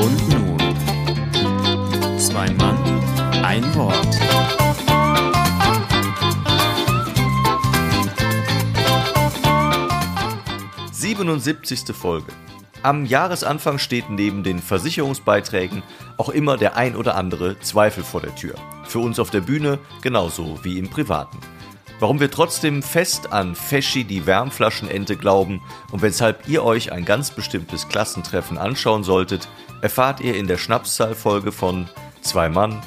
Und 0.00 0.28
nun, 0.28 0.58
zwei 2.18 2.50
Mann, 2.50 2.76
ein 3.44 3.74
Wort. 3.74 4.18
Siebenundsiebzigste 10.92 11.94
Folge. 11.94 12.32
Am 12.82 13.06
Jahresanfang 13.06 13.78
steht 13.78 14.10
neben 14.10 14.42
den 14.42 14.58
Versicherungsbeiträgen 14.58 15.84
auch 16.18 16.30
immer 16.30 16.56
der 16.56 16.76
ein 16.76 16.96
oder 16.96 17.14
andere 17.14 17.60
Zweifel 17.60 18.02
vor 18.02 18.20
der 18.20 18.34
Tür. 18.34 18.54
Für 18.84 18.98
uns 18.98 19.20
auf 19.20 19.30
der 19.30 19.40
Bühne 19.40 19.78
genauso 20.00 20.58
wie 20.64 20.78
im 20.78 20.90
Privaten. 20.90 21.38
Warum 22.02 22.18
wir 22.18 22.32
trotzdem 22.32 22.82
fest 22.82 23.32
an 23.32 23.54
Feschi 23.54 24.02
die 24.02 24.26
Wärmflaschenente 24.26 25.16
glauben 25.16 25.62
und 25.92 26.02
weshalb 26.02 26.48
ihr 26.48 26.64
euch 26.64 26.90
ein 26.90 27.04
ganz 27.04 27.30
bestimmtes 27.30 27.86
Klassentreffen 27.86 28.58
anschauen 28.58 29.04
solltet, 29.04 29.48
erfahrt 29.82 30.18
ihr 30.18 30.34
in 30.34 30.48
der 30.48 30.58
Schnapszahlfolge 30.58 31.52
von 31.52 31.88
Zwei 32.20 32.48
Mann, 32.48 32.82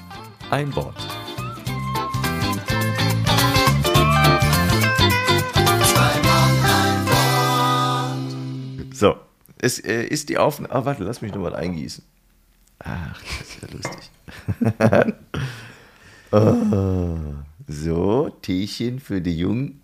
ein 0.50 0.76
Wort. 0.76 0.98
So, 8.92 9.16
es 9.60 9.80
äh, 9.80 10.04
ist 10.04 10.28
die 10.28 10.38
Aufnahme. 10.38 10.76
Ah, 10.76 10.84
warte, 10.84 11.06
lass 11.06 11.22
mich 11.22 11.34
noch 11.34 11.42
mal 11.42 11.56
eingießen. 11.56 12.04
Ach, 12.80 13.22
das 13.40 13.48
ist 13.48 13.62
ja 13.62 13.70
lustig. 13.72 14.12
oh, 16.32 17.36
so, 17.68 18.30
Teechen 18.42 19.00
für 19.00 19.22
die 19.22 19.38
Jungen. 19.38 19.82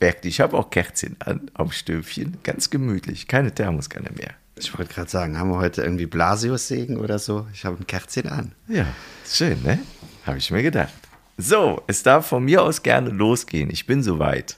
Wirklich, 0.00 0.34
ich 0.34 0.40
habe 0.40 0.56
auch 0.56 0.70
Kerzchen 0.70 1.16
an, 1.20 1.50
auf 1.54 1.72
Stöfchen. 1.72 2.38
Ganz 2.42 2.70
gemütlich. 2.70 3.28
Keine 3.28 3.54
Thermoskanne 3.54 4.10
mehr. 4.16 4.32
Ich 4.56 4.76
wollte 4.76 4.94
gerade 4.94 5.10
sagen, 5.10 5.38
haben 5.38 5.50
wir 5.50 5.58
heute 5.58 5.82
irgendwie 5.82 6.06
Blasius-Segen 6.06 6.98
oder 6.98 7.18
so? 7.18 7.46
Ich 7.52 7.64
habe 7.64 7.76
ein 7.78 7.86
Kerzchen 7.86 8.28
an. 8.28 8.52
Ja, 8.68 8.86
schön, 9.26 9.62
ne? 9.62 9.78
Habe 10.26 10.38
ich 10.38 10.50
mir 10.50 10.62
gedacht. 10.62 10.92
So, 11.36 11.82
es 11.86 12.02
darf 12.02 12.26
von 12.26 12.44
mir 12.44 12.62
aus 12.62 12.82
gerne 12.82 13.10
losgehen. 13.10 13.70
Ich 13.70 13.86
bin 13.86 14.02
soweit. 14.02 14.56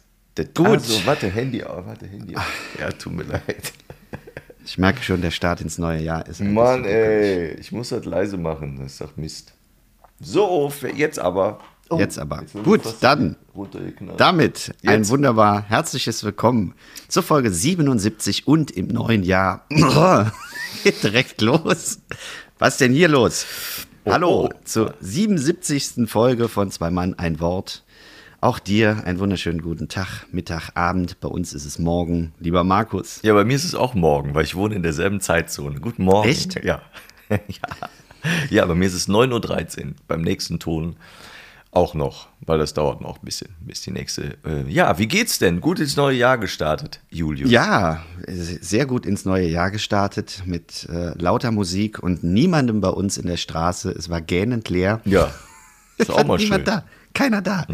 Gut. 0.54 0.66
Also, 0.66 1.06
warte, 1.06 1.28
Handy 1.28 1.64
auf, 1.64 1.86
warte, 1.86 2.06
Handy 2.06 2.36
auf. 2.36 2.74
Ja, 2.78 2.90
tut 2.92 3.14
mir 3.14 3.22
leid. 3.22 3.72
Ich 4.66 4.76
merke 4.76 5.02
schon, 5.02 5.22
der 5.22 5.30
Start 5.30 5.60
ins 5.60 5.78
neue 5.78 6.02
Jahr 6.02 6.26
ist 6.26 6.40
ein 6.40 6.52
Mann, 6.52 6.84
ey, 6.84 7.54
ich 7.54 7.72
muss 7.72 7.90
das 7.90 8.04
leise 8.04 8.36
machen. 8.36 8.78
Das 8.78 8.92
ist 8.92 9.00
doch 9.00 9.16
Mist. 9.16 9.54
So, 10.20 10.70
für 10.70 10.90
jetzt 10.90 11.18
aber. 11.18 11.58
Oh, 11.90 11.98
Jetzt 11.98 12.18
aber. 12.18 12.42
ich 12.42 12.62
Gut, 12.64 12.80
dann. 13.00 13.36
Damit 14.16 14.74
ein 14.84 15.00
Jetzt. 15.00 15.10
wunderbar 15.10 15.62
herzliches 15.68 16.24
Willkommen 16.24 16.74
zur 17.06 17.22
Folge 17.22 17.52
77 17.52 18.48
und 18.48 18.70
im 18.70 18.88
neuen 18.88 19.22
Jahr. 19.22 19.66
Direkt 21.02 21.42
los. 21.42 22.00
Was 22.58 22.78
denn 22.78 22.92
hier 22.92 23.08
los? 23.08 23.46
Hallo 24.04 24.46
oh. 24.46 24.50
zur 24.64 24.94
77. 25.00 26.08
Folge 26.08 26.48
von 26.48 26.70
Zwei 26.70 26.90
Mann, 26.90 27.14
ein 27.14 27.38
Wort. 27.38 27.84
Auch 28.40 28.58
dir 28.58 29.04
einen 29.04 29.18
wunderschönen 29.18 29.60
guten 29.60 29.88
Tag, 29.88 30.26
Mittag, 30.32 30.70
Abend. 30.74 31.20
Bei 31.20 31.28
uns 31.28 31.52
ist 31.52 31.66
es 31.66 31.78
morgen. 31.78 32.32
Lieber 32.40 32.64
Markus. 32.64 33.20
Ja, 33.22 33.34
bei 33.34 33.44
mir 33.44 33.54
ist 33.54 33.64
es 33.64 33.74
auch 33.74 33.94
morgen, 33.94 34.34
weil 34.34 34.44
ich 34.44 34.56
wohne 34.56 34.74
in 34.74 34.82
derselben 34.82 35.20
Zeitzone. 35.20 35.78
Guten 35.78 36.04
Morgen. 36.04 36.28
Echt? 36.28 36.64
Ja. 36.64 36.80
ja. 37.28 37.38
Ja, 38.50 38.64
bei 38.66 38.74
mir 38.74 38.86
ist 38.86 38.94
es 38.94 39.08
9.13 39.08 39.86
Uhr. 39.88 39.94
Beim 40.08 40.22
nächsten 40.22 40.58
Ton 40.58 40.96
auch 41.70 41.92
noch, 41.94 42.28
weil 42.40 42.58
das 42.58 42.72
dauert 42.72 43.02
noch 43.02 43.18
ein 43.18 43.24
bisschen, 43.24 43.48
bis 43.60 43.82
die 43.82 43.90
nächste. 43.90 44.38
Äh, 44.46 44.66
ja, 44.68 44.98
wie 44.98 45.06
geht's 45.06 45.38
denn? 45.38 45.60
Gut 45.60 45.78
ins 45.78 45.96
neue 45.96 46.16
Jahr 46.16 46.38
gestartet, 46.38 47.00
Julius. 47.10 47.50
Ja, 47.50 48.02
sehr 48.26 48.86
gut 48.86 49.04
ins 49.04 49.26
neue 49.26 49.46
Jahr 49.46 49.70
gestartet 49.70 50.42
mit 50.46 50.88
äh, 50.90 51.12
lauter 51.18 51.50
Musik 51.50 52.02
und 52.02 52.24
niemandem 52.24 52.80
bei 52.80 52.88
uns 52.88 53.18
in 53.18 53.26
der 53.26 53.36
Straße. 53.36 53.90
Es 53.90 54.08
war 54.08 54.22
gähnend 54.22 54.70
leer. 54.70 55.00
Ja. 55.04 55.30
Ist 55.98 56.10
auch 56.10 56.24
mal 56.24 56.38
Niemand 56.38 56.66
schön. 56.66 56.74
da. 56.74 56.84
Keiner 57.14 57.42
da. 57.42 57.66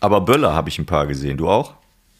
Aber 0.00 0.20
Böller 0.22 0.54
habe 0.54 0.68
ich 0.68 0.78
ein 0.78 0.86
paar 0.86 1.06
gesehen. 1.06 1.36
Du 1.38 1.48
auch? 1.48 1.74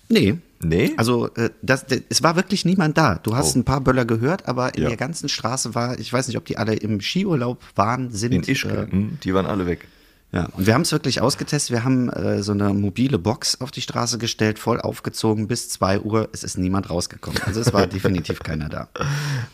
Nee. 0.08 0.38
Nee? 0.64 0.92
Also 0.96 1.28
äh, 1.34 1.50
das, 1.62 1.86
das, 1.86 2.00
es 2.08 2.22
war 2.22 2.36
wirklich 2.36 2.64
niemand 2.64 2.96
da. 2.96 3.16
Du 3.16 3.34
hast 3.36 3.56
Oh. 3.56 3.58
ein 3.60 3.64
paar 3.64 3.80
Böller 3.80 4.04
gehört, 4.04 4.46
aber 4.46 4.74
in 4.76 4.82
Ja. 4.84 4.88
der 4.88 4.96
ganzen 4.96 5.28
Straße 5.28 5.74
war, 5.74 5.98
ich 5.98 6.12
weiß 6.12 6.28
nicht, 6.28 6.36
ob 6.36 6.44
die 6.44 6.56
alle 6.56 6.74
im 6.74 7.00
Skiurlaub 7.00 7.58
waren, 7.74 8.10
sind. 8.12 8.32
In 8.32 8.42
Ischgl. 8.42 8.88
Äh, 8.88 8.90
Hm, 8.92 9.18
die 9.22 9.34
waren 9.34 9.46
alle 9.46 9.66
weg. 9.66 9.88
ja, 10.30 10.46
und 10.52 10.66
wir 10.66 10.74
haben 10.74 10.82
es 10.82 10.92
wirklich 10.92 11.20
ausgetestet. 11.20 11.72
Wir 11.72 11.84
haben 11.84 12.08
äh, 12.10 12.42
so 12.42 12.52
eine 12.52 12.72
mobile 12.72 13.18
Box 13.18 13.60
auf 13.60 13.70
die 13.70 13.80
Straße 13.82 14.18
gestellt, 14.18 14.58
voll 14.58 14.80
aufgezogen 14.80 15.48
bis 15.48 15.68
2 15.68 16.00
Uhr. 16.00 16.28
Es 16.32 16.44
ist 16.44 16.56
niemand 16.58 16.88
rausgekommen. 16.90 17.40
Also 17.44 17.60
es 17.60 17.72
war 17.72 17.86
definitiv 17.88 18.38
keiner 18.40 18.68
da. 18.68 18.88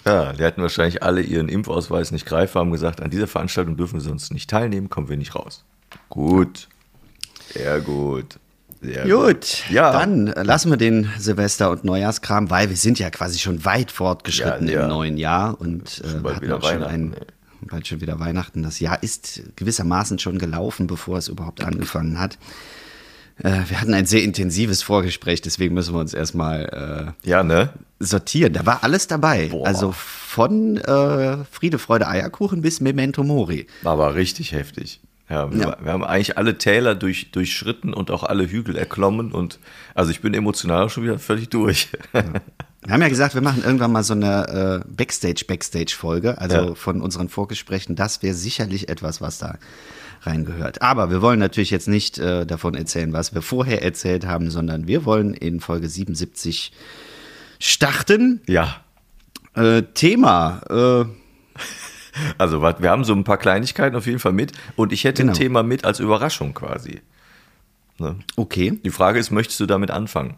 Ja, 0.05 0.33
die 0.35 0.45
hatten 0.45 0.61
wahrscheinlich 0.63 1.03
alle 1.03 1.23
ihren 1.23 1.49
Impfausweis 1.49 2.13
nicht 2.13 2.27
greifbar, 2.27 2.61
haben 2.61 2.71
gesagt, 2.71 3.01
an 3.01 3.11
dieser 3.11 3.27
Veranstaltung 3.27 3.77
dürfen 3.77 3.99
sie 4.01 4.11
uns 4.11 4.31
nicht 4.31 4.49
teilnehmen, 4.51 4.89
kommen 4.91 5.09
wir 5.09 5.17
nicht 5.17 5.35
raus. 5.35 5.65
Gut. 6.11 6.69
Sehr 7.55 7.81
gut. 7.81 8.39
Sehr 8.81 9.07
Gut, 9.09 9.65
Ja. 9.71 9.91
dann 9.93 10.29
äh, 10.29 10.43
lassen 10.43 10.71
wir 10.71 10.77
den 10.77 11.11
Silvester- 11.19 11.71
und 11.71 11.85
Neujahrskram, 11.85 12.49
weil 12.51 12.69
wir 12.71 12.77
sind 12.77 12.99
ja 12.99 13.11
quasi 13.11 13.39
schon 13.39 13.65
weit 13.65 13.91
fortgeschritten 13.91 14.69
Ja, 14.69 14.75
ja. 14.75 14.83
im 14.85 14.89
neuen 14.89 15.17
Jahr 15.17 15.61
und 15.61 16.01
äh, 16.05 16.21
bald 16.21 16.37
hatten 16.37 16.47
wieder 16.47 16.57
auch 16.59 16.63
schon 16.63 16.81
Weihnachten, 16.83 16.95
ein, 16.95 17.13
ey. 17.15 17.67
bald 17.69 17.87
schon 17.89 18.01
wieder 18.01 18.21
Weihnachten. 18.21 18.63
Das 18.63 18.79
Jahr 18.79 19.03
ist 19.03 19.43
gewissermaßen 19.57 20.19
schon 20.21 20.39
gelaufen, 20.39 20.87
bevor 20.87 21.19
es 21.19 21.27
überhaupt 21.29 21.65
angefangen 21.65 22.21
hat. 22.21 22.39
Äh, 23.43 23.63
wir 23.69 23.81
hatten 23.81 23.95
ein 23.95 24.07
sehr 24.07 24.23
intensives 24.23 24.83
Vorgespräch, 24.83 25.41
deswegen 25.43 25.75
müssen 25.75 25.95
wir 25.95 26.01
uns 26.01 26.15
erstmal 26.15 27.15
Ja, 27.25 27.43
ne? 27.43 27.71
äh, 28.01 28.05
sortieren. 28.05 28.53
Da 28.53 28.65
war 28.65 28.85
alles 28.85 29.09
dabei. 29.09 29.49
Boah. 29.49 29.67
Also 29.67 29.93
von 29.93 30.77
äh, 30.77 31.39
Friede, 31.51 31.79
Freude, 31.81 32.07
Eierkuchen 32.07 32.63
bis 32.63 32.81
Memento 32.81 33.25
Mori. 33.25 33.67
Aber 33.83 34.15
richtig 34.15 34.53
heftig. 34.53 35.01
Ja, 35.31 35.53
wir, 35.53 35.59
Ja. 35.61 35.77
wir 35.83 35.93
haben 35.93 36.05
eigentlich 36.05 36.39
alle 36.39 36.57
Täler 36.59 36.95
durch, 36.95 37.31
durchschritten 37.33 37.93
und 37.93 38.11
auch 38.11 38.23
alle 38.23 38.49
Hügel 38.51 38.77
erklommen 38.77 39.33
und 39.33 39.59
also 39.95 40.11
ich 40.11 40.21
bin 40.21 40.33
emotional 40.35 40.89
schon 40.89 41.03
wieder 41.05 41.19
völlig 41.19 41.49
durch. 41.51 41.89
Wir 42.13 42.93
haben 42.95 43.03
ja 43.03 43.09
gesagt, 43.09 43.35
wir 43.35 43.43
machen 43.43 43.63
irgendwann 43.65 43.93
mal 43.93 44.03
so 44.05 44.15
eine 44.15 44.83
äh, 44.87 44.89
Backstage-Backstage-Folge, 44.91 46.39
also 46.41 46.57
Ja. 46.57 46.75
von 46.75 47.03
unseren 47.03 47.29
Vorgesprächen. 47.29 47.97
Das 47.97 48.23
wäre 48.23 48.35
sicherlich 48.35 48.89
etwas, 48.89 49.21
was 49.21 49.39
da 49.39 49.59
reingehört. 50.23 50.81
Aber 50.81 51.11
wir 51.11 51.21
wollen 51.21 51.39
natürlich 51.41 51.71
jetzt 51.71 51.89
nicht 51.89 52.19
äh, 52.19 52.47
davon 52.47 52.75
erzählen, 52.75 53.13
was 53.13 53.35
wir 53.35 53.43
vorher 53.43 53.83
erzählt 53.83 54.27
haben, 54.27 54.51
sondern 54.51 54.87
wir 54.87 55.05
wollen 55.05 55.35
in 55.35 55.61
Folge 55.61 55.89
77 55.89 56.73
starten. 57.59 58.41
ja. 58.47 58.77
Äh, 59.55 59.83
Thema, 59.95 60.61
äh, 60.71 61.05
Also 62.39 62.61
wir 62.63 62.91
haben 62.91 63.05
so 63.05 63.13
ein 63.15 63.25
paar 63.25 63.39
Kleinigkeiten 63.39 63.97
auf 63.97 64.07
jeden 64.07 64.19
Fall 64.19 64.33
mit 64.33 64.53
und 64.77 64.93
ich 64.93 65.05
hätte 65.05 65.23
Genau. 65.23 65.33
ein 65.33 65.39
Thema 65.39 65.63
mit 65.63 65.85
als 65.85 66.01
Überraschung 66.01 66.55
quasi. 66.55 67.01
Ne? 67.99 68.17
okay. 68.37 68.79
Die 68.85 68.91
Frage 68.91 69.19
ist, 69.19 69.31
möchtest 69.31 69.59
du 69.61 69.67
damit 69.67 69.91
anfangen? 69.91 70.35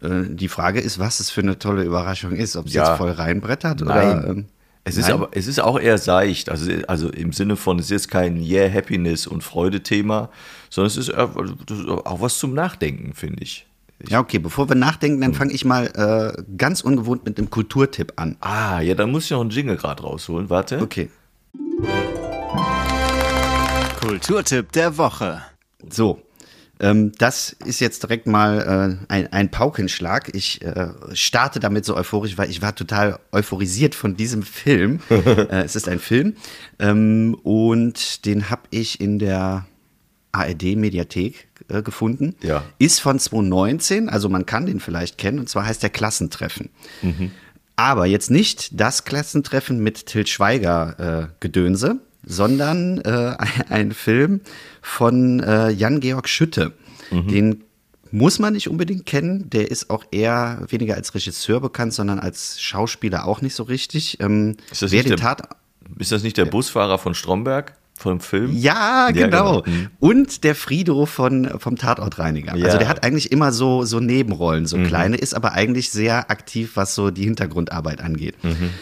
Äh, 0.00 0.24
die 0.28 0.48
Frage 0.48 0.80
ist, 0.80 0.98
was 0.98 1.20
es 1.20 1.30
für 1.30 1.40
eine 1.40 1.58
tolle 1.58 1.82
Überraschung 1.82 2.32
ist. 2.32 2.56
Ob 2.56 2.66
es 2.66 2.74
Ja. 2.74 2.88
jetzt 2.90 2.98
voll 2.98 3.10
reinbrettert 3.10 3.80
Nein. 3.80 4.18
oder. 4.18 4.28
ähm, 4.28 4.46
Es 4.84 4.96
ist 4.96 5.06
nein? 5.08 5.14
aber, 5.14 5.28
es 5.32 5.48
ist 5.48 5.58
auch 5.60 5.80
eher 5.80 5.98
seicht, 5.98 6.48
also, 6.48 6.70
also 6.86 7.08
im 7.10 7.32
Sinne 7.32 7.56
von, 7.56 7.78
es 7.80 7.86
ist 7.86 7.90
jetzt 7.90 8.10
kein 8.10 8.40
Yeah, 8.40 8.72
Happiness 8.72 9.26
und 9.26 9.42
Freude-Thema, 9.42 10.30
sondern 10.70 10.86
es 10.86 10.96
ist 10.96 11.08
ist 11.08 11.16
auch 11.16 12.20
was 12.20 12.38
zum 12.38 12.54
Nachdenken, 12.54 13.12
finde 13.14 13.42
ich. 13.42 13.66
Ja, 14.04 14.20
okay, 14.20 14.38
bevor 14.38 14.68
wir 14.68 14.76
nachdenken, 14.76 15.20
dann 15.20 15.34
fange 15.34 15.52
ich 15.52 15.64
mal 15.64 15.86
äh, 16.36 16.42
ganz 16.56 16.82
ungewohnt 16.82 17.24
mit 17.24 17.38
einem 17.38 17.50
Kulturtipp 17.50 18.12
an. 18.16 18.36
Ah, 18.40 18.80
ja, 18.80 18.94
dann 18.94 19.10
muss 19.10 19.24
ich 19.24 19.30
noch 19.30 19.40
einen 19.40 19.50
Jingle 19.50 19.76
gerade 19.76 20.02
rausholen, 20.02 20.50
warte. 20.50 20.82
Okay. 20.82 21.08
Kulturtipp 24.00 24.72
der 24.72 24.98
Woche. 24.98 25.42
So, 25.88 26.20
ähm, 26.78 27.12
das 27.18 27.56
ist 27.64 27.80
jetzt 27.80 28.02
direkt 28.02 28.26
mal 28.26 28.98
äh, 29.08 29.12
ein, 29.12 29.32
ein 29.32 29.50
Paukenschlag. 29.50 30.34
Ich 30.34 30.62
äh, 30.62 30.88
starte 31.14 31.58
damit 31.58 31.86
so 31.86 31.96
euphorisch, 31.96 32.36
weil 32.36 32.50
ich 32.50 32.60
war 32.60 32.74
total 32.74 33.18
euphorisiert 33.32 33.94
von 33.94 34.16
diesem 34.16 34.42
Film. 34.42 35.00
äh, 35.08 35.64
es 35.64 35.74
ist 35.74 35.88
ein 35.88 35.98
Film 35.98 36.36
ähm, 36.78 37.34
und 37.42 38.26
den 38.26 38.50
habe 38.50 38.62
ich 38.70 39.00
in 39.00 39.18
der 39.18 39.66
ARD-Mediathek 40.32 41.48
äh, 41.68 41.82
gefunden. 41.82 42.34
Ja. 42.42 42.64
Ist 42.78 43.00
von 43.00 43.18
2019, 43.18 44.08
also 44.08 44.28
man 44.28 44.46
kann 44.46 44.66
den 44.66 44.80
vielleicht 44.80 45.18
kennen, 45.18 45.38
und 45.38 45.48
zwar 45.48 45.66
heißt 45.66 45.82
der 45.82 45.90
Klassentreffen. 45.90 46.70
Aber 47.76 48.06
jetzt 48.06 48.30
nicht 48.30 48.80
das 48.80 49.04
Klassentreffen 49.04 49.80
mit 49.80 50.06
Til 50.06 50.26
Schweiger 50.26 51.28
äh, 51.30 51.34
Gedönse, 51.40 52.00
sondern 52.24 52.98
äh, 53.02 53.36
ein, 53.68 53.92
Film 53.92 54.40
von 54.80 55.40
äh, 55.40 55.70
Jan-Georg 55.70 56.28
Schütte. 56.28 56.72
Den 57.10 57.62
muss 58.10 58.38
man 58.38 58.54
nicht 58.54 58.68
unbedingt 58.68 59.04
kennen. 59.06 59.48
Der 59.50 59.70
ist 59.70 59.90
auch 59.90 60.04
eher 60.10 60.64
weniger 60.68 60.94
als 60.94 61.14
Regisseur 61.14 61.60
bekannt, 61.60 61.92
sondern 61.92 62.18
als 62.18 62.60
Schauspieler 62.60 63.26
auch 63.26 63.42
nicht 63.42 63.54
so 63.54 63.62
richtig. 63.64 64.18
Ähm, 64.20 64.56
Ist 64.70 64.82
das 64.82 64.90
wer 64.90 64.98
nicht 65.00 65.10
den 65.10 65.16
der- 65.16 65.24
Tat 65.36 65.48
Ist 65.98 66.12
das 66.12 66.22
nicht 66.22 66.36
der 66.36 66.46
Busfahrer 66.46 66.98
von 66.98 67.14
Stromberg? 67.14 67.74
Vom 67.98 68.20
Film? 68.20 68.52
Ja, 68.52 69.10
genau. 69.10 69.62
genau. 69.62 69.62
Mhm. 69.66 69.88
Und 69.98 70.44
der 70.44 70.54
Frido 70.54 71.06
von, 71.06 71.58
vom 71.58 71.76
Tatortreiniger. 71.76 72.56
Ja. 72.56 72.66
Also 72.66 72.78
der 72.78 72.88
hat 72.88 73.04
eigentlich 73.04 73.32
immer 73.32 73.52
so, 73.52 73.84
so 73.84 74.00
Nebenrollen, 74.00 74.66
so 74.66 74.78
kleine, 74.78 75.16
ist 75.16 75.34
aber 75.34 75.52
eigentlich 75.52 75.90
sehr 75.90 76.30
aktiv, 76.30 76.72
was 76.74 76.94
so 76.94 77.10
die 77.10 77.24
Hintergrundarbeit 77.24 78.00
angeht. 78.00 78.36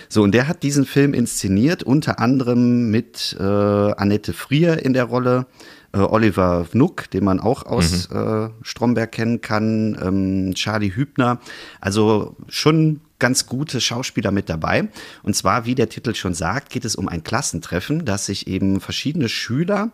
So, 0.08 0.22
und 0.22 0.32
der 0.32 0.48
hat 0.48 0.62
diesen 0.62 0.84
Film 0.84 1.14
inszeniert, 1.14 1.82
unter 1.82 2.18
anderem 2.18 2.90
mit 2.90 3.36
äh, 3.38 3.42
Annette 3.42 4.32
Frier 4.32 4.84
in 4.84 4.92
der 4.92 5.04
Rolle, 5.04 5.46
äh, 5.92 5.98
Oliver 5.98 6.66
Wnuck, 6.72 7.10
den 7.10 7.24
man 7.24 7.40
auch 7.40 7.64
aus 7.64 8.06
äh, 8.10 8.48
Stromberg 8.62 9.12
kennen 9.12 9.40
kann, 9.40 9.96
ähm, 10.02 10.54
Charlie 10.54 10.94
Hübner. 10.94 11.38
Also 11.80 12.36
schon 12.48 13.00
ganz 13.24 13.46
gute 13.46 13.80
Schauspieler 13.80 14.32
mit 14.32 14.50
dabei. 14.50 14.88
Und 15.22 15.34
zwar, 15.34 15.64
wie 15.64 15.74
der 15.74 15.88
Titel 15.88 16.14
schon 16.14 16.34
sagt, 16.34 16.68
geht 16.68 16.84
es 16.84 16.94
um 16.94 17.08
ein 17.08 17.24
Klassentreffen, 17.24 18.04
das 18.04 18.26
sich 18.26 18.48
eben 18.48 18.82
verschiedene 18.82 19.30
Schüler 19.30 19.92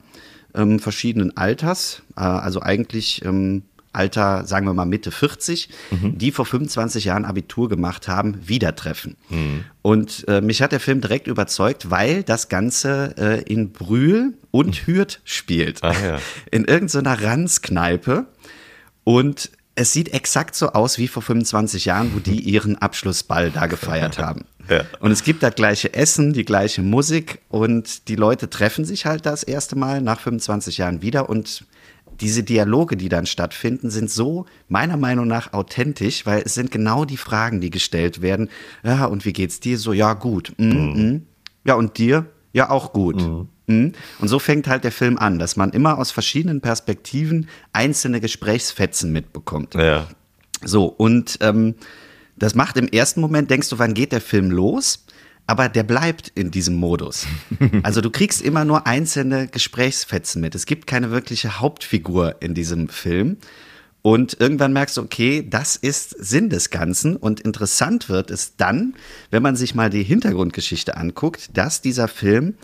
ähm, 0.53 0.81
verschiedenen 0.81 1.37
Alters, 1.37 2.03
äh, 2.17 2.23
also 2.23 2.61
eigentlich 2.61 3.25
ähm, 3.25 3.63
Alter, 3.93 4.47
sagen 4.47 4.67
wir 4.67 4.75
mal 4.75 4.85
Mitte 4.85 5.13
40, 5.13 5.69
die 5.91 6.33
vor 6.33 6.45
25 6.45 7.05
Jahren 7.05 7.25
Abitur 7.25 7.69
gemacht 7.69 8.09
haben, 8.09 8.37
wieder 8.49 8.75
treffen. 8.75 9.17
Und 9.83 10.27
äh, 10.29 10.41
mich 10.41 10.61
hat 10.61 10.73
der 10.73 10.81
Film 10.81 11.01
direkt 11.01 11.29
überzeugt, 11.29 11.91
weil 11.91 12.25
das 12.25 12.49
Ganze 12.49 13.15
äh, 13.17 13.43
in 13.53 13.71
Brühl 13.71 14.35
und 14.51 14.87
Hürth 14.89 15.21
spielt. 15.25 15.85
Ah, 15.85 15.93
ja. 15.93 16.19
In 16.51 16.65
irgendeiner 16.65 17.23
Ranzkneipe. 17.23 18.27
Und 19.03 19.51
es 19.75 19.93
sieht 19.93 20.13
exakt 20.13 20.55
so 20.55 20.71
aus 20.71 20.99
wie 20.99 21.09
vor 21.09 21.23
25 21.23 21.85
Jahren, 21.87 22.13
wo 22.15 22.19
die 22.19 22.41
ihren 22.41 22.77
Abschlussball 22.77 23.51
da 23.51 23.67
gefeiert 23.67 24.19
haben. 24.19 24.45
Ja. 24.69 24.85
Und 25.01 25.11
es 25.11 25.25
gibt 25.25 25.43
das 25.43 25.55
gleiche 25.55 25.95
Essen, 25.95 26.33
die 26.33 26.45
gleiche 26.45 26.83
Musik 26.83 27.41
und 27.49 28.09
die 28.09 28.17
Leute 28.17 28.51
treffen 28.51 28.85
sich 28.85 29.07
halt 29.07 29.27
das 29.27 29.43
erste 29.43 29.77
Mal 29.77 30.01
nach 30.01 30.21
25 30.21 30.79
Jahren 30.79 31.03
wieder 31.03 31.29
und 31.29 31.65
diese 32.21 32.43
Dialoge, 32.43 32.97
die 32.97 33.09
dann 33.09 33.27
stattfinden, 33.27 33.91
sind 33.91 34.11
so 34.11 34.45
meiner 34.69 34.97
Meinung 34.97 35.27
nach 35.27 35.53
authentisch, 35.53 36.27
weil 36.27 36.43
es 36.45 36.55
sind 36.55 36.71
genau 36.71 37.05
die 37.05 37.17
Fragen, 37.17 37.61
die 37.61 37.71
gestellt 37.71 38.21
werden. 38.21 38.51
Ja, 38.85 39.07
und 39.07 39.25
wie 39.25 39.33
geht's 39.33 39.61
dir? 39.61 39.79
So, 39.79 39.93
ja, 39.93 40.13
gut. 40.13 40.53
Mm, 40.59 40.67
mm. 40.67 41.27
Ja, 41.65 41.75
und 41.75 41.97
dir? 41.99 42.27
Ja, 42.53 42.71
auch 42.71 42.93
gut. 42.93 43.23
Mm. 43.67 43.93
Und 44.19 44.29
so 44.29 44.39
fängt 44.39 44.67
halt 44.67 44.85
der 44.85 44.93
Film 44.93 45.17
an, 45.19 45.39
dass 45.39 45.57
man 45.57 45.71
immer 45.71 45.99
aus 45.99 46.11
verschiedenen 46.11 46.61
Perspektiven 46.61 47.49
einzelne 47.73 48.21
Gesprächsfetzen 48.21 49.13
mitbekommt. 49.13 49.75
Ja. 49.75 50.09
So, 50.65 50.87
und 50.87 51.39
ähm, 51.41 51.77
das 52.37 52.55
macht 52.55 52.77
im 52.77 52.89
ersten 52.89 53.21
Moment, 53.21 53.51
denkst 53.51 53.69
du, 53.69 53.79
wann 53.79 53.95
geht 53.95 54.13
der 54.13 54.21
Film 54.21 54.51
los? 54.51 55.05
Aber 55.47 55.69
der 55.69 55.83
bleibt 55.83 56.29
in 56.29 56.51
diesem 56.51 56.77
Modus. 56.77 57.27
Also 57.83 58.01
du 58.01 58.11
kriegst 58.11 58.41
immer 58.43 58.65
nur 58.65 58.87
einzelne 58.87 59.49
Gesprächsfetzen 59.49 60.41
mit. 60.41 60.55
Es 60.55 60.67
gibt 60.67 60.87
keine 60.87 61.11
wirkliche 61.11 61.61
Hauptfigur 61.61 62.37
in 62.41 62.55
diesem 62.55 62.89
Film. 62.89 63.37
Und 64.03 64.41
irgendwann 64.41 64.73
merkst 64.73 64.97
du, 64.97 65.03
okay, 65.03 65.47
das 65.49 65.77
ist 65.77 66.11
Sinn 66.19 66.49
des 66.49 66.71
Ganzen. 66.71 67.17
Und 67.17 67.41
interessant 67.41 68.09
wird 68.09 68.31
es 68.31 68.57
dann, 68.57 68.95
wenn 69.31 69.43
man 69.43 69.57
sich 69.57 69.75
mal 69.75 69.91
die 69.91 70.03
Hintergrundgeschichte 70.03 70.97
anguckt, 70.97 71.57
dass 71.57 71.83
dieser 71.83 72.09
Film 72.09 72.55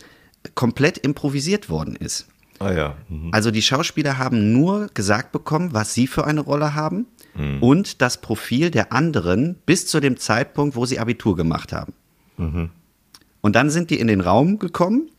komplett 0.55 0.97
improvisiert 0.99 1.69
worden 1.69 1.97
ist. 1.97 2.27
Ah 2.59 2.73
ja. 2.73 2.97
Mhm. 3.09 3.31
Also 3.33 3.51
die 3.51 3.61
Schauspieler 3.61 4.17
haben 4.17 4.53
nur 4.53 4.89
gesagt 4.95 5.33
bekommen, 5.33 5.75
was 5.75 5.93
sie 5.93 6.07
für 6.07 6.25
eine 6.27 6.41
Rolle 6.41 6.75
haben 6.75 7.07
und 7.61 8.01
das 8.01 8.19
Profil 8.23 8.71
der 8.71 8.93
anderen 8.93 9.57
bis 9.67 9.87
zu 9.87 10.01
dem 10.01 10.17
Zeitpunkt, 10.17 10.75
wo 10.75 10.87
sie 10.87 10.99
Abitur 10.99 11.37
gemacht 11.37 11.71
haben. 11.73 11.93
Und 13.43 13.57
dann 13.57 13.69
sind 13.69 13.91
die 13.91 14.01
in 14.01 14.07
den 14.07 14.23
Raum 14.23 14.59
gekommen 14.59 15.11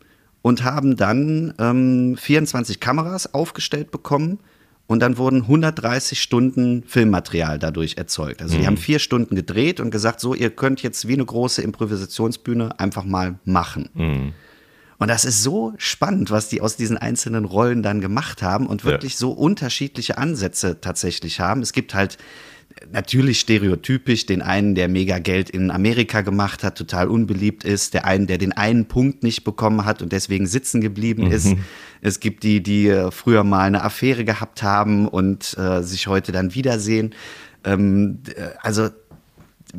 und 0.41 0.63
haben 0.63 0.95
dann 0.95 1.53
ähm, 1.59 2.17
24 2.17 2.79
Kameras 2.79 3.33
aufgestellt 3.33 3.91
bekommen 3.91 4.39
und 4.87 5.01
dann 5.01 5.17
wurden 5.17 5.41
130 5.43 6.21
Stunden 6.21 6.83
Filmmaterial 6.87 7.59
dadurch 7.59 7.97
erzeugt. 7.97 8.41
Also 8.41 8.57
die 8.57 8.65
haben 8.65 8.77
vier 8.77 8.99
Stunden 8.99 9.35
gedreht 9.35 9.79
und 9.79 9.91
gesagt, 9.91 10.19
so, 10.21 10.33
ihr 10.33 10.49
könnt 10.49 10.81
jetzt 10.81 11.07
wie 11.07 11.13
eine 11.13 11.25
große 11.25 11.61
Improvisationsbühne 11.61 12.79
einfach 12.79 13.03
mal 13.03 13.37
machen. 13.43 13.89
Und 14.99 15.09
das 15.09 15.25
ist 15.25 15.43
so 15.43 15.73
spannend, 15.77 16.31
was 16.31 16.49
die 16.49 16.61
aus 16.61 16.75
diesen 16.75 16.97
einzelnen 16.97 17.45
Rollen 17.45 17.83
dann 17.83 18.01
gemacht 18.01 18.41
haben 18.41 18.65
und 18.65 18.83
wirklich 18.83 19.17
so 19.17 19.31
unterschiedliche 19.31 20.17
Ansätze 20.17 20.81
tatsächlich 20.81 21.39
haben. 21.39 21.61
Es 21.61 21.73
gibt 21.73 21.93
halt 21.93 22.17
natürlich 22.91 23.39
stereotypisch 23.39 24.25
den 24.25 24.41
einen, 24.41 24.75
der 24.75 24.87
mega 24.87 25.19
Geld 25.19 25.49
in 25.49 25.71
Amerika 25.71 26.21
gemacht 26.21 26.63
hat, 26.63 26.77
total 26.77 27.07
unbeliebt 27.07 27.63
ist, 27.63 27.93
der 27.93 28.05
einen, 28.05 28.27
der 28.27 28.37
den 28.37 28.51
einen 28.51 28.87
Punkt 28.87 29.23
nicht 29.23 29.43
bekommen 29.43 29.85
hat 29.85 30.01
und 30.01 30.11
deswegen 30.11 30.47
sitzen 30.47 30.81
geblieben 30.81 31.31
ist. 31.31 31.55
Es 32.01 32.19
gibt 32.19 32.43
die, 32.43 32.61
die 32.61 32.87
äh, 32.87 33.11
früher 33.11 33.43
mal 33.43 33.65
eine 33.65 33.83
Affäre 33.83 34.23
gehabt 34.23 34.63
haben 34.63 35.07
und 35.07 35.57
äh, 35.57 35.81
sich 35.81 36.07
heute 36.07 36.31
dann 36.31 36.53
wiedersehen. 36.53 37.15
Ähm, 37.63 38.19
äh, 38.35 38.49
also 38.61 38.89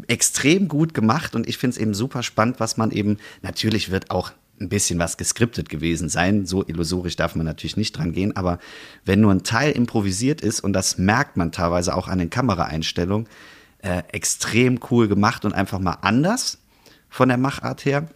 extrem 0.06 0.68
gut 0.68 0.94
gemacht 0.94 1.34
und 1.34 1.48
ich 1.48 1.58
finde 1.58 1.76
es 1.76 1.80
eben 1.80 1.94
super 1.94 2.22
spannend, 2.22 2.60
was 2.60 2.76
man 2.76 2.90
eben, 2.90 3.18
natürlich 3.42 3.90
wird 3.90 4.10
auch 4.10 4.32
ein 4.60 4.68
bisschen 4.68 4.98
was 4.98 5.16
geskriptet 5.16 5.68
gewesen 5.68 6.08
sein, 6.08 6.46
so 6.46 6.64
illusorisch 6.66 7.16
darf 7.16 7.34
man 7.34 7.46
natürlich 7.46 7.76
nicht 7.76 7.96
dran 7.96 8.12
gehen, 8.12 8.36
aber 8.36 8.58
wenn 9.04 9.20
nur 9.20 9.32
ein 9.32 9.42
Teil 9.42 9.72
improvisiert 9.72 10.40
ist 10.40 10.60
und 10.60 10.72
das 10.72 10.98
merkt 10.98 11.36
man 11.36 11.52
teilweise 11.52 11.94
auch 11.94 12.08
an 12.08 12.18
den 12.18 12.30
Kameraeinstellungen, 12.30 13.28
äh, 13.80 14.02
extrem 14.12 14.80
cool 14.90 15.08
gemacht 15.08 15.44
und 15.44 15.52
einfach 15.52 15.78
mal 15.78 15.98
anders 16.02 16.58
von 17.08 17.28
der 17.28 17.38
Machart 17.38 17.84
her. 17.84 18.08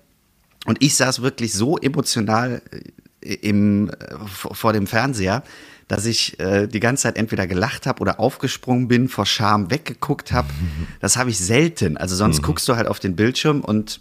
Und 0.67 0.83
ich 0.83 0.97
saß 0.97 1.23
wirklich 1.23 1.53
so 1.53 1.79
emotional 1.79 2.63
äh, 3.21 3.35
im, 3.35 3.91
äh, 3.91 3.95
vor 4.27 4.73
dem 4.73 4.87
Fernseher, 4.87 5.43
dass 5.89 6.07
ich 6.07 6.39
äh, 6.41 6.67
die 6.67 6.81
ganze 6.81 7.05
Zeit 7.05 7.17
entweder 7.17 7.47
gelacht 7.47 7.87
habe 7.87 8.01
oder 8.01 8.19
aufgesprungen 8.19 8.89
bin, 8.89 9.09
vor 9.09 9.27
Scham 9.27 9.71
weggeguckt 9.71 10.33
habe. 10.33 10.49
Das 11.01 11.17
habe 11.17 11.31
ich 11.31 11.39
selten. 11.39 11.97
Also 11.97 12.15
sonst 12.15 12.43
guckst 12.43 12.69
du 12.69 12.77
halt 12.77 12.87
auf 12.87 13.01
den 13.01 13.17
Bildschirm 13.17 13.61
und 13.61 14.01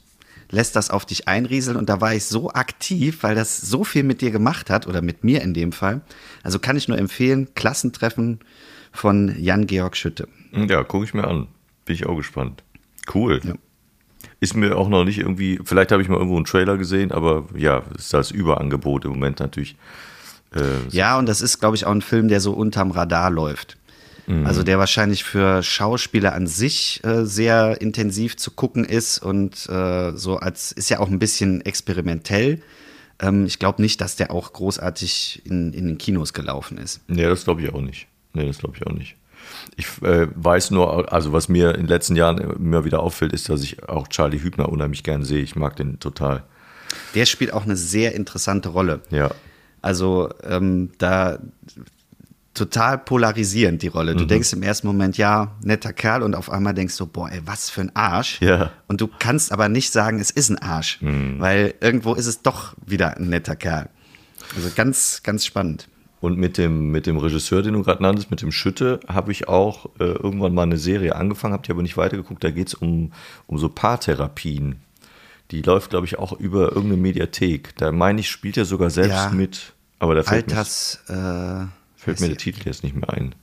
lässt 0.51 0.75
das 0.75 0.89
auf 0.89 1.05
dich 1.05 1.27
einrieseln. 1.27 1.77
Und 1.77 1.89
da 1.89 2.01
war 2.01 2.13
ich 2.13 2.25
so 2.25 2.51
aktiv, 2.51 3.19
weil 3.21 3.35
das 3.35 3.59
so 3.59 3.83
viel 3.83 4.03
mit 4.03 4.21
dir 4.21 4.31
gemacht 4.31 4.69
hat, 4.69 4.85
oder 4.87 5.01
mit 5.01 5.23
mir 5.23 5.41
in 5.41 5.53
dem 5.53 5.71
Fall. 5.71 6.01
Also 6.43 6.59
kann 6.59 6.77
ich 6.77 6.87
nur 6.87 6.97
empfehlen, 6.97 7.47
Klassentreffen 7.55 8.39
von 8.91 9.33
Jan-Georg 9.39 9.95
Schütte. 9.95 10.27
Ja, 10.51 10.83
gucke 10.83 11.05
ich 11.05 11.13
mir 11.13 11.27
an. 11.27 11.47
Bin 11.85 11.95
ich 11.95 12.05
auch 12.05 12.17
gespannt. 12.17 12.63
Cool. 13.13 13.39
Ja. 13.43 13.53
Ist 14.39 14.55
mir 14.55 14.77
auch 14.77 14.89
noch 14.89 15.03
nicht 15.03 15.19
irgendwie, 15.19 15.59
vielleicht 15.63 15.91
habe 15.91 16.01
ich 16.01 16.09
mal 16.09 16.15
irgendwo 16.17 16.35
einen 16.35 16.45
Trailer 16.45 16.77
gesehen, 16.77 17.11
aber 17.11 17.45
ja, 17.55 17.83
ist 17.97 18.13
das 18.13 18.31
Überangebot 18.31 19.05
im 19.05 19.11
Moment 19.11 19.39
natürlich. 19.39 19.75
Äh, 20.53 20.61
Ja, 20.89 21.17
und 21.17 21.27
das 21.27 21.41
ist, 21.41 21.59
glaube 21.59 21.75
ich, 21.75 21.85
auch 21.85 21.91
ein 21.91 22.01
Film, 22.01 22.27
der 22.27 22.41
so 22.41 22.51
unterm 22.53 22.91
Radar 22.91 23.29
läuft. 23.31 23.77
Also 24.45 24.63
der 24.63 24.79
wahrscheinlich 24.79 25.23
für 25.23 25.63
Schauspieler 25.63 26.33
an 26.33 26.47
sich 26.47 27.03
äh, 27.03 27.25
sehr 27.25 27.81
intensiv 27.81 28.37
zu 28.37 28.51
gucken 28.51 28.85
ist 28.85 29.19
und 29.19 29.67
äh, 29.69 30.11
so 30.15 30.37
als 30.37 30.71
ist 30.71 30.89
ja 30.89 30.99
auch 30.99 31.09
ein 31.09 31.19
bisschen 31.19 31.61
experimentell. 31.61 32.61
Ähm, 33.19 33.45
ich 33.45 33.59
glaube 33.59 33.81
nicht, 33.81 34.01
dass 34.01 34.15
der 34.15 34.31
auch 34.31 34.53
großartig 34.53 35.41
in, 35.45 35.73
in 35.73 35.87
den 35.87 35.97
Kinos 35.97 36.33
gelaufen 36.33 36.77
ist. 36.77 37.01
Nee, 37.07 37.23
das 37.23 37.43
glaube 37.43 37.61
ich 37.61 37.73
auch 37.73 37.81
nicht. 37.81 38.07
Nee, 38.33 38.47
das 38.47 38.59
glaube 38.59 38.77
ich 38.77 38.87
auch 38.87 38.93
nicht. 38.93 39.15
Ich 39.75 39.87
äh, 40.01 40.27
weiß 40.33 40.71
nur, 40.71 41.11
also 41.11 41.33
was 41.33 41.49
mir 41.49 41.71
in 41.71 41.81
den 41.81 41.87
letzten 41.87 42.15
Jahren 42.15 42.37
immer 42.37 42.85
wieder 42.85 43.01
auffällt, 43.01 43.33
ist, 43.33 43.49
dass 43.49 43.63
ich 43.63 43.87
auch 43.89 44.07
Charlie 44.07 44.41
Hübner 44.41 44.69
unheimlich 44.69 45.03
gern 45.03 45.23
sehe. 45.23 45.41
Ich 45.41 45.55
mag 45.55 45.75
den 45.75 45.99
total. 45.99 46.43
Der 47.15 47.25
spielt 47.25 47.53
auch 47.53 47.63
eine 47.63 47.75
sehr 47.75 48.15
interessante 48.15 48.69
Rolle. 48.69 49.01
Ja. 49.09 49.31
Also 49.81 50.29
ähm, 50.43 50.91
da 50.97 51.39
total 52.53 52.97
polarisierend 52.97 53.81
die 53.81 53.87
Rolle. 53.87 54.13
Mhm. 54.13 54.17
Du 54.19 54.25
denkst 54.25 54.51
im 54.53 54.63
ersten 54.63 54.87
Moment, 54.87 55.17
ja, 55.17 55.51
netter 55.61 55.93
Kerl 55.93 56.23
und 56.23 56.35
auf 56.35 56.49
einmal 56.51 56.73
denkst 56.73 56.97
du, 56.97 57.05
boah, 57.07 57.29
ey, 57.31 57.41
was 57.45 57.69
für 57.69 57.81
ein 57.81 57.95
Arsch. 57.95 58.41
Ja. 58.41 58.57
Mhm. 58.65 58.69
Und 58.87 59.01
du 59.01 59.09
kannst 59.19 59.51
aber 59.51 59.69
nicht 59.69 59.91
sagen, 59.91 60.19
es 60.19 60.31
ist 60.31 60.49
ein 60.49 60.57
Arsch, 60.59 60.99
weil 61.01 61.73
irgendwo 61.79 62.13
ist 62.13 62.27
es 62.27 62.41
doch 62.41 62.73
wieder 62.85 63.17
ein 63.17 63.29
netter 63.29 63.55
Kerl. 63.55 63.89
Also 64.55 64.69
ganz, 64.75 65.21
ganz 65.23 65.45
spannend. 65.45 65.87
Und 66.19 66.37
mit 66.37 66.57
dem, 66.59 66.91
mit 66.91 67.07
dem 67.07 67.17
Regisseur, 67.17 67.63
den 67.63 67.73
du 67.73 67.81
gerade 67.83 68.03
nanntest, 68.03 68.29
mit 68.29 68.41
dem 68.43 68.51
Schütte, 68.51 68.99
habe 69.07 69.31
ich 69.31 69.47
auch 69.47 69.87
äh, 69.99 70.03
irgendwann 70.03 70.53
mal 70.53 70.63
eine 70.63 70.77
Serie 70.77 71.15
angefangen, 71.15 71.53
habe 71.53 71.63
die 71.63 71.71
aber 71.71 71.81
nicht 71.81 71.97
weitergeguckt. 71.97 72.43
Da 72.43 72.51
geht 72.51 72.67
es 72.67 72.73
um, 72.75 73.11
um 73.47 73.57
so 73.57 73.69
Paartherapien. 73.69 74.81
Die 75.49 75.63
läuft, 75.63 75.89
glaube 75.89 76.05
ich, 76.05 76.19
auch 76.19 76.33
über 76.33 76.73
irgendeine 76.73 76.97
Mediathek. 77.01 77.75
Da 77.77 77.91
meine 77.91 78.19
ich, 78.19 78.29
spielt 78.29 78.55
er 78.57 78.65
sogar 78.65 78.91
selbst 78.91 79.09
Ja. 79.11 79.29
mit. 79.31 79.73
Aber 79.97 80.13
da 80.13 80.21
Alters, 80.21 80.99
äh, 81.07 81.65
fällt 82.01 82.19
mir 82.19 82.27
der 82.27 82.37
Titel 82.37 82.61
jetzt 82.65 82.83
nicht 82.83 82.95
mehr 82.95 83.09
ein. 83.11 83.35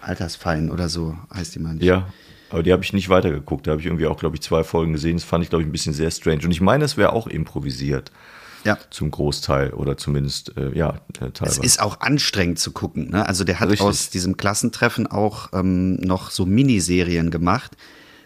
Altersfallen 0.00 0.70
oder 0.70 0.88
so 0.88 1.16
heißt 1.34 1.54
die 1.54 1.58
nicht. 1.58 1.82
Ja, 1.82 2.08
aber 2.50 2.62
die 2.62 2.72
habe 2.72 2.82
ich 2.84 2.92
nicht 2.92 3.08
weitergeguckt. 3.08 3.66
Da 3.66 3.72
habe 3.72 3.80
ich 3.80 3.86
irgendwie 3.86 4.06
auch, 4.06 4.18
glaube 4.18 4.36
ich, 4.36 4.42
zwei 4.42 4.62
Folgen 4.62 4.92
gesehen. 4.92 5.16
Das 5.16 5.24
fand 5.24 5.42
ich, 5.42 5.50
glaube 5.50 5.62
ich, 5.62 5.68
ein 5.68 5.72
bisschen 5.72 5.92
sehr 5.94 6.10
strange. 6.10 6.44
Und 6.44 6.52
ich 6.52 6.60
meine, 6.60 6.84
es 6.84 6.96
wäre 6.96 7.12
auch 7.12 7.26
improvisiert. 7.26 8.12
Ja. 8.64 8.78
Zum 8.90 9.10
Großteil 9.10 9.70
oder 9.72 9.96
zumindest, 9.96 10.56
äh, 10.56 10.76
ja, 10.76 11.00
äh, 11.20 11.26
Es 11.26 11.32
teilweise. 11.34 11.62
ist 11.62 11.80
auch 11.80 12.00
anstrengend 12.00 12.58
zu 12.58 12.72
gucken. 12.72 13.10
Ne? 13.10 13.26
Also 13.26 13.44
der 13.44 13.60
hat 13.60 13.68
Richtig. 13.68 13.86
aus 13.86 14.10
diesem 14.10 14.36
Klassentreffen 14.36 15.06
auch 15.06 15.50
ähm, 15.52 15.94
noch 15.96 16.30
so 16.30 16.46
Miniserien 16.46 17.30
gemacht. 17.30 17.76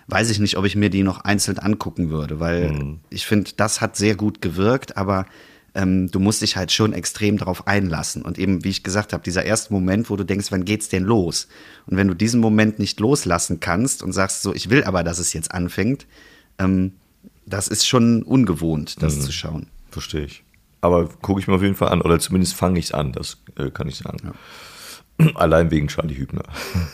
Weiß 0.07 0.31
ich 0.31 0.39
nicht, 0.39 0.57
ob 0.57 0.65
ich 0.65 0.77
mir 0.77 0.91
die 0.91 1.03
noch 1.03 1.25
einzeln 1.25 1.59
angucken 1.59 2.11
würde, 2.11 2.41
weil 2.41 2.73
Mhm. 2.73 3.01
ich 3.11 3.27
finde, 3.27 3.53
das 3.57 3.81
hat 3.81 3.97
sehr 3.97 4.17
gut 4.17 4.41
gewirkt, 4.43 4.97
aber 4.97 5.27
ähm, 5.75 6.11
du 6.11 6.19
musst 6.21 6.43
dich 6.43 6.57
halt 6.57 6.73
schon 6.73 6.93
extrem 6.93 7.37
darauf 7.39 7.67
einlassen. 7.67 8.23
Und 8.23 8.39
eben, 8.39 8.65
wie 8.65 8.71
ich 8.71 8.83
gesagt 8.83 9.13
habe, 9.13 9.23
dieser 9.23 9.45
erste 9.45 9.73
Moment, 9.73 10.11
wo 10.11 10.17
du 10.17 10.25
denkst, 10.25 10.49
wann 10.51 10.65
geht's 10.65 10.89
denn 10.89 11.05
los? 11.05 11.49
Und 11.87 11.97
wenn 11.97 12.09
du 12.09 12.15
diesen 12.15 12.41
Moment 12.41 12.79
nicht 12.79 12.99
loslassen 13.01 13.61
kannst 13.61 14.03
und 14.03 14.13
sagst 14.13 14.43
so, 14.43 14.55
ich 14.55 14.71
will 14.71 14.85
aber, 14.85 15.03
dass 15.05 15.19
es 15.19 15.33
jetzt 15.33 15.53
anfängt, 15.53 16.07
ähm, 16.59 16.93
das 17.47 17.69
ist 17.69 17.87
schon 17.87 18.23
ungewohnt, 18.23 19.03
das 19.03 19.17
Mhm. 19.17 19.21
zu 19.23 19.33
schauen. 19.33 19.67
Verstehe 19.91 20.25
ich. 20.25 20.45
Aber 20.83 21.09
gucke 21.09 21.41
ich 21.41 21.47
mir 21.49 21.55
auf 21.55 21.63
jeden 21.63 21.75
Fall 21.75 21.89
an, 21.89 22.01
oder 22.01 22.19
zumindest 22.19 22.55
fange 22.55 22.79
ich 22.79 22.87
es 22.87 22.93
an, 22.93 23.13
das 23.13 23.39
äh, 23.57 23.71
kann 23.71 23.89
ich 23.89 23.97
sagen. 23.97 24.33
Allein 25.35 25.71
wegen 25.71 25.89
Charlie 25.89 26.17
Hübner. 26.17 26.45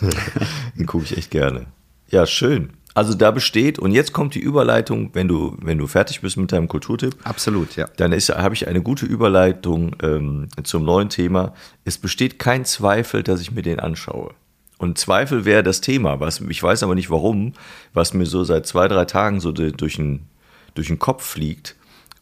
Den 0.79 0.87
gucke 0.87 1.05
ich 1.05 1.17
echt 1.17 1.31
gerne. 1.31 1.67
Ja, 2.11 2.27
schön. 2.27 2.71
Also 2.97 3.13
da 3.13 3.31
besteht, 3.31 3.79
und 3.79 3.93
jetzt 3.93 4.15
kommt 4.15 4.35
die 4.35 4.41
Überleitung, 4.41 5.11
wenn 5.13 5.29
du, 5.29 5.55
wenn 5.61 5.77
du 5.77 5.87
fertig 5.87 6.23
bist 6.23 6.39
mit 6.39 6.51
deinem 6.51 6.67
Kulturtipp, 6.67 7.15
Absolut, 7.25 7.77
ja. 7.77 7.87
dann 7.99 8.11
habe 8.13 8.55
ich 8.55 8.69
eine 8.69 8.81
gute 8.81 9.05
Überleitung 9.05 9.95
ähm, 10.03 10.49
zum 10.63 10.87
neuen 10.87 11.11
Thema. 11.11 11.53
Es 11.85 11.99
besteht 11.99 12.39
kein 12.39 12.65
Zweifel, 12.65 13.23
dass 13.23 13.43
ich 13.43 13.53
mir 13.53 13.61
den 13.61 13.81
anschaue. 13.81 14.33
Und 14.79 14.97
Zweifel 14.97 15.45
wäre 15.45 15.63
das 15.63 15.83
Thema, 15.83 16.21
was 16.21 16.41
ich 16.41 16.63
weiß 16.63 16.85
aber 16.85 16.95
nicht 16.95 17.11
warum, 17.11 17.53
was 17.93 18.15
mir 18.15 18.25
so 18.25 18.45
seit 18.45 18.67
zwei, 18.67 18.89
drei 18.89 19.05
Tagen 19.05 19.41
so 19.41 19.53
durch 19.53 19.97
den, 19.97 20.29
durch 20.75 20.87
den 20.87 20.99
Kopf 20.99 21.23
fliegt. 21.23 21.76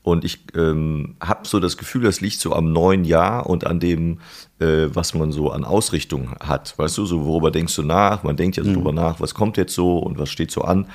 Und 0.04 0.23
ich 0.23 0.40
ähm, 0.54 1.16
habe 1.18 1.49
so 1.49 1.58
das 1.61 1.78
Gefühl, 1.78 2.02
das 2.02 2.20
liegt 2.20 2.38
so 2.38 2.52
am 2.52 2.75
neuen 2.75 3.04
Jahr 3.04 3.46
und 3.46 3.66
an 3.66 3.80
dem, 3.80 4.18
äh, 4.61 4.88
was 4.92 5.14
man 5.14 5.32
so 5.32 5.50
an 5.50 5.64
Ausrichtung 5.64 6.32
hat. 6.40 6.75
Weißt 6.76 6.99
du, 6.99 7.06
so 7.06 7.25
worüber 7.25 7.50
denkst 7.50 7.75
du 7.75 7.82
nach? 7.82 8.23
Man 8.23 8.37
denkt 8.37 8.58
ja 8.58 8.64
so 8.64 8.75
drüber 8.75 8.92
nach, 8.92 9.20
was 9.20 9.34
kommt 9.34 9.56
jetzt 9.56 9.75
so 9.75 9.96
und 9.96 10.18
was 10.18 10.28
steht 10.28 10.50
so 10.50 10.61
an. 10.61 10.88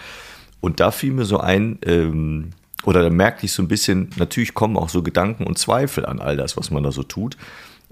Und 0.61 0.79
da 0.79 0.91
fiel 0.91 1.11
mir 1.11 1.25
so 1.25 1.39
ein, 1.39 1.79
ähm, 1.87 2.51
oder 2.83 3.01
da 3.01 3.09
merkte 3.09 3.47
ich 3.47 3.51
so 3.51 3.63
ein 3.63 3.67
bisschen, 3.67 4.11
natürlich 4.17 4.53
kommen 4.53 4.77
auch 4.77 4.89
so 4.89 5.01
Gedanken 5.01 5.47
und 5.47 5.57
Zweifel 5.57 6.05
an 6.05 6.19
all 6.19 6.37
das, 6.37 6.55
was 6.55 6.69
man 6.69 6.83
da 6.83 6.91
so 6.91 7.01
tut. 7.01 7.35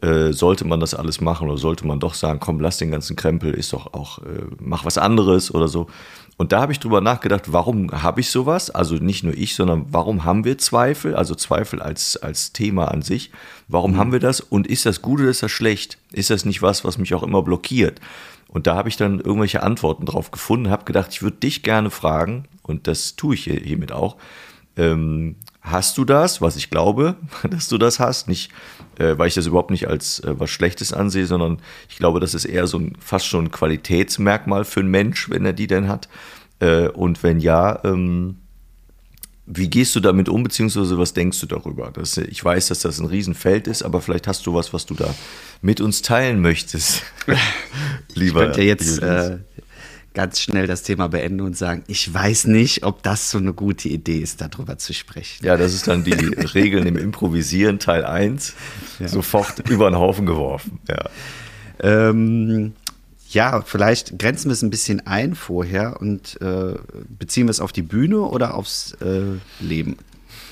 Äh, 0.03 0.33
sollte 0.33 0.67
man 0.67 0.79
das 0.79 0.93
alles 0.93 1.19
machen 1.19 1.49
oder 1.49 1.57
sollte 1.57 1.87
man 1.87 1.99
doch 1.99 2.13
sagen, 2.13 2.39
komm, 2.39 2.59
lass 2.59 2.77
den 2.77 2.91
ganzen 2.91 3.15
Krempel, 3.15 3.55
ist 3.55 3.73
doch 3.73 3.91
auch, 3.95 4.19
äh, 4.19 4.43
mach 4.59 4.85
was 4.85 4.99
anderes 4.99 5.51
oder 5.51 5.67
so. 5.67 5.87
Und 6.37 6.51
da 6.51 6.61
habe 6.61 6.71
ich 6.71 6.79
drüber 6.79 7.01
nachgedacht, 7.01 7.51
warum 7.51 7.91
habe 7.91 8.21
ich 8.21 8.29
sowas? 8.29 8.69
Also 8.69 8.95
nicht 8.95 9.23
nur 9.23 9.33
ich, 9.33 9.55
sondern 9.55 9.87
warum 9.89 10.23
haben 10.23 10.45
wir 10.45 10.59
Zweifel? 10.59 11.15
Also 11.15 11.33
Zweifel 11.33 11.81
als, 11.81 12.15
als 12.15 12.53
Thema 12.53 12.91
an 12.91 13.01
sich. 13.01 13.31
Warum 13.67 13.97
haben 13.97 14.11
wir 14.11 14.19
das? 14.19 14.39
Und 14.39 14.67
ist 14.67 14.85
das 14.85 15.01
gut 15.01 15.19
oder 15.19 15.29
ist 15.29 15.41
das 15.41 15.51
schlecht? 15.51 15.97
Ist 16.11 16.29
das 16.29 16.45
nicht 16.45 16.61
was, 16.61 16.85
was 16.85 16.99
mich 16.99 17.15
auch 17.15 17.23
immer 17.23 17.41
blockiert? 17.41 17.99
Und 18.49 18.67
da 18.67 18.75
habe 18.75 18.87
ich 18.87 18.97
dann 18.97 19.19
irgendwelche 19.19 19.63
Antworten 19.63 20.05
drauf 20.05 20.29
gefunden, 20.29 20.69
habe 20.69 20.85
gedacht, 20.85 21.11
ich 21.11 21.23
würde 21.23 21.37
dich 21.37 21.63
gerne 21.63 21.89
fragen, 21.89 22.45
und 22.61 22.87
das 22.87 23.15
tue 23.15 23.33
ich 23.33 23.45
hier, 23.45 23.59
hiermit 23.59 23.91
auch. 23.91 24.15
Ähm, 24.77 25.35
hast 25.61 25.97
du 25.97 26.05
das, 26.05 26.41
was 26.41 26.55
ich 26.55 26.69
glaube, 26.69 27.15
dass 27.49 27.67
du 27.67 27.77
das 27.77 27.99
hast? 27.99 28.27
Nicht, 28.27 28.51
äh, 28.99 29.17
weil 29.17 29.27
ich 29.27 29.33
das 29.33 29.47
überhaupt 29.47 29.71
nicht 29.71 29.87
als 29.87 30.19
äh, 30.21 30.39
was 30.39 30.49
Schlechtes 30.49 30.93
ansehe, 30.93 31.25
sondern 31.25 31.59
ich 31.89 31.97
glaube, 31.97 32.19
das 32.19 32.33
ist 32.33 32.45
eher 32.45 32.67
so 32.67 32.77
ein 32.79 32.95
fast 32.99 33.27
schon 33.27 33.45
ein 33.45 33.51
Qualitätsmerkmal 33.51 34.65
für 34.65 34.81
einen 34.81 34.91
Mensch, 34.91 35.29
wenn 35.29 35.45
er 35.45 35.53
die 35.53 35.67
denn 35.67 35.87
hat. 35.87 36.07
Äh, 36.59 36.89
und 36.89 37.23
wenn 37.23 37.39
ja, 37.39 37.83
ähm, 37.83 38.37
wie 39.45 39.69
gehst 39.69 39.95
du 39.95 40.01
damit 40.01 40.27
um, 40.27 40.43
beziehungsweise 40.43 40.97
was 40.97 41.13
denkst 41.13 41.39
du 41.39 41.45
darüber? 41.45 41.89
Das, 41.91 42.17
ich 42.17 42.43
weiß, 42.43 42.67
dass 42.67 42.81
das 42.81 42.99
ein 42.99 43.05
Riesenfeld 43.05 43.67
ist, 43.67 43.81
aber 43.81 44.01
vielleicht 44.01 44.27
hast 44.27 44.45
du 44.45 44.53
was, 44.53 44.73
was 44.73 44.85
du 44.85 44.93
da 44.93 45.13
mit 45.61 45.79
uns 45.79 46.01
teilen 46.01 46.41
möchtest. 46.41 47.03
Lieber. 47.25 47.37
Ich 48.17 48.33
könnte 48.33 48.61
jetzt 48.61 48.99
äh, 48.99 49.37
ganz 50.17 50.39
schnell 50.39 50.65
das 50.65 50.81
Thema 50.81 51.09
beenden 51.09 51.41
und 51.41 51.55
sagen, 51.55 51.83
ich 51.85 52.11
weiß 52.11 52.47
nicht, 52.47 52.83
ob 52.83 53.03
das 53.03 53.29
so 53.29 53.37
eine 53.37 53.53
gute 53.53 53.87
Idee 53.87 54.17
ist, 54.17 54.41
darüber 54.41 54.79
zu 54.79 54.91
sprechen. 54.91 55.45
Ja, 55.45 55.57
das 55.57 55.75
ist 55.75 55.87
dann 55.87 56.03
die 56.03 56.11
Regeln 56.55 56.87
im 56.87 56.97
Improvisieren 56.97 57.77
Teil 57.77 58.03
1. 58.03 58.55
Sofort 59.05 59.69
über 59.69 59.91
den 59.91 59.99
Haufen 59.99 60.25
geworfen. 60.25 60.79
Ja. 60.89 61.09
Ähm, 61.81 62.73
ja, 63.29 63.61
vielleicht 63.61 64.17
grenzen 64.17 64.49
wir 64.49 64.53
es 64.53 64.63
ein 64.63 64.71
bisschen 64.71 65.05
ein 65.05 65.35
vorher 65.35 66.01
und 66.01 66.41
äh, 66.41 66.73
beziehen 67.19 67.45
wir 67.45 67.51
es 67.51 67.59
auf 67.59 67.71
die 67.71 67.83
Bühne 67.83 68.21
oder 68.21 68.55
aufs 68.55 68.93
äh, 68.93 69.37
Leben. 69.59 69.97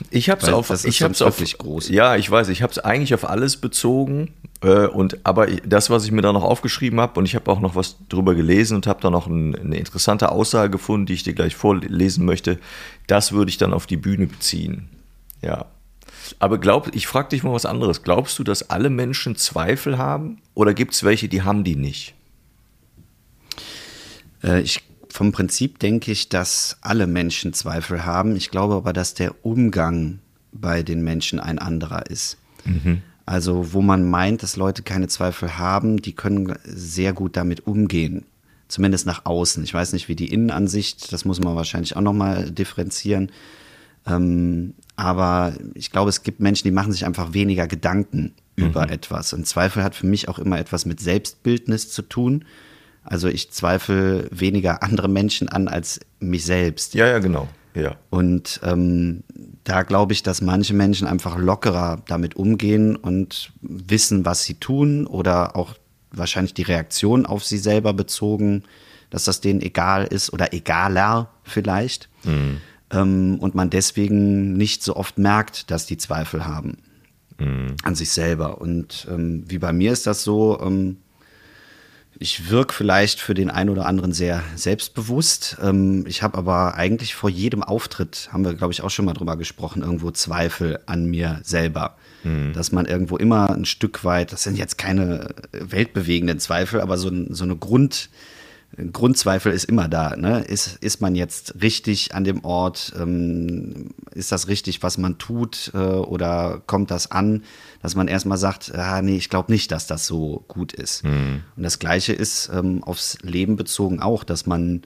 Ich 0.09 0.29
habe 0.29 0.41
es 0.41 0.49
auf, 0.49 0.67
das 0.67 0.85
ich 0.85 1.01
hab's 1.01 1.21
auf, 1.21 1.37
groß. 1.37 1.89
Ja, 1.89 2.15
ich 2.15 2.29
weiß, 2.29 2.49
ich 2.49 2.61
habe 2.61 2.71
es 2.71 2.79
eigentlich 2.79 3.13
auf 3.13 3.27
alles 3.27 3.57
bezogen. 3.57 4.33
Äh, 4.61 4.87
und 4.87 5.25
aber 5.25 5.47
das, 5.47 5.89
was 5.89 6.05
ich 6.05 6.11
mir 6.11 6.21
da 6.21 6.33
noch 6.33 6.43
aufgeschrieben 6.43 6.99
habe, 6.99 7.19
und 7.19 7.25
ich 7.25 7.35
habe 7.35 7.49
auch 7.51 7.59
noch 7.59 7.75
was 7.75 7.97
drüber 8.09 8.35
gelesen 8.35 8.75
und 8.75 8.87
habe 8.87 9.01
da 9.01 9.09
noch 9.09 9.27
ein, 9.27 9.55
eine 9.55 9.77
interessante 9.77 10.31
Aussage 10.31 10.71
gefunden, 10.71 11.05
die 11.05 11.13
ich 11.13 11.23
dir 11.23 11.33
gleich 11.33 11.55
vorlesen 11.55 12.25
möchte. 12.25 12.59
Das 13.07 13.31
würde 13.31 13.49
ich 13.49 13.57
dann 13.57 13.73
auf 13.73 13.85
die 13.85 13.97
Bühne 13.97 14.27
beziehen. 14.27 14.89
Ja. 15.41 15.65
Aber 16.39 16.57
glaub, 16.57 16.93
ich 16.95 17.07
frage 17.07 17.29
dich 17.29 17.43
mal 17.43 17.53
was 17.53 17.65
anderes. 17.65 18.03
Glaubst 18.03 18.39
du, 18.39 18.43
dass 18.43 18.69
alle 18.69 18.89
Menschen 18.89 19.35
Zweifel 19.35 19.97
haben? 19.97 20.41
Oder 20.53 20.73
gibt 20.73 20.93
es 20.93 21.03
welche, 21.03 21.29
die 21.29 21.43
haben 21.43 21.63
die 21.63 21.75
nicht? 21.75 22.15
Äh, 24.43 24.61
ich, 24.61 24.81
vom 25.15 25.31
Prinzip 25.31 25.79
denke 25.79 26.11
ich, 26.11 26.27
dass 26.27 26.77
alle 26.81 27.07
Menschen 27.07 27.53
Zweifel 27.53 28.05
haben. 28.05 28.35
Ich 28.35 28.51
glaube 28.51 28.75
aber, 28.75 28.91
dass 28.91 29.13
der 29.13 29.45
Umgang 29.45 30.19
bei 30.51 30.83
den 30.83 31.03
Menschen 31.05 31.39
ein 31.39 31.57
anderer 31.57 32.09
ist. 32.09 32.37
Also, 33.25 33.71
wo 33.73 33.81
man 33.81 34.07
meint, 34.09 34.43
dass 34.43 34.57
Leute 34.57 34.83
keine 34.83 35.07
Zweifel 35.07 35.57
haben, 35.57 36.01
die 36.01 36.11
können 36.11 36.53
sehr 36.65 37.13
gut 37.13 37.37
damit 37.37 37.65
umgehen. 37.65 38.25
Zumindest 38.67 39.05
nach 39.05 39.25
außen. 39.25 39.63
Ich 39.63 39.73
weiß 39.73 39.93
nicht, 39.93 40.09
wie 40.09 40.17
die 40.17 40.33
Innenansicht, 40.33 41.13
das 41.13 41.23
muss 41.23 41.39
man 41.39 41.55
wahrscheinlich 41.55 41.95
auch 41.95 42.01
nochmal 42.01 42.51
differenzieren. 42.51 43.31
Ähm, 44.05 44.73
aber 44.97 45.53
ich 45.75 45.91
glaube, 45.91 46.09
es 46.09 46.23
gibt 46.23 46.41
Menschen, 46.41 46.67
die 46.67 46.73
machen 46.73 46.91
sich 46.91 47.05
einfach 47.05 47.33
weniger 47.33 47.67
Gedanken 47.67 48.33
über 48.57 48.89
etwas. 48.91 49.31
Und 49.31 49.47
Zweifel 49.47 49.81
hat 49.81 49.95
für 49.95 50.07
mich 50.07 50.27
auch 50.27 50.39
immer 50.39 50.59
etwas 50.59 50.85
mit 50.85 50.99
Selbstbildnis 50.99 51.89
zu 51.89 52.01
tun. 52.01 52.43
Also 53.05 53.27
ich 53.27 53.51
zweifle 53.51 54.27
weniger 54.31 54.83
andere 54.83 55.07
Menschen 55.07 55.47
an 55.47 55.67
als 55.67 55.99
mich 56.19 56.43
selbst. 56.43 56.95
Ja, 56.95 57.07
ja, 57.07 57.19
genau. 57.19 57.47
Ja. 57.75 57.95
Und 58.09 58.59
ähm, 58.63 59.23
da 59.63 59.83
glaube 59.83 60.13
ich, 60.13 60.23
dass 60.23 60.41
manche 60.41 60.73
Menschen 60.73 61.07
einfach 61.07 61.37
lockerer 61.37 62.01
damit 62.07 62.35
umgehen 62.35 62.95
und 62.95 63.51
wissen, 63.61 64.25
was 64.25 64.43
sie 64.43 64.55
tun 64.55 65.05
oder 65.05 65.55
auch 65.55 65.75
wahrscheinlich 66.11 66.53
die 66.53 66.63
Reaktion 66.63 67.25
auf 67.25 67.43
sie 67.43 67.57
selber 67.57 67.93
bezogen, 67.93 68.63
dass 69.09 69.25
das 69.25 69.41
denen 69.41 69.61
egal 69.61 70.05
ist 70.05 70.33
oder 70.33 70.53
egaler 70.53 71.29
vielleicht. 71.43 72.09
Ähm, 72.91 73.37
und 73.39 73.55
man 73.55 73.69
deswegen 73.69 74.53
nicht 74.53 74.81
so 74.81 74.95
oft 74.95 75.17
merkt, 75.17 75.69
dass 75.69 75.85
die 75.85 75.97
Zweifel 75.97 76.45
haben 76.45 76.77
an 77.83 77.95
sich 77.95 78.11
selber. 78.11 78.61
Und 78.61 79.07
ähm, 79.11 79.43
wie 79.47 79.57
bei 79.57 79.73
mir 79.73 79.91
ist 79.91 80.07
das 80.07 80.23
so, 80.23 80.57
ähm, 80.61 80.97
ich 82.17 82.49
wirke 82.49 82.73
vielleicht 82.73 83.19
für 83.19 83.33
den 83.33 83.49
einen 83.49 83.69
oder 83.69 83.85
anderen 83.85 84.13
sehr 84.13 84.43
selbstbewusst. 84.55 85.57
Ähm, 85.61 86.05
ich 86.07 86.23
habe 86.23 86.37
aber 86.37 86.75
eigentlich 86.75 87.15
vor 87.15 87.29
jedem 87.29 87.63
Auftritt, 87.63 88.29
haben 88.31 88.45
wir, 88.45 88.53
glaube 88.53 88.73
ich, 88.73 88.81
auch 88.81 88.89
schon 88.89 89.05
mal 89.05 89.13
drüber 89.13 89.37
gesprochen, 89.37 89.81
irgendwo 89.81 90.11
Zweifel 90.11 90.79
an 90.85 91.05
mir 91.05 91.39
selber. 91.43 91.95
Dass 92.53 92.71
man 92.71 92.85
irgendwo 92.85 93.17
immer 93.17 93.51
ein 93.51 93.65
Stück 93.65 94.03
weit, 94.03 94.31
das 94.31 94.43
sind 94.43 94.57
jetzt 94.57 94.77
keine 94.77 95.35
weltbewegenden 95.51 96.39
Zweifel, 96.39 96.81
aber 96.81 96.97
so, 96.97 97.11
so 97.29 97.43
eine 97.43 97.55
Grund, 97.55 98.09
Grundzweifel 98.91 99.53
ist 99.53 99.65
immer 99.65 99.87
da. 99.87 100.15
Ne? 100.15 100.41
Ist, 100.41 100.77
ist 100.81 101.01
man 101.01 101.15
jetzt 101.15 101.61
richtig 101.61 102.13
an 102.13 102.23
dem 102.23 102.43
Ort? 102.43 102.93
Ähm, 102.99 103.91
ist 104.13 104.31
das 104.31 104.47
richtig, 104.47 104.83
was 104.83 104.97
man 104.97 105.17
tut? 105.17 105.71
Äh, 105.73 105.77
oder 105.77 106.61
kommt 106.67 106.91
das 106.91 107.09
an, 107.11 107.43
dass 107.81 107.95
man 107.95 108.07
erstmal 108.07 108.37
sagt, 108.37 108.73
ah, 108.75 109.01
nee, 109.01 109.15
ich 109.15 109.29
glaube 109.29 109.51
nicht, 109.51 109.71
dass 109.71 109.87
das 109.87 110.05
so 110.05 110.43
gut 110.47 110.73
ist. 110.73 111.03
Und 111.55 111.63
das 111.63 111.79
Gleiche 111.79 112.13
ist 112.13 112.49
ähm, 112.53 112.83
aufs 112.83 113.17
Leben 113.21 113.55
bezogen 113.55 114.01
auch, 114.01 114.23
dass 114.23 114.45
man 114.45 114.81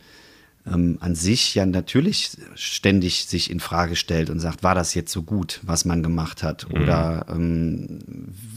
ähm, 0.67 0.97
an 0.99 1.15
sich 1.15 1.55
ja 1.55 1.65
natürlich 1.65 2.37
ständig 2.55 3.25
sich 3.25 3.49
in 3.49 3.59
Frage 3.59 3.95
stellt 3.95 4.29
und 4.29 4.39
sagt, 4.39 4.63
war 4.63 4.75
das 4.75 4.93
jetzt 4.93 5.11
so 5.11 5.23
gut, 5.23 5.61
was 5.63 5.85
man 5.85 6.03
gemacht 6.03 6.43
hat? 6.43 6.69
Oder 6.69 7.25
ähm, 7.29 7.99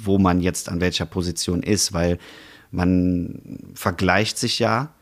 wo 0.02 0.18
man 0.18 0.40
jetzt 0.40 0.68
an 0.68 0.80
welcher 0.80 1.06
Position 1.06 1.62
ist, 1.62 1.92
weil 1.92 2.18
man 2.70 3.72
vergleicht 3.74 4.38
sich 4.38 4.58
ja 4.58 4.92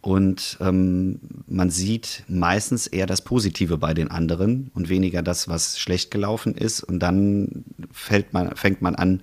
und 0.00 0.58
ähm, 0.60 1.18
man 1.48 1.70
sieht 1.70 2.24
meistens 2.28 2.86
eher 2.86 3.06
das 3.06 3.22
Positive 3.22 3.78
bei 3.78 3.94
den 3.94 4.10
anderen 4.10 4.70
und 4.74 4.88
weniger 4.88 5.22
das, 5.22 5.48
was 5.48 5.78
schlecht 5.78 6.10
gelaufen 6.10 6.54
ist. 6.54 6.82
Und 6.82 7.00
dann 7.00 7.64
fällt 7.90 8.32
man, 8.32 8.54
fängt 8.54 8.80
man 8.80 8.94
an, 8.94 9.22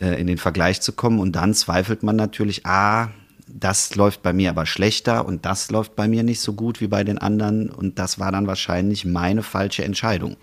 äh, 0.00 0.18
in 0.18 0.26
den 0.26 0.38
Vergleich 0.38 0.80
zu 0.80 0.92
kommen 0.92 1.18
und 1.18 1.36
dann 1.36 1.52
zweifelt 1.52 2.02
man 2.02 2.16
natürlich, 2.16 2.64
ah, 2.64 3.10
das 3.46 3.94
läuft 3.96 4.22
bei 4.22 4.32
mir 4.32 4.50
aber 4.50 4.64
schlechter 4.64 5.26
und 5.26 5.44
das 5.44 5.70
läuft 5.70 5.96
bei 5.96 6.08
mir 6.08 6.22
nicht 6.22 6.40
so 6.40 6.54
gut 6.54 6.80
wie 6.80 6.86
bei 6.86 7.04
den 7.04 7.18
anderen 7.18 7.68
und 7.68 7.98
das 7.98 8.18
war 8.18 8.32
dann 8.32 8.46
wahrscheinlich 8.46 9.04
meine 9.04 9.42
falsche 9.42 9.84
Entscheidung, 9.84 10.36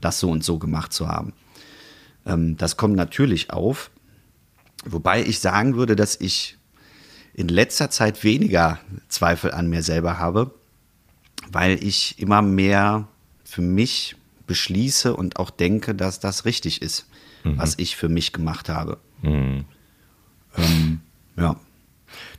das 0.00 0.18
so 0.18 0.28
und 0.30 0.42
so 0.42 0.58
gemacht 0.58 0.92
zu 0.92 1.08
haben. 1.08 1.32
Ähm, 2.26 2.56
das 2.56 2.76
kommt 2.76 2.96
natürlich 2.96 3.50
auf, 3.52 3.90
wobei 4.84 5.22
ich 5.22 5.38
sagen 5.38 5.76
würde, 5.76 5.94
dass 5.94 6.20
ich 6.20 6.57
in 7.38 7.46
letzter 7.46 7.88
Zeit 7.88 8.24
weniger 8.24 8.80
Zweifel 9.06 9.52
an 9.52 9.70
mir 9.70 9.84
selber 9.84 10.18
habe, 10.18 10.50
weil 11.52 11.82
ich 11.84 12.18
immer 12.18 12.42
mehr 12.42 13.06
für 13.44 13.62
mich 13.62 14.16
beschließe 14.48 15.14
und 15.14 15.38
auch 15.38 15.50
denke, 15.50 15.94
dass 15.94 16.18
das 16.18 16.44
richtig 16.46 16.82
ist, 16.82 17.06
was 17.44 17.78
ich 17.78 17.94
für 17.94 18.08
mich 18.08 18.32
gemacht 18.32 18.68
habe. 18.68 18.98
Ähm, 20.56 21.00
ja. 21.36 21.54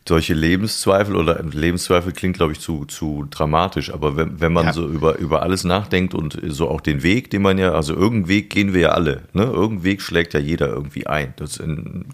Solche 0.10 0.34
Lebenszweifel 0.34 1.16
oder 1.16 1.42
Lebenszweifel 1.44 2.12
klingt, 2.13 2.36
glaube 2.36 2.51
ich, 2.51 2.60
zu, 2.60 2.86
zu 2.86 3.28
dramatisch, 3.30 3.94
aber 3.94 4.18
wenn, 4.18 4.42
wenn 4.42 4.51
man 4.51 4.66
Ja. 4.66 4.74
so 4.74 4.88
über, 4.88 5.18
über 5.20 5.44
alles 5.44 5.63
nachdenkt 5.63 6.16
und 6.16 6.38
so 6.48 6.68
auch 6.68 6.82
den 6.82 7.04
Weg, 7.04 7.30
den 7.30 7.44
man 7.44 7.60
ja, 7.60 7.74
also 7.74 7.94
irgendeinen 7.94 8.28
Weg 8.28 8.50
gehen 8.50 8.74
wir 8.74 8.82
ja 8.82 8.89
alle, 8.89 9.22
ne? 9.34 9.44
Irgendeinen 9.44 9.84
Weg 9.84 10.01
schlägt 10.01 10.34
ja 10.34 10.39
jeder 10.39 10.68
irgendwie 10.68 11.06
ein. 11.06 11.36
Das 11.38 11.62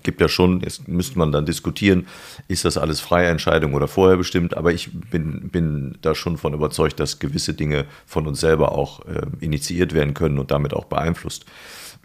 gibt 0.03 0.19
ja 0.19 0.27
schon, 0.27 0.59
jetzt 0.59 0.89
müsste 0.89 1.17
man 1.17 1.31
dann 1.31 1.45
diskutieren, 1.45 2.05
ist 2.49 2.65
das 2.65 2.77
alles 2.77 2.99
freie 2.99 3.27
Entscheidung 3.29 3.73
oder 3.73 3.87
vorher 3.87 4.17
bestimmt, 4.17 4.57
aber 4.57 4.73
ich 4.73 4.89
bin, 5.09 5.49
bin 5.49 5.97
da 6.01 6.13
schon 6.15 6.37
von 6.37 6.53
überzeugt, 6.53 6.99
dass 6.99 7.19
gewisse 7.19 7.53
Dinge 7.53 7.85
von 8.05 8.27
uns 8.27 8.41
selber 8.41 8.73
auch 8.73 9.05
äh, 9.05 9.21
initiiert 9.39 9.93
werden 9.93 10.13
können 10.13 10.37
und 10.37 10.51
damit 10.51 10.73
auch 10.73 10.85
beeinflusst 10.85 11.45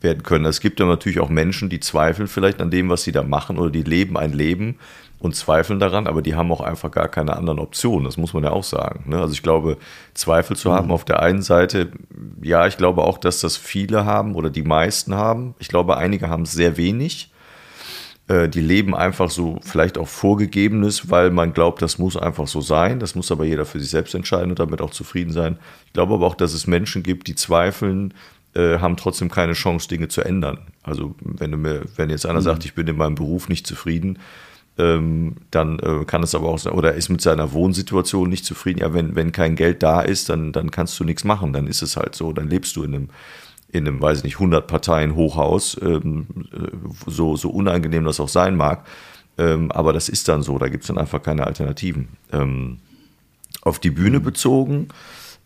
werden 0.01 0.23
können. 0.23 0.45
Es 0.45 0.61
gibt 0.61 0.79
ja 0.79 0.87
natürlich 0.87 1.19
auch 1.19 1.29
Menschen, 1.29 1.69
die 1.69 1.81
zweifeln 1.81 2.29
vielleicht 2.29 2.61
an 2.61 2.71
dem, 2.71 2.89
was 2.89 3.03
sie 3.03 3.13
da 3.13 3.25
machen 3.25 3.59
oder 3.59 3.71
die 3.71 3.83
leben 3.83 4.17
ein 4.17 4.33
Leben 4.33 4.77
und 5.21 5.37
zweifeln 5.37 5.79
daran, 5.79 6.07
aber 6.07 6.23
die 6.23 6.35
haben 6.35 6.51
auch 6.51 6.63
einfach 6.63 6.91
gar 6.91 7.09
keine 7.09 7.37
anderen 7.37 7.59
Optionen. 7.59 8.05
Das 8.05 8.17
muss 8.17 8.33
man 8.33 8.43
ja 8.43 8.51
auch 8.51 8.65
sagen. 8.65 9.11
Ne? 9.11 9.21
Also 9.21 9.35
ich 9.35 9.43
glaube, 9.43 9.77
Zweifel 10.15 10.57
zu 10.57 10.73
haben 10.73 10.91
auf 10.91 11.05
der 11.05 11.21
einen 11.21 11.43
Seite, 11.43 11.93
ja, 12.43 12.67
ich 12.67 12.79
glaube 12.79 13.05
auch, 13.05 13.19
dass 13.19 13.41
das 13.41 13.59
viele 13.59 14.07
haben 14.07 14.35
oder 14.35 14.49
die 14.49 14.63
meisten 14.63 15.15
haben. 15.15 15.55
Ich 15.59 15.69
glaube, 15.69 15.99
einige 15.99 16.29
haben 16.29 16.47
sehr 16.47 16.79
wenig. 16.79 17.31
Äh, 18.29 18.49
Die 18.49 18.63
leben 18.63 18.95
einfach 18.95 19.29
so 19.31 19.59
vielleicht 19.63 19.99
auch 19.99 20.09
vorgegebenes, 20.09 21.11
weil 21.11 21.31
man 21.31 21.53
glaubt, 21.53 21.83
das 21.83 21.99
muss 21.99 22.17
einfach 22.17 22.49
so 22.49 22.63
sein. 22.63 22.99
Das 22.99 23.15
muss 23.15 23.31
aber 23.31 23.45
jeder 23.45 23.67
für 23.67 23.79
sich 23.79 23.91
selbst 23.91 24.15
entscheiden 24.15 24.51
und 24.51 24.59
damit 24.59 24.81
auch 24.81 24.91
zufrieden 24.91 25.33
sein. 25.33 25.59
Ich 25.87 25.93
glaube 25.93 26.15
aber 26.15 26.27
auch, 26.27 26.35
dass 26.35 26.55
es 26.55 26.67
Menschen 26.67 27.03
gibt, 27.03 27.27
die 27.27 27.35
zweifeln, 27.35 28.15
äh, 28.55 28.79
haben 28.79 28.97
trotzdem 28.97 29.31
keine 29.31 29.53
Chance, 29.53 29.87
Dinge 29.87 30.09
zu 30.09 30.23
ändern. 30.23 30.69
Also 30.83 31.15
wenn 31.21 31.51
du 31.51 31.59
mir, 31.59 31.83
wenn 31.97 32.09
jetzt 32.09 32.25
einer 32.25 32.41
sagt, 32.41 32.65
ich 32.65 32.75
bin 32.75 32.87
in 32.89 32.97
meinem 32.97 33.17
Beruf 33.17 33.51
nicht 33.51 33.67
zufrieden, 33.67 34.19
ähm, 34.79 35.37
dann 35.51 35.79
äh, 35.79 36.05
kann 36.05 36.23
es 36.23 36.35
aber 36.35 36.49
auch 36.49 36.59
sein, 36.59 36.73
oder 36.73 36.95
ist 36.95 37.09
mit 37.09 37.21
seiner 37.21 37.53
Wohnsituation 37.53 38.29
nicht 38.29 38.45
zufrieden. 38.45 38.81
Ja, 38.81 38.95
wenn, 38.95 39.15
wenn 39.15 39.33
kein 39.33 39.57
Geld 39.57 39.83
da 39.83 40.01
ist, 40.01 40.29
dann, 40.29 40.53
dann 40.53 40.71
kannst 40.71 40.99
du 40.99 41.05
nichts 41.05 41.25
machen. 41.25 41.53
Dann 41.53 41.67
ist 41.67 41.83
es 41.83 41.97
halt 41.97 42.15
so. 42.15 42.33
Dann 42.33 42.49
lebst 42.49 42.77
du 42.77 42.85
in 42.85 42.95
einem, 42.95 43.09
in 43.69 43.87
einem, 43.87 44.01
weiß 44.01 44.19
ich 44.19 44.25
nicht, 44.25 44.37
100 44.37 44.67
Parteien 44.67 45.15
Hochhaus, 45.15 45.79
ähm, 45.83 46.27
äh, 46.53 47.11
so, 47.11 47.37
so 47.37 47.51
unangenehm 47.51 48.05
das 48.05 48.21
auch 48.21 48.29
sein 48.29 48.57
mag. 48.57 48.87
Ähm, 49.39 49.71
aber 49.73 49.93
das 49.93 50.09
ist 50.09 50.29
dann 50.29 50.43
so. 50.43 50.59
Da 50.59 50.69
gibt 50.69 50.85
es 50.85 50.89
dann 50.89 50.99
einfach 50.99 51.23
keine 51.23 51.47
Alternativen. 51.47 52.09
Ähm, 52.33 52.79
auf 53.63 53.79
die 53.79 53.91
Bühne 53.91 54.21
bezogen, 54.21 54.89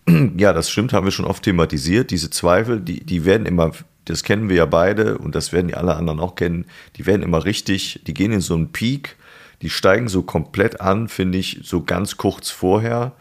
ja, 0.37 0.53
das 0.53 0.71
stimmt, 0.71 0.93
haben 0.93 1.07
wir 1.07 1.13
schon 1.13 1.25
oft 1.25 1.43
thematisiert. 1.43 2.11
Diese 2.11 2.31
Zweifel, 2.31 2.81
die, 2.81 3.05
die 3.05 3.25
werden 3.25 3.47
immer, 3.47 3.73
das 4.07 4.23
kennen 4.23 4.49
wir 4.49 4.57
ja 4.57 4.67
beide 4.67 5.19
und 5.19 5.35
das 5.35 5.53
werden 5.53 5.69
die 5.69 5.75
alle 5.75 5.97
anderen 5.97 6.21
auch 6.21 6.35
kennen, 6.35 6.67
die 6.97 7.07
werden 7.07 7.23
immer 7.23 7.45
richtig, 7.45 8.01
die 8.07 8.15
gehen 8.15 8.33
in 8.33 8.41
so 8.41 8.55
einen 8.55 8.73
Peak, 8.73 9.17
die 9.63 9.71
steigen 9.71 10.09
so 10.09 10.23
komplett 10.23 10.81
an, 10.81 11.09
finde 11.09 11.39
ich, 11.39 11.61
so 11.63 11.83
ganz 11.83 12.17
kurz 12.17 12.51
vorher. 12.51 13.13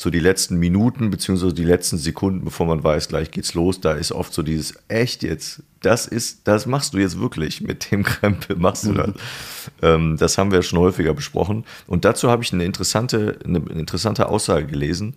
So 0.00 0.10
die 0.10 0.20
letzten 0.20 0.58
Minuten 0.58 1.10
beziehungsweise 1.10 1.52
die 1.52 1.64
letzten 1.64 1.98
Sekunden, 1.98 2.44
bevor 2.44 2.66
man 2.66 2.84
weiß, 2.84 3.08
gleich 3.08 3.32
geht's 3.32 3.54
los, 3.54 3.80
da 3.80 3.94
ist 3.94 4.12
oft 4.12 4.32
so 4.32 4.44
dieses, 4.44 4.74
echt 4.86 5.24
jetzt, 5.24 5.64
das 5.80 6.06
ist, 6.06 6.46
das 6.46 6.66
machst 6.66 6.94
du 6.94 6.98
jetzt 6.98 7.18
wirklich 7.18 7.62
mit 7.62 7.90
dem 7.90 8.04
Krempel, 8.04 8.54
machst 8.54 8.86
du 8.86 8.92
das. 8.92 9.10
ähm, 9.82 10.16
das 10.16 10.38
haben 10.38 10.52
wir 10.52 10.62
schon 10.62 10.78
häufiger 10.78 11.14
besprochen. 11.14 11.64
Und 11.88 12.04
dazu 12.04 12.30
habe 12.30 12.44
ich 12.44 12.52
eine 12.52 12.64
interessante, 12.64 13.40
eine, 13.44 13.58
eine 13.58 13.80
interessante 13.80 14.28
Aussage 14.28 14.66
gelesen 14.66 15.16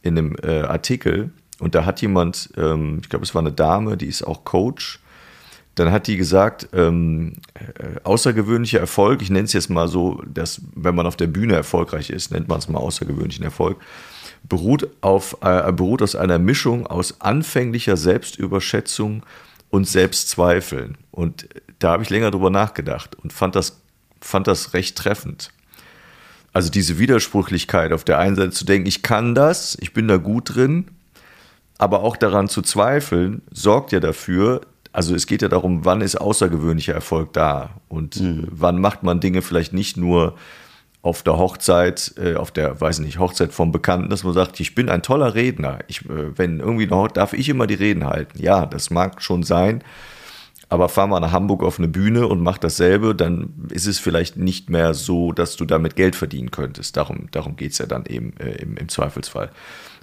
in 0.00 0.16
einem 0.16 0.36
äh, 0.42 0.62
Artikel. 0.62 1.30
Und 1.62 1.76
da 1.76 1.84
hat 1.84 2.02
jemand, 2.02 2.50
ähm, 2.56 2.98
ich 3.02 3.08
glaube, 3.08 3.24
es 3.24 3.36
war 3.36 3.40
eine 3.40 3.52
Dame, 3.52 3.96
die 3.96 4.06
ist 4.06 4.24
auch 4.24 4.42
Coach. 4.42 4.98
Dann 5.76 5.92
hat 5.92 6.08
die 6.08 6.16
gesagt, 6.16 6.68
ähm, 6.72 7.34
äh, 7.54 8.00
außergewöhnlicher 8.02 8.80
Erfolg, 8.80 9.22
ich 9.22 9.30
nenne 9.30 9.44
es 9.44 9.52
jetzt 9.52 9.70
mal 9.70 9.86
so, 9.86 10.20
dass 10.26 10.60
wenn 10.74 10.96
man 10.96 11.06
auf 11.06 11.14
der 11.14 11.28
Bühne 11.28 11.54
erfolgreich 11.54 12.10
ist, 12.10 12.32
nennt 12.32 12.48
man 12.48 12.58
es 12.58 12.68
mal 12.68 12.80
außergewöhnlichen 12.80 13.44
Erfolg, 13.44 13.78
beruht, 14.42 14.88
auf, 15.02 15.36
äh, 15.40 15.70
beruht 15.70 16.02
aus 16.02 16.16
einer 16.16 16.40
Mischung 16.40 16.88
aus 16.88 17.20
anfänglicher 17.20 17.96
Selbstüberschätzung 17.96 19.22
und 19.70 19.86
Selbstzweifeln. 19.86 20.98
Und 21.12 21.48
da 21.78 21.92
habe 21.92 22.02
ich 22.02 22.10
länger 22.10 22.32
drüber 22.32 22.50
nachgedacht 22.50 23.14
und 23.22 23.32
fand 23.32 23.54
das, 23.54 23.80
fand 24.20 24.48
das 24.48 24.74
recht 24.74 24.98
treffend. 24.98 25.52
Also 26.52 26.70
diese 26.70 26.98
Widersprüchlichkeit, 26.98 27.92
auf 27.92 28.02
der 28.02 28.18
einen 28.18 28.34
Seite 28.34 28.50
zu 28.50 28.64
denken, 28.64 28.88
ich 28.88 29.04
kann 29.04 29.36
das, 29.36 29.78
ich 29.80 29.92
bin 29.92 30.08
da 30.08 30.16
gut 30.16 30.56
drin, 30.56 30.88
aber 31.82 32.04
auch 32.04 32.16
daran 32.16 32.48
zu 32.48 32.62
zweifeln, 32.62 33.42
sorgt 33.50 33.90
ja 33.90 33.98
dafür, 33.98 34.60
also 34.92 35.16
es 35.16 35.26
geht 35.26 35.42
ja 35.42 35.48
darum, 35.48 35.84
wann 35.84 36.00
ist 36.00 36.14
außergewöhnlicher 36.14 36.94
Erfolg 36.94 37.32
da 37.32 37.70
und 37.88 38.18
äh, 38.18 38.44
wann 38.48 38.80
macht 38.80 39.02
man 39.02 39.18
Dinge 39.18 39.42
vielleicht 39.42 39.72
nicht 39.72 39.96
nur 39.96 40.36
auf 41.02 41.24
der 41.24 41.38
Hochzeit, 41.38 42.14
äh, 42.22 42.36
auf 42.36 42.52
der, 42.52 42.80
weiß 42.80 43.00
nicht, 43.00 43.18
Hochzeit 43.18 43.52
vom 43.52 43.72
Bekannten, 43.72 44.10
dass 44.10 44.22
man 44.22 44.32
sagt, 44.32 44.60
ich 44.60 44.76
bin 44.76 44.88
ein 44.88 45.02
toller 45.02 45.34
Redner. 45.34 45.80
Ich, 45.88 46.08
äh, 46.08 46.38
wenn 46.38 46.60
irgendwie 46.60 46.86
noch, 46.86 47.08
darf 47.08 47.32
ich 47.32 47.48
immer 47.48 47.66
die 47.66 47.74
Reden 47.74 48.04
halten. 48.04 48.40
Ja, 48.40 48.64
das 48.64 48.90
mag 48.90 49.20
schon 49.20 49.42
sein, 49.42 49.82
aber 50.68 50.88
fahr 50.88 51.08
mal 51.08 51.18
nach 51.18 51.32
Hamburg 51.32 51.64
auf 51.64 51.80
eine 51.80 51.88
Bühne 51.88 52.28
und 52.28 52.44
mach 52.44 52.58
dasselbe, 52.58 53.16
dann 53.16 53.54
ist 53.70 53.88
es 53.88 53.98
vielleicht 53.98 54.36
nicht 54.36 54.70
mehr 54.70 54.94
so, 54.94 55.32
dass 55.32 55.56
du 55.56 55.64
damit 55.64 55.96
Geld 55.96 56.14
verdienen 56.14 56.52
könntest. 56.52 56.96
Darum, 56.96 57.26
darum 57.32 57.56
geht's 57.56 57.78
ja 57.78 57.86
dann 57.86 58.06
eben 58.06 58.34
äh, 58.38 58.52
im, 58.62 58.76
im 58.76 58.88
Zweifelsfall. 58.88 59.50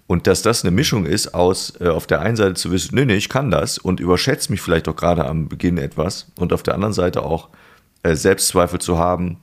Und 0.10 0.26
dass 0.26 0.42
das 0.42 0.66
eine 0.66 0.72
Mischung 0.72 1.06
ist 1.06 1.36
aus 1.36 1.80
äh, 1.80 1.88
auf 1.88 2.08
der 2.08 2.22
einen 2.22 2.36
Seite 2.36 2.56
zu 2.56 2.72
wissen, 2.72 2.96
nee, 2.96 3.06
nee, 3.06 3.14
ich 3.14 3.30
kann 3.30 3.52
das 3.52 3.78
und 3.78 4.00
überschätze 4.00 4.52
mich 4.52 4.60
vielleicht 4.60 4.88
auch 4.88 4.96
gerade 4.96 5.26
am 5.26 5.48
Beginn 5.48 5.78
etwas 5.78 6.32
und 6.36 6.52
auf 6.52 6.64
der 6.64 6.74
anderen 6.74 6.96
Seite 6.96 7.22
auch 7.22 7.50
äh, 8.02 8.16
Selbstzweifel 8.16 8.82
zu 8.82 8.98
haben, 8.98 9.38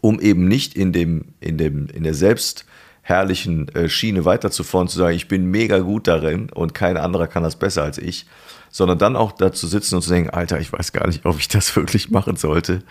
um 0.00 0.18
eben 0.18 0.48
nicht 0.48 0.74
in 0.74 0.92
dem, 0.92 1.26
in 1.38 1.56
dem, 1.56 1.86
in 1.86 2.02
der 2.02 2.14
selbstherrlichen 2.14 3.68
äh, 3.76 3.88
Schiene 3.88 4.24
weiterzufahren, 4.24 4.88
zu 4.88 4.98
sagen, 4.98 5.14
ich 5.14 5.28
bin 5.28 5.52
mega 5.52 5.78
gut 5.78 6.08
darin 6.08 6.50
und 6.50 6.74
kein 6.74 6.96
anderer 6.96 7.28
kann 7.28 7.44
das 7.44 7.54
besser 7.54 7.84
als 7.84 7.98
ich, 7.98 8.26
sondern 8.70 8.98
dann 8.98 9.16
auch 9.16 9.32
da 9.32 9.52
zu 9.52 9.66
sitzen 9.66 9.96
und 9.96 10.02
zu 10.02 10.10
denken, 10.10 10.30
Alter, 10.30 10.60
ich 10.60 10.72
weiß 10.72 10.92
gar 10.92 11.06
nicht, 11.06 11.24
ob 11.24 11.38
ich 11.38 11.48
das 11.48 11.74
wirklich 11.76 12.10
machen 12.10 12.36
sollte, 12.36 12.82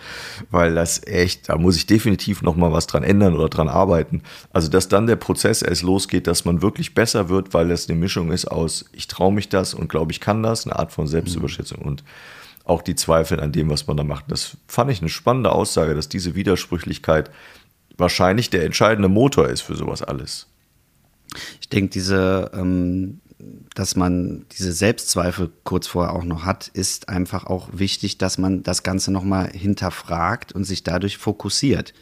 weil 0.50 0.74
das 0.74 1.06
echt, 1.06 1.48
da 1.48 1.56
muss 1.56 1.76
ich 1.76 1.86
definitiv 1.86 2.42
noch 2.42 2.56
mal 2.56 2.72
was 2.72 2.86
dran 2.86 3.02
ändern 3.02 3.34
oder 3.34 3.48
dran 3.48 3.68
arbeiten. 3.68 4.22
Also, 4.52 4.68
dass 4.68 4.88
dann 4.88 5.06
der 5.06 5.16
Prozess 5.16 5.62
erst 5.62 5.82
losgeht, 5.82 6.26
dass 6.26 6.44
man 6.44 6.62
wirklich 6.62 6.94
besser 6.94 7.28
wird, 7.28 7.54
weil 7.54 7.68
das 7.68 7.88
eine 7.88 7.98
Mischung 7.98 8.32
ist 8.32 8.46
aus, 8.46 8.86
ich 8.92 9.06
traue 9.06 9.32
mich 9.32 9.48
das 9.48 9.74
und 9.74 9.88
glaube, 9.88 10.12
ich 10.12 10.20
kann 10.20 10.42
das, 10.42 10.66
eine 10.66 10.76
Art 10.76 10.92
von 10.92 11.06
Selbstüberschätzung 11.06 11.78
und 11.78 12.04
auch 12.64 12.82
die 12.82 12.96
Zweifel 12.96 13.40
an 13.40 13.52
dem, 13.52 13.70
was 13.70 13.86
man 13.86 13.96
da 13.96 14.02
macht. 14.02 14.24
Das 14.28 14.56
fand 14.66 14.90
ich 14.90 15.00
eine 15.00 15.08
spannende 15.08 15.52
Aussage, 15.52 15.94
dass 15.94 16.08
diese 16.08 16.34
Widersprüchlichkeit 16.34 17.30
wahrscheinlich 17.96 18.50
der 18.50 18.64
entscheidende 18.64 19.08
Motor 19.08 19.48
ist 19.48 19.62
für 19.62 19.76
sowas 19.76 20.02
alles. 20.02 20.48
Ich 21.60 21.68
denke, 21.68 21.90
diese, 21.90 22.50
ähm, 22.54 23.20
dass 23.74 23.96
man 23.96 24.46
diese 24.56 24.72
Selbstzweifel 24.72 25.50
kurz 25.64 25.86
vorher 25.86 26.14
auch 26.14 26.24
noch 26.24 26.44
hat, 26.44 26.68
ist 26.68 27.08
einfach 27.08 27.46
auch 27.46 27.68
wichtig, 27.72 28.18
dass 28.18 28.38
man 28.38 28.62
das 28.62 28.82
Ganze 28.82 29.12
nochmal 29.12 29.50
hinterfragt 29.50 30.52
und 30.52 30.64
sich 30.64 30.82
dadurch 30.82 31.18
fokussiert. 31.18 31.92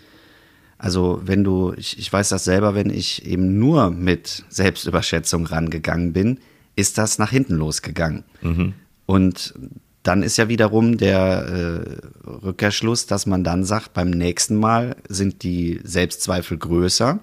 Also 0.78 1.20
wenn 1.24 1.44
du, 1.44 1.72
ich, 1.76 1.98
ich 1.98 2.12
weiß 2.12 2.28
das 2.28 2.44
selber, 2.44 2.74
wenn 2.74 2.90
ich 2.90 3.26
eben 3.26 3.58
nur 3.58 3.90
mit 3.90 4.44
Selbstüberschätzung 4.48 5.46
rangegangen 5.46 6.12
bin, 6.12 6.38
ist 6.76 6.98
das 6.98 7.18
nach 7.18 7.30
hinten 7.30 7.54
losgegangen. 7.54 8.24
Und 9.06 9.54
dann 10.02 10.22
ist 10.22 10.36
ja 10.36 10.48
wiederum 10.48 10.98
der 10.98 11.46
äh, 12.26 12.28
Rückkehrschluss, 12.28 13.06
dass 13.06 13.26
man 13.26 13.42
dann 13.42 13.64
sagt, 13.64 13.94
beim 13.94 14.10
nächsten 14.10 14.56
Mal 14.56 14.96
sind 15.08 15.42
die 15.42 15.80
Selbstzweifel 15.82 16.58
größer 16.58 17.20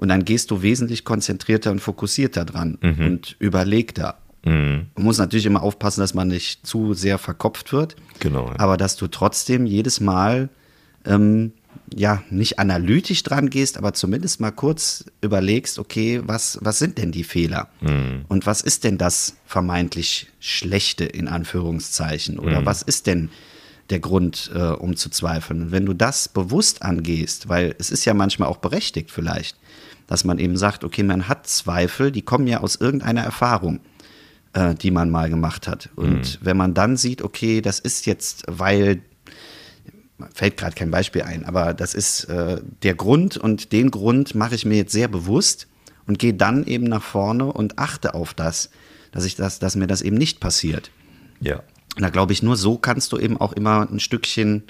und 0.00 0.08
dann 0.08 0.24
gehst 0.24 0.50
du 0.50 0.62
wesentlich 0.62 1.04
konzentrierter 1.04 1.70
und 1.70 1.78
fokussierter 1.80 2.44
dran 2.44 2.78
und 2.82 3.36
überlegter. 3.38 4.16
Man 4.42 4.88
muss 4.96 5.18
natürlich 5.18 5.44
immer 5.46 5.62
aufpassen, 5.62 6.00
dass 6.00 6.14
man 6.14 6.28
nicht 6.28 6.66
zu 6.66 6.94
sehr 6.94 7.18
verkopft 7.18 7.72
wird, 7.74 7.94
Genau, 8.18 8.48
ja. 8.48 8.58
aber 8.58 8.76
dass 8.78 8.96
du 8.96 9.06
trotzdem 9.06 9.66
jedes 9.66 10.00
Mal 10.00 10.48
ähm, 11.04 11.52
ja 11.94 12.22
nicht 12.30 12.58
analytisch 12.58 13.22
dran 13.22 13.50
gehst, 13.50 13.76
aber 13.76 13.92
zumindest 13.92 14.40
mal 14.40 14.50
kurz 14.50 15.04
überlegst, 15.20 15.78
okay, 15.78 16.22
was, 16.24 16.58
was 16.62 16.78
sind 16.78 16.96
denn 16.96 17.12
die 17.12 17.24
Fehler? 17.24 17.68
Und 18.28 18.46
was 18.46 18.62
ist 18.62 18.84
denn 18.84 18.96
das 18.96 19.36
vermeintlich 19.44 20.28
Schlechte 20.40 21.04
in 21.04 21.28
Anführungszeichen? 21.28 22.38
Oder 22.38 22.64
was 22.64 22.80
ist 22.80 23.06
denn 23.06 23.28
der 23.90 23.98
Grund, 24.00 24.50
äh, 24.54 24.58
um 24.58 24.96
zu 24.96 25.10
zweifeln? 25.10 25.64
Und 25.64 25.72
wenn 25.72 25.84
du 25.84 25.92
das 25.92 26.28
bewusst 26.28 26.80
angehst, 26.82 27.48
weil 27.50 27.74
es 27.78 27.90
ist 27.90 28.06
ja 28.06 28.14
manchmal 28.14 28.48
auch 28.48 28.58
berechtigt 28.58 29.10
vielleicht, 29.10 29.56
dass 30.10 30.24
man 30.24 30.38
eben 30.38 30.58
sagt, 30.58 30.84
okay, 30.84 31.02
man 31.02 31.28
hat 31.28 31.46
Zweifel, 31.46 32.12
die 32.12 32.20
kommen 32.20 32.46
ja 32.46 32.60
aus 32.60 32.76
irgendeiner 32.76 33.22
Erfahrung 33.22 33.80
äh, 34.52 34.74
die 34.74 34.90
man 34.90 35.10
mal 35.10 35.30
gemacht 35.30 35.68
hat. 35.68 35.90
Und 35.96 36.38
wenn 36.42 36.56
man 36.56 36.74
dann 36.74 36.96
sieht, 36.96 37.22
okay, 37.22 37.60
das 37.60 37.78
ist 37.78 38.06
jetzt, 38.06 38.44
weil, 38.46 39.02
fällt 40.34 40.56
gerade 40.56 40.74
kein 40.74 40.90
Beispiel 40.90 41.22
ein, 41.22 41.44
aber 41.44 41.74
das 41.74 41.94
ist 41.94 42.24
äh, 42.24 42.60
der 42.82 42.94
Grund 42.94 43.36
und 43.36 43.72
den 43.72 43.90
Grund 43.90 44.34
mache 44.34 44.54
ich 44.54 44.66
mir 44.66 44.76
jetzt 44.76 44.92
sehr 44.92 45.08
bewusst 45.08 45.68
und 46.06 46.18
gehe 46.18 46.34
dann 46.34 46.66
eben 46.66 46.84
nach 46.84 47.02
vorne 47.02 47.46
und 47.46 47.78
achte 47.78 48.14
auf 48.14 48.34
das, 48.34 48.70
dass 49.12 49.24
ich 49.24 49.36
das, 49.36 49.58
dass 49.58 49.76
mir 49.76 49.86
das 49.86 50.02
eben 50.02 50.16
nicht 50.16 50.40
passiert. 50.40 50.90
Ja. 51.40 51.62
Und 51.96 52.02
da 52.02 52.10
glaube 52.10 52.32
ich, 52.32 52.42
nur 52.42 52.56
so 52.56 52.76
kannst 52.76 53.12
du 53.12 53.18
eben 53.18 53.40
auch 53.40 53.52
immer 53.52 53.88
ein 53.90 54.00
Stückchen 54.00 54.64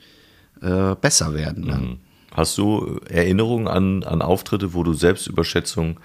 äh, 0.63 0.95
besser 0.95 1.35
werden. 1.35 1.67
Dann. 1.67 2.01
Hast 2.33 2.57
du 2.59 3.01
Erinnerungen 3.09 3.67
an, 3.69 4.03
an 4.05 4.23
Auftritte, 4.23 4.73
wo 4.75 4.83
du 4.83 4.93
Selbstüberschätzung 4.93 5.99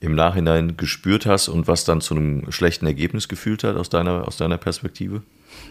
im 0.00 0.14
Nachhinein 0.14 0.76
gespürt 0.76 1.26
hast 1.26 1.48
und 1.48 1.66
was 1.66 1.84
dann 1.84 2.00
zu 2.00 2.14
einem 2.14 2.50
schlechten 2.52 2.86
Ergebnis 2.86 3.28
gefühlt 3.28 3.64
hat 3.64 3.76
aus 3.76 3.90
deiner, 3.90 4.26
aus 4.28 4.36
deiner 4.36 4.56
Perspektive? 4.58 5.22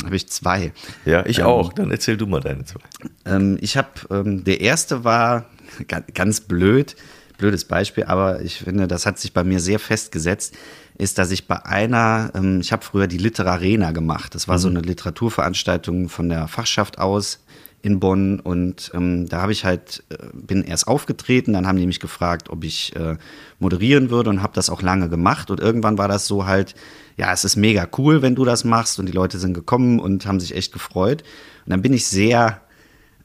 Habe 0.04 0.16
ich 0.16 0.28
zwei. 0.28 0.74
Ja, 1.06 1.26
ich 1.26 1.44
auch. 1.44 1.72
Dann 1.74 1.92
erzähl 1.92 2.18
du 2.18 2.28
mal 2.28 2.42
deine 2.42 2.66
zwei. 2.66 2.80
Ähm, 3.26 3.58
ich 3.62 3.78
habe, 3.78 3.90
ähm, 4.12 4.44
der 4.44 4.60
erste 4.62 5.04
war 5.04 5.46
ga- 5.88 6.04
ganz 6.14 6.42
blöd, 6.42 6.96
blödes 7.38 7.66
Beispiel, 7.66 8.04
aber 8.06 8.42
ich 8.42 8.58
finde, 8.60 8.88
das 8.88 9.06
hat 9.06 9.18
sich 9.18 9.32
bei 9.34 9.44
mir 9.44 9.60
sehr 9.60 9.80
festgesetzt, 9.80 10.56
ist, 10.98 11.18
dass 11.20 11.32
ich 11.32 11.48
bei 11.48 11.64
einer, 11.66 12.32
ähm, 12.36 12.60
ich 12.60 12.72
habe 12.74 12.84
früher 12.84 13.08
die 13.08 13.20
Literarena 13.20 13.92
gemacht. 13.92 14.36
Das 14.36 14.48
war 14.48 14.60
so 14.60 14.68
eine 14.68 14.82
Literaturveranstaltung 14.82 16.10
von 16.10 16.28
der 16.30 16.48
Fachschaft 16.48 16.98
aus 17.00 17.40
in 17.82 18.00
Bonn 18.00 18.40
und 18.40 18.92
ähm, 18.94 19.30
da 19.30 19.42
habe 19.42 19.52
ich 19.52 19.64
halt, 19.64 20.04
äh, 20.10 20.18
bin 20.34 20.64
erst 20.64 20.88
aufgetreten, 20.88 21.54
dann 21.54 21.68
haben 21.68 21.78
die 21.78 21.88
mich 21.88 22.00
gefragt, 22.00 22.50
ob 22.50 22.64
ich 22.64 22.96
äh, 22.96 23.18
moderieren 23.60 24.10
würde 24.10 24.30
und 24.30 24.42
habe 24.42 24.54
das 24.54 24.70
auch 24.70 24.82
lange 24.82 25.10
gemacht 25.10 25.52
und 25.52 25.60
irgendwann 25.60 25.98
war 25.98 26.08
das 26.08 26.28
so 26.28 26.46
halt, 26.46 26.76
ja, 27.18 27.32
es 27.32 27.46
ist 27.46 27.56
mega 27.56 27.88
cool, 27.98 28.22
wenn 28.22 28.36
du 28.36 28.46
das 28.46 28.64
machst 28.64 29.00
und 29.00 29.06
die 29.06 29.14
Leute 29.14 29.38
sind 29.38 29.54
gekommen 29.54 30.00
und 30.00 30.26
haben 30.26 30.40
sich 30.40 30.56
echt 30.56 30.74
gefreut 30.74 31.24
und 31.66 31.72
dann 31.72 31.82
bin 31.82 31.94
ich 31.94 32.08
sehr 32.08 32.62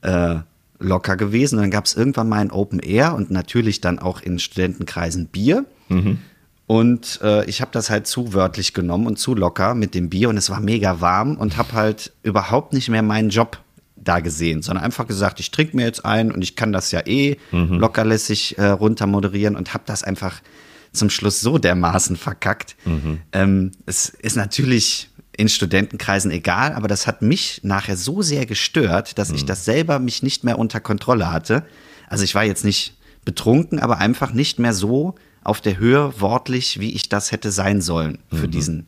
äh, 0.03 0.37
locker 0.83 1.17
gewesen. 1.17 1.57
Und 1.57 1.63
dann 1.63 1.71
gab 1.71 1.87
es 1.87 1.95
irgendwann 1.95 2.29
mal 2.29 2.41
ein 2.41 2.51
Open 2.51 2.81
Air 2.81 3.15
und 3.15 3.31
natürlich 3.31 3.81
dann 3.81 3.99
auch 3.99 4.21
in 4.21 4.39
Studentenkreisen 4.39 5.27
Bier. 5.27 5.65
Und 6.67 7.21
äh, 7.23 7.45
ich 7.47 7.61
habe 7.61 7.71
das 7.73 7.91
halt 7.91 8.07
zu 8.07 8.35
wörtlich 8.35 8.73
genommen 8.73 9.07
und 9.07 9.19
zu 9.19 9.35
locker 9.35 9.75
mit 9.75 9.95
dem 9.95 10.09
Bier 10.09 10.29
und 10.29 10.37
es 10.37 10.49
war 10.49 10.61
mega 10.61 11.01
warm 11.01 11.37
und 11.37 11.57
habe 11.57 11.73
halt 11.73 12.13
überhaupt 12.23 12.73
nicht 12.73 12.89
mehr 12.89 13.03
meinen 13.03 13.31
Job 13.31 13.59
da 14.03 14.21
gesehen, 14.21 14.63
sondern 14.63 14.85
einfach 14.85 15.07
gesagt, 15.07 15.41
ich 15.41 15.51
trinke 15.51 15.77
mir 15.77 15.85
jetzt 15.85 16.05
ein 16.05 16.33
und 16.33 16.43
ich 16.43 16.57
kann 16.57 16.73
das 16.73 16.91
ja 16.91 17.07
eh 17.07 17.37
lockerlässig 17.79 18.59
äh, 18.59 18.67
runter 18.67 19.07
moderieren 19.07 19.57
und 19.57 19.75
habe 19.75 19.85
das 19.87 20.03
einfach 20.03 20.41
zum 20.93 21.09
Schluss 21.09 21.41
so 21.41 21.59
dermaßen 21.59 22.17
verkackt. 22.17 22.77
Ähm, 23.33 23.73
es 23.87 24.09
ist 24.11 24.37
natürlich 24.37 25.09
in 25.37 25.49
Studentenkreisen 25.49 26.31
egal, 26.31 26.75
aber 26.75 26.89
das 26.89 27.07
hat 27.07 27.23
mich 27.23 27.61
nachher 27.63 27.97
so 27.97 28.21
sehr 28.21 28.45
gestört, 28.45 29.17
dass 29.19 29.31
ich 29.31 29.47
das 29.47 29.65
selber 29.65 29.99
mich 29.99 30.23
nicht 30.23 30.45
mehr 30.45 30.59
unter 30.59 30.81
Kontrolle 30.81 31.33
hatte. 31.33 31.65
Also 32.09 32.25
ich 32.25 32.35
war 32.35 32.45
jetzt 32.45 32.65
nicht 32.65 32.95
betrunken, 33.25 33.79
aber 33.79 33.99
einfach 33.99 34.33
nicht 34.33 34.59
mehr 34.59 34.75
so 34.75 35.15
auf 35.45 35.61
der 35.61 35.79
Höhe 35.79 36.21
wortlich, 36.21 36.81
wie 36.81 36.93
ich 36.93 37.09
das 37.09 37.33
hätte 37.33 37.51
sein 37.51 37.81
sollen 37.81 38.19
für 38.31 38.47
diesen 38.49 38.87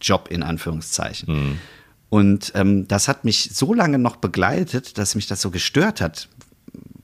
Job 0.00 0.28
in 0.30 0.42
Anführungszeichen. 0.44 1.58
Und 2.10 2.52
ähm, 2.54 2.86
das 2.88 3.08
hat 3.08 3.24
mich 3.24 3.50
so 3.54 3.72
lange 3.72 3.98
noch 3.98 4.16
begleitet, 4.16 4.98
dass 4.98 5.14
mich 5.14 5.26
das 5.28 5.40
so 5.40 5.50
gestört 5.50 6.00
hat, 6.00 6.28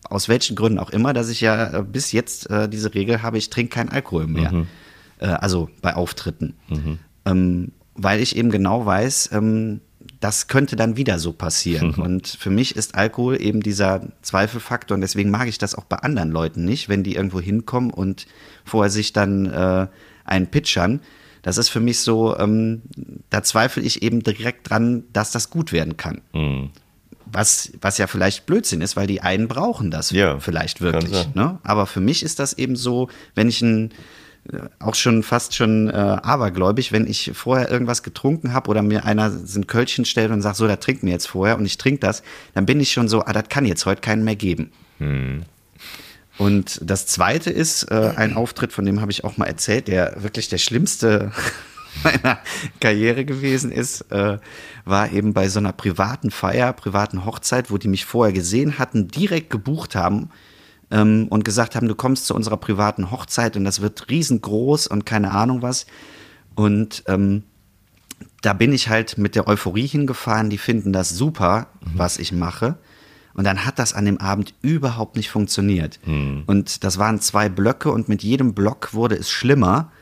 aus 0.04 0.28
welchen 0.28 0.56
Gründen 0.56 0.78
auch 0.78 0.90
immer, 0.90 1.12
dass 1.12 1.28
ich 1.28 1.40
ja 1.40 1.78
äh, 1.78 1.82
bis 1.82 2.12
jetzt 2.12 2.50
äh, 2.50 2.68
diese 2.68 2.92
Regel 2.94 3.22
habe, 3.22 3.38
ich 3.38 3.48
trinke 3.48 3.74
keinen 3.74 3.88
Alkohol 3.88 4.26
mehr. 4.26 4.50
Äh, 5.18 5.26
also 5.26 5.70
bei 5.80 5.94
Auftritten. 5.94 6.54
Ähm, 7.24 7.72
weil 7.94 8.20
ich 8.20 8.36
eben 8.36 8.50
genau 8.50 8.84
weiß, 8.84 9.30
ähm, 9.32 9.80
das 10.20 10.48
könnte 10.48 10.76
dann 10.76 10.96
wieder 10.96 11.18
so 11.18 11.32
passieren. 11.32 11.94
Und 12.02 12.26
für 12.26 12.50
mich 12.50 12.76
ist 12.76 12.94
Alkohol 12.94 13.40
eben 13.40 13.60
dieser 13.62 14.08
Zweifelfaktor 14.22 14.94
und 14.94 15.00
deswegen 15.00 15.30
mag 15.30 15.48
ich 15.48 15.58
das 15.58 15.74
auch 15.74 15.84
bei 15.84 15.96
anderen 15.96 16.30
Leuten 16.30 16.64
nicht, 16.64 16.88
wenn 16.88 17.02
die 17.02 17.14
irgendwo 17.14 17.40
hinkommen 17.40 17.90
und 17.90 18.26
vorher 18.64 18.90
sich 18.90 19.12
dann 19.12 19.46
äh, 19.46 19.86
einen 20.24 20.46
pitchern. 20.48 21.00
Das 21.46 21.58
ist 21.58 21.68
für 21.68 21.78
mich 21.78 22.00
so, 22.00 22.36
ähm, 22.36 22.82
da 23.30 23.40
zweifle 23.40 23.80
ich 23.80 24.02
eben 24.02 24.20
direkt 24.24 24.68
dran, 24.68 25.04
dass 25.12 25.30
das 25.30 25.48
gut 25.48 25.70
werden 25.70 25.96
kann. 25.96 26.20
Was, 27.26 27.70
was 27.80 27.98
ja 27.98 28.08
vielleicht 28.08 28.46
Blödsinn 28.46 28.80
ist, 28.80 28.96
weil 28.96 29.06
die 29.06 29.20
einen 29.20 29.46
brauchen 29.46 29.92
das 29.92 30.10
Ja, 30.10 30.40
vielleicht 30.40 30.80
wirklich. 30.80 31.32
Ne? 31.34 31.60
Aber 31.62 31.86
für 31.86 32.00
mich 32.00 32.24
ist 32.24 32.40
das 32.40 32.54
eben 32.54 32.74
so, 32.74 33.08
wenn 33.36 33.48
ich 33.48 33.62
ein 33.62 33.92
äh, 34.52 34.58
auch 34.80 34.96
schon 34.96 35.22
fast 35.22 35.54
schon 35.54 35.88
äh, 35.88 35.92
abergläubig, 35.92 36.90
wenn 36.90 37.06
ich 37.06 37.30
vorher 37.34 37.70
irgendwas 37.70 38.02
getrunken 38.02 38.52
habe 38.52 38.68
oder 38.68 38.82
mir 38.82 39.04
einer 39.04 39.30
so 39.30 39.60
ein 39.60 39.68
Kölschchen 39.68 40.04
stellt 40.04 40.32
und 40.32 40.42
sagt, 40.42 40.56
so, 40.56 40.66
da 40.66 40.74
trink 40.74 41.04
mir 41.04 41.12
jetzt 41.12 41.28
vorher 41.28 41.56
und 41.58 41.64
ich 41.64 41.78
trinke 41.78 42.00
das, 42.00 42.24
dann 42.54 42.66
bin 42.66 42.80
ich 42.80 42.90
schon 42.90 43.06
so, 43.08 43.24
ah, 43.24 43.32
das 43.32 43.48
kann 43.48 43.66
jetzt 43.66 43.86
heute 43.86 44.00
keinen 44.00 44.24
mehr 44.24 44.34
geben. 44.34 44.72
Und 46.38 46.80
das 46.82 47.06
zweite 47.06 47.50
ist 47.50 47.84
äh, 47.84 48.12
ein 48.16 48.34
Auftritt, 48.34 48.72
von 48.72 48.84
dem 48.84 49.00
habe 49.00 49.10
ich 49.10 49.24
auch 49.24 49.36
mal 49.36 49.46
erzählt, 49.46 49.88
der 49.88 50.22
wirklich 50.22 50.48
der 50.48 50.58
schlimmste 50.58 51.32
meiner 52.04 52.38
Karriere 52.80 53.24
gewesen 53.24 53.72
ist, 53.72 54.02
äh, 54.12 54.38
war 54.84 55.12
eben 55.12 55.32
bei 55.32 55.48
so 55.48 55.58
einer 55.58 55.72
privaten 55.72 56.30
Feier, 56.30 56.72
privaten 56.72 57.24
Hochzeit, 57.24 57.70
wo 57.70 57.78
die 57.78 57.88
mich 57.88 58.04
vorher 58.04 58.34
gesehen 58.34 58.78
hatten, 58.78 59.08
direkt 59.08 59.48
gebucht 59.50 59.96
haben 59.96 60.30
ähm, 60.90 61.26
und 61.28 61.44
gesagt 61.44 61.74
haben, 61.74 61.88
du 61.88 61.94
kommst 61.94 62.26
zu 62.26 62.34
unserer 62.34 62.58
privaten 62.58 63.10
Hochzeit 63.10 63.56
und 63.56 63.64
das 63.64 63.80
wird 63.80 64.10
riesengroß 64.10 64.86
und 64.88 65.06
keine 65.06 65.32
Ahnung 65.32 65.62
was. 65.62 65.86
Und 66.54 67.02
ähm, 67.06 67.44
da 68.42 68.52
bin 68.52 68.72
ich 68.72 68.88
halt 68.88 69.18
mit 69.18 69.34
der 69.34 69.48
Euphorie 69.48 69.86
hingefahren, 69.86 70.50
die 70.50 70.58
finden 70.58 70.92
das 70.92 71.10
super, 71.10 71.68
was 71.80 72.18
ich 72.18 72.32
mache. 72.32 72.76
Und 73.36 73.44
dann 73.44 73.66
hat 73.66 73.78
das 73.78 73.92
an 73.92 74.06
dem 74.06 74.18
Abend 74.18 74.54
überhaupt 74.62 75.16
nicht 75.16 75.28
funktioniert. 75.28 76.00
Und 76.46 76.84
das 76.84 76.98
waren 76.98 77.20
zwei 77.20 77.48
Blöcke 77.50 77.92
und 77.92 78.08
mit 78.08 78.22
jedem 78.22 78.54
Block 78.54 78.94
wurde 78.94 79.14
es 79.14 79.30
schlimmer. 79.30 79.92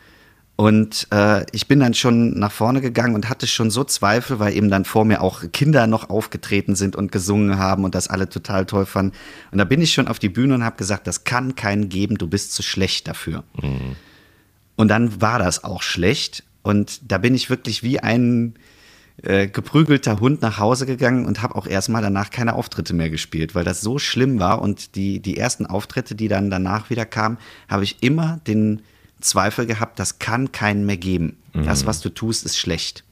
Und 0.57 1.09
äh, 1.11 1.44
ich 1.51 1.66
bin 1.66 1.81
dann 1.81 1.94
schon 1.94 2.38
nach 2.38 2.53
vorne 2.53 2.81
gegangen 2.81 3.16
und 3.16 3.29
hatte 3.29 3.49
schon 3.49 3.73
so 3.73 3.83
Zweifel, 3.83 4.38
weil 4.38 4.55
eben 4.57 4.70
dann 4.70 4.85
vor 4.85 5.05
mir 5.05 5.20
auch 5.20 5.42
Kinder 5.53 5.88
noch 5.88 6.11
aufgetreten 6.11 6.77
sind 6.77 6.94
und 6.94 7.11
gesungen 7.11 7.59
haben 7.59 7.83
und 7.83 7.97
das 7.97 8.07
alle 8.07 8.29
total 8.29 8.64
toll 8.66 8.87
fanden. 8.87 9.16
Und 9.51 9.59
da 9.59 9.64
bin 9.64 9.83
ich 9.83 9.92
schon 9.92 10.07
auf 10.07 10.20
die 10.20 10.29
Bühne 10.29 10.55
und 10.55 10.64
habe 10.64 10.77
gesagt, 10.77 11.09
das 11.09 11.25
kann 11.25 11.57
keinen 11.57 11.88
geben, 11.88 12.18
du 12.18 12.29
bist 12.29 12.53
zu 12.53 12.62
schlecht 12.62 13.09
dafür. 13.09 13.42
Und 14.77 14.88
dann 14.88 15.20
war 15.20 15.40
das 15.40 15.64
auch 15.64 15.83
schlecht. 15.83 16.44
Und 16.62 17.11
da 17.11 17.18
bin 17.18 17.35
ich 17.35 17.51
wirklich 17.51 17.83
wie 17.83 17.99
ein 17.99 18.55
äh, 19.22 19.46
geprügelter 19.46 20.20
Hund 20.20 20.42
nach 20.42 20.59
Hause 20.59 20.87
gegangen 20.87 21.27
und 21.27 21.42
habe 21.42 21.55
auch 21.57 21.66
erstmal 21.66 22.03
danach 22.03 22.31
keine 22.31 22.55
Auftritte 22.55 22.94
mehr 22.94 23.11
gespielt, 23.11 23.55
weil 23.55 23.64
das 23.64 23.81
so 23.81 23.98
schlimm 23.98 24.38
war. 24.38 24.61
Und 24.61 24.96
die, 24.96 25.20
die 25.20 25.37
ersten 25.37 25.66
Auftritte, 25.66 26.14
die 26.14 26.29
dann 26.29 26.50
danach 26.50 26.90
wieder 26.90 27.07
kamen, 27.07 27.38
habe 27.68 27.85
ich 27.85 28.03
immer 28.03 28.40
den 28.46 28.83
Zweifel 29.20 29.66
gehabt, 29.66 29.98
das 29.98 30.18
kann 30.18 30.53
keinen 30.53 30.85
mehr 30.85 30.96
geben. 30.96 31.38
Das, 31.64 31.87
was 31.87 32.00
du 32.00 32.09
tust, 32.09 32.44
ist 32.44 32.59
schlecht. 32.59 33.05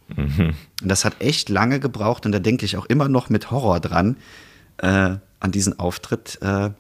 Und 0.83 0.89
das 0.89 1.05
hat 1.05 1.21
echt 1.21 1.49
lange 1.49 1.81
gebraucht 1.81 2.27
und 2.27 2.33
da 2.33 2.39
denke 2.39 2.67
ich 2.67 2.77
auch 2.77 2.87
immer 2.87 3.09
noch 3.09 3.31
mit 3.31 3.51
Horror 3.51 3.81
dran, 3.81 4.17
äh, 4.79 5.17
an 5.41 5.53
diesen 5.53 5.79
Auftritt. 5.79 6.39
Äh, 6.43 6.71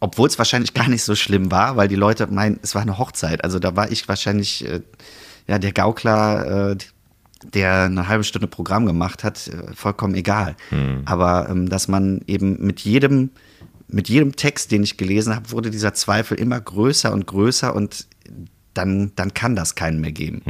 obwohl 0.00 0.28
es 0.28 0.38
wahrscheinlich 0.38 0.74
gar 0.74 0.88
nicht 0.88 1.04
so 1.04 1.14
schlimm 1.14 1.50
war, 1.50 1.76
weil 1.76 1.88
die 1.88 1.96
Leute 1.96 2.26
meinen, 2.26 2.58
es 2.62 2.74
war 2.74 2.82
eine 2.82 2.98
Hochzeit. 2.98 3.44
Also 3.44 3.58
da 3.58 3.76
war 3.76 3.90
ich 3.90 4.08
wahrscheinlich 4.08 4.64
äh, 4.64 4.80
ja 5.46 5.58
der 5.58 5.72
Gaukler, 5.72 6.72
äh, 6.72 6.76
der 7.44 7.84
eine 7.84 8.08
halbe 8.08 8.24
Stunde 8.24 8.46
Programm 8.46 8.86
gemacht 8.86 9.24
hat, 9.24 9.48
äh, 9.48 9.74
vollkommen 9.74 10.14
egal. 10.14 10.56
Aber 11.04 11.48
ähm, 11.48 11.68
dass 11.68 11.88
man 11.88 12.22
eben 12.26 12.64
mit 12.64 12.80
jedem 12.80 13.30
mit 13.88 14.08
jedem 14.08 14.34
Text, 14.34 14.72
den 14.72 14.82
ich 14.82 14.96
gelesen 14.96 15.34
habe, 15.34 15.50
wurde 15.52 15.70
dieser 15.70 15.94
Zweifel 15.94 16.38
immer 16.38 16.60
größer 16.60 17.12
und 17.12 17.26
größer 17.26 17.74
und 17.74 18.06
dann, 18.74 19.12
dann 19.16 19.32
kann 19.32 19.56
das 19.56 19.74
keinen 19.74 20.00
mehr 20.00 20.12
geben. 20.12 20.42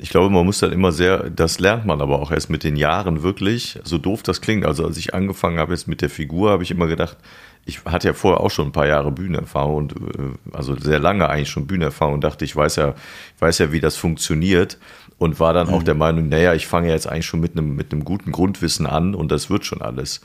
Ich 0.00 0.10
glaube, 0.10 0.30
man 0.30 0.44
muss 0.44 0.58
dann 0.58 0.72
immer 0.72 0.92
sehr, 0.92 1.30
das 1.30 1.58
lernt 1.60 1.86
man 1.86 2.00
aber 2.00 2.20
auch 2.20 2.30
erst 2.30 2.50
mit 2.50 2.62
den 2.62 2.76
Jahren 2.76 3.22
wirklich, 3.22 3.78
so 3.84 3.98
doof 3.98 4.22
das 4.22 4.40
klingt. 4.40 4.66
Also 4.66 4.84
als 4.84 4.96
ich 4.96 5.14
angefangen 5.14 5.58
habe 5.58 5.72
jetzt 5.72 5.88
mit 5.88 6.02
der 6.02 6.10
Figur, 6.10 6.50
habe 6.50 6.62
ich 6.62 6.70
immer 6.70 6.86
gedacht, 6.86 7.16
ich 7.64 7.84
hatte 7.84 8.08
ja 8.08 8.14
vorher 8.14 8.40
auch 8.40 8.50
schon 8.50 8.68
ein 8.68 8.72
paar 8.72 8.86
Jahre 8.86 9.10
Bühnenerfahrung 9.10 9.76
und 9.76 9.92
äh, 9.92 10.56
also 10.56 10.76
sehr 10.78 10.98
lange 10.98 11.28
eigentlich 11.28 11.50
schon 11.50 11.66
Bühnenerfahrung 11.66 12.14
und 12.14 12.24
dachte, 12.24 12.44
ich 12.44 12.54
weiß 12.54 12.76
ja, 12.76 12.94
ich 13.34 13.40
weiß 13.40 13.58
ja, 13.58 13.72
wie 13.72 13.80
das 13.80 13.96
funktioniert 13.96 14.78
und 15.18 15.40
war 15.40 15.52
dann 15.52 15.68
auch 15.68 15.82
der 15.82 15.94
Meinung, 15.94 16.28
naja, 16.28 16.54
ich 16.54 16.66
fange 16.66 16.88
jetzt 16.88 17.08
eigentlich 17.08 17.26
schon 17.26 17.40
mit 17.40 17.52
einem, 17.52 17.74
mit 17.74 17.92
einem 17.92 18.04
guten 18.04 18.32
Grundwissen 18.32 18.86
an 18.86 19.14
und 19.14 19.32
das 19.32 19.50
wird 19.50 19.64
schon 19.64 19.82
alles. 19.82 20.20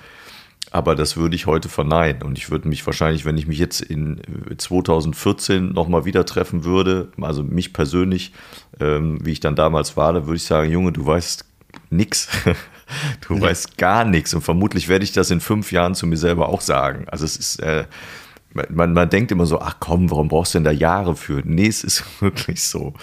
Aber 0.71 0.95
das 0.95 1.17
würde 1.17 1.35
ich 1.35 1.45
heute 1.45 1.69
verneinen. 1.69 2.23
Und 2.23 2.37
ich 2.37 2.49
würde 2.49 2.67
mich 2.67 2.85
wahrscheinlich, 2.85 3.25
wenn 3.25 3.37
ich 3.37 3.47
mich 3.47 3.59
jetzt 3.59 3.81
in 3.81 4.21
2014 4.57 5.71
nochmal 5.71 6.05
wieder 6.05 6.25
treffen 6.25 6.63
würde, 6.63 7.09
also 7.21 7.43
mich 7.43 7.73
persönlich, 7.73 8.33
ähm, 8.79 9.19
wie 9.23 9.33
ich 9.33 9.39
dann 9.39 9.55
damals 9.55 9.97
war, 9.97 10.13
da 10.13 10.25
würde 10.25 10.37
ich 10.37 10.45
sagen, 10.45 10.71
Junge, 10.71 10.91
du 10.91 11.05
weißt 11.05 11.45
nix. 11.89 12.29
Du 13.27 13.39
weißt 13.39 13.77
gar 13.77 14.05
nichts. 14.05 14.35
Und 14.35 14.41
vermutlich 14.41 14.87
werde 14.87 15.03
ich 15.03 15.13
das 15.13 15.31
in 15.31 15.39
fünf 15.39 15.71
Jahren 15.71 15.95
zu 15.95 16.05
mir 16.05 16.17
selber 16.17 16.49
auch 16.49 16.61
sagen. 16.61 17.05
Also 17.07 17.25
es 17.25 17.37
ist, 17.37 17.59
äh, 17.59 17.85
man, 18.69 18.93
man 18.93 19.09
denkt 19.09 19.31
immer 19.31 19.45
so, 19.45 19.59
ach 19.59 19.77
komm, 19.79 20.11
warum 20.11 20.27
brauchst 20.27 20.53
du 20.53 20.57
denn 20.57 20.65
da 20.65 20.71
Jahre 20.71 21.15
für? 21.15 21.41
Nee, 21.43 21.67
es 21.67 21.83
ist 21.83 22.03
wirklich 22.21 22.63
so. 22.63 22.93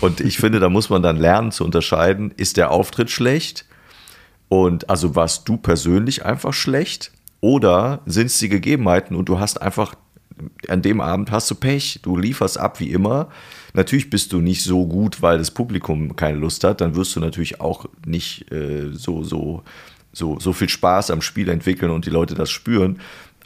Und 0.00 0.20
ich 0.20 0.38
finde, 0.38 0.60
da 0.60 0.68
muss 0.68 0.90
man 0.90 1.02
dann 1.02 1.16
lernen 1.16 1.52
zu 1.52 1.64
unterscheiden, 1.64 2.32
ist 2.36 2.56
der 2.56 2.70
Auftritt 2.70 3.10
schlecht? 3.10 3.66
Und 4.48 4.88
also 4.90 5.16
warst 5.16 5.48
du 5.48 5.56
persönlich 5.56 6.24
einfach 6.24 6.52
schlecht? 6.52 7.12
Oder 7.40 8.00
sind 8.06 8.26
es 8.26 8.38
die 8.38 8.48
Gegebenheiten 8.48 9.16
und 9.16 9.28
du 9.28 9.38
hast 9.38 9.60
einfach 9.60 9.94
an 10.68 10.82
dem 10.82 11.00
Abend 11.00 11.30
hast 11.30 11.50
du 11.50 11.54
Pech. 11.54 12.00
Du 12.02 12.16
lieferst 12.16 12.58
ab 12.58 12.80
wie 12.80 12.90
immer. 12.90 13.28
Natürlich 13.72 14.10
bist 14.10 14.32
du 14.32 14.40
nicht 14.40 14.62
so 14.62 14.86
gut, 14.86 15.22
weil 15.22 15.38
das 15.38 15.50
Publikum 15.50 16.16
keine 16.16 16.38
Lust 16.38 16.64
hat. 16.64 16.80
Dann 16.80 16.94
wirst 16.94 17.16
du 17.16 17.20
natürlich 17.20 17.60
auch 17.60 17.86
nicht 18.04 18.50
äh, 18.52 18.90
so, 18.92 19.22
so, 19.22 19.62
so, 20.12 20.38
so 20.38 20.52
viel 20.52 20.68
Spaß 20.68 21.10
am 21.10 21.22
Spiel 21.22 21.48
entwickeln 21.48 21.90
und 21.90 22.06
die 22.06 22.10
Leute 22.10 22.34
das 22.34 22.50
spüren. 22.50 23.00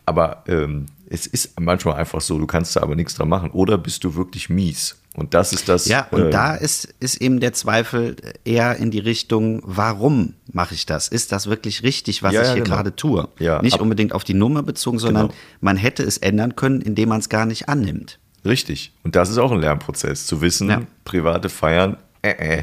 Aber 0.06 0.44
ähm, 0.48 0.86
es 1.12 1.26
ist 1.26 1.58
manchmal 1.60 1.96
einfach 1.96 2.20
so, 2.20 2.38
du 2.38 2.46
kannst 2.46 2.74
da 2.76 2.82
aber 2.82 2.94
nichts 2.96 3.14
dran 3.16 3.28
machen. 3.28 3.50
Oder 3.50 3.76
bist 3.76 4.04
du 4.04 4.14
wirklich 4.14 4.48
mies? 4.48 4.96
Und 5.16 5.34
das 5.34 5.52
ist 5.52 5.68
das. 5.68 5.86
Ja, 5.88 6.06
und 6.12 6.26
äh, 6.26 6.30
da 6.30 6.54
ist, 6.54 6.94
ist 7.00 7.20
eben 7.20 7.40
der 7.40 7.52
Zweifel 7.52 8.14
eher 8.44 8.76
in 8.76 8.92
die 8.92 9.00
Richtung, 9.00 9.60
warum 9.64 10.34
mache 10.52 10.72
ich 10.74 10.86
das? 10.86 11.08
Ist 11.08 11.32
das 11.32 11.48
wirklich 11.48 11.82
richtig, 11.82 12.22
was 12.22 12.32
Ja, 12.32 12.42
ich 12.42 12.46
ja, 12.48 12.54
hier 12.54 12.62
genau. 12.62 12.76
gerade 12.76 12.94
tue? 12.94 13.28
Ja, 13.40 13.60
Nicht 13.60 13.74
ab- 13.74 13.80
unbedingt 13.80 14.12
auf 14.12 14.22
die 14.22 14.34
Nummer 14.34 14.62
bezogen, 14.62 15.00
sondern 15.00 15.26
Genau. 15.28 15.38
man 15.60 15.76
hätte 15.76 16.04
es 16.04 16.16
ändern 16.18 16.54
können, 16.54 16.80
indem 16.80 17.08
man 17.08 17.18
es 17.18 17.28
gar 17.28 17.44
nicht 17.44 17.68
annimmt. 17.68 18.20
Richtig. 18.44 18.92
Und 19.02 19.16
das 19.16 19.28
ist 19.30 19.38
auch 19.38 19.50
ein 19.50 19.60
Lernprozess, 19.60 20.26
zu 20.26 20.40
wissen, 20.42 20.70
Ja. 20.70 20.82
private 21.04 21.48
Feiern, 21.48 21.96
äh, 22.22 22.62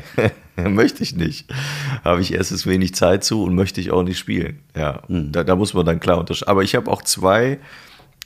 äh, 0.56 0.70
möchte 0.70 1.04
ich 1.04 1.16
nicht. 1.18 1.54
Habe 2.06 2.22
ich 2.22 2.34
erstens 2.34 2.66
wenig 2.66 2.96
Zeit 2.96 3.26
zu 3.26 3.44
und 3.44 3.56
möchte 3.56 3.82
ich 3.82 3.92
auch 3.92 4.04
nicht 4.04 4.18
spielen. 4.18 4.62
Ja, 4.74 5.02
Hm. 5.08 5.34
da, 5.34 5.44
da 5.44 5.58
muss 5.58 5.74
man 5.74 5.86
dann 5.86 6.00
klar 6.00 6.18
unterscheiden. 6.18 6.50
Aber 6.50 6.64
ich 6.64 6.76
habe 6.76 6.90
auch 6.90 7.02
zwei 7.02 7.60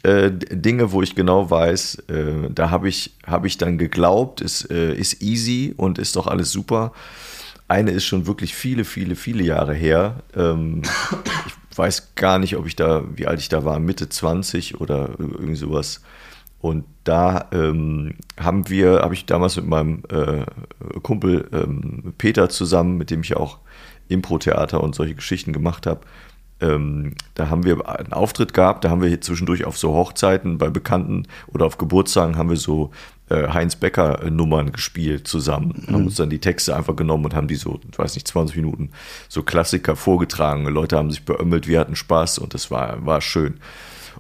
äh, 0.04 0.32
Dinge, 0.32 0.92
wo 0.92 1.02
ich 1.02 1.16
genau 1.16 1.50
weiß, 1.50 2.04
äh, 2.10 2.50
da 2.50 2.70
habe 2.70 2.90
ich, 2.90 3.14
hab 3.26 3.46
ich 3.46 3.58
dann 3.58 3.78
geglaubt, 3.78 4.42
es 4.42 4.66
äh, 4.70 4.94
ist 4.94 5.22
easy 5.22 5.74
und 5.78 6.00
ist 6.00 6.16
doch 6.16 6.28
alles 6.28 6.52
super. 6.52 6.92
Eine 7.68 7.92
ist 7.92 8.06
schon 8.06 8.28
wirklich 8.28 8.56
viele, 8.56 8.84
viele, 8.84 9.16
viele 9.16 9.44
Jahre 9.44 9.74
her. 9.74 10.24
Ähm, 10.36 10.82
ich 11.72 11.78
weiß 11.78 12.16
gar 12.16 12.40
nicht, 12.40 12.58
ob 12.58 12.68
ich 12.68 12.76
da, 12.76 13.04
wie 13.16 13.28
alt 13.28 13.40
ich 13.40 13.50
da 13.50 13.64
war, 13.64 13.80
Mitte 13.80 14.10
20 14.10 14.82
oder 14.82 15.12
irgendwie 15.18 15.56
sowas. 15.56 16.02
Und 16.60 16.86
da 17.04 17.48
ähm, 17.52 18.16
haben 18.40 18.70
wir, 18.70 19.00
habe 19.02 19.14
ich 19.14 19.26
damals 19.26 19.56
mit 19.56 19.68
meinem 19.68 20.04
äh, 20.10 20.46
Kumpel 21.02 21.48
ähm, 21.52 22.14
Peter 22.18 22.50
zusammen, 22.50 22.98
mit 22.98 23.10
dem 23.10 23.22
ich 23.22 23.36
auch 23.36 23.60
Impro-Theater 24.10 24.84
und 24.84 24.94
solche 24.94 25.16
Geschichten 25.16 25.54
gemacht 25.54 25.88
habe, 25.88 26.02
ähm, 26.62 27.16
da 27.36 27.50
haben 27.50 27.64
wir 27.64 27.88
einen 27.88 28.14
Auftritt 28.14 28.54
gehabt, 28.54 28.84
da 28.84 28.90
haben 28.90 29.02
wir 29.02 29.10
hier 29.10 29.22
zwischendurch 29.22 29.66
auf 29.66 29.78
so 29.78 29.94
Hochzeiten 29.94 30.58
bei 30.58 30.70
Bekannten 30.70 31.28
oder 31.48 31.66
auf 31.66 31.78
Geburtstagen 31.78 32.38
haben 32.38 32.50
wir 32.50 32.58
so 32.58 32.92
äh, 33.30 33.48
Heinz 33.50 33.76
Becker 33.76 34.30
Nummern 34.30 34.72
gespielt 34.72 35.28
zusammen, 35.28 35.86
haben 35.88 36.06
uns 36.06 36.16
dann 36.16 36.30
die 36.30 36.40
Texte 36.40 36.76
einfach 36.76 36.96
genommen 36.96 37.26
und 37.26 37.36
haben 37.36 37.48
die 37.48 37.56
so, 37.56 37.80
ich 37.90 37.98
weiß 37.98 38.16
nicht, 38.16 38.28
20 38.28 38.56
Minuten 38.58 38.92
so 39.30 39.44
Klassiker 39.44 39.96
vorgetragen. 39.96 40.66
Leute 40.66 40.98
haben 40.98 41.12
sich 41.12 41.24
beömmelt, 41.24 41.68
wir 41.68 41.80
hatten 41.80 41.96
Spaß 41.96 42.40
und 42.40 42.54
das 42.54 42.72
war, 42.72 43.06
war 43.06 43.22
schön. 43.22 43.56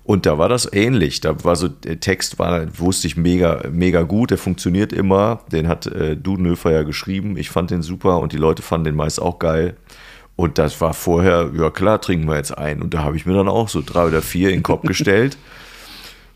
Und 0.03 0.25
da 0.25 0.37
war 0.37 0.49
das 0.49 0.71
ähnlich. 0.71 1.21
Da 1.21 1.43
war 1.43 1.55
so, 1.55 1.67
der 1.67 1.99
Text 1.99 2.39
war, 2.39 2.67
wusste 2.79 3.07
ich 3.07 3.17
mega, 3.17 3.63
mega 3.71 4.01
gut, 4.01 4.31
der 4.31 4.37
funktioniert 4.37 4.93
immer. 4.93 5.41
Den 5.51 5.67
hat 5.67 5.85
äh, 5.85 6.15
Dudenhöfer 6.15 6.71
ja 6.71 6.83
geschrieben. 6.83 7.37
Ich 7.37 7.49
fand 7.49 7.71
den 7.71 7.83
super 7.83 8.19
und 8.19 8.33
die 8.33 8.37
Leute 8.37 8.61
fanden 8.61 8.85
den 8.85 8.95
meist 8.95 9.21
auch 9.21 9.37
geil. 9.37 9.75
Und 10.35 10.57
das 10.57 10.81
war 10.81 10.93
vorher, 10.93 11.51
ja 11.53 11.69
klar, 11.69 12.01
trinken 12.01 12.27
wir 12.27 12.37
jetzt 12.37 12.57
ein. 12.57 12.81
Und 12.81 12.93
da 12.93 13.03
habe 13.03 13.15
ich 13.15 13.25
mir 13.25 13.33
dann 13.33 13.47
auch 13.47 13.69
so 13.69 13.81
drei 13.85 14.07
oder 14.07 14.21
vier 14.21 14.49
in 14.49 14.57
den 14.57 14.63
Kopf 14.63 14.83
gestellt. 14.83 15.37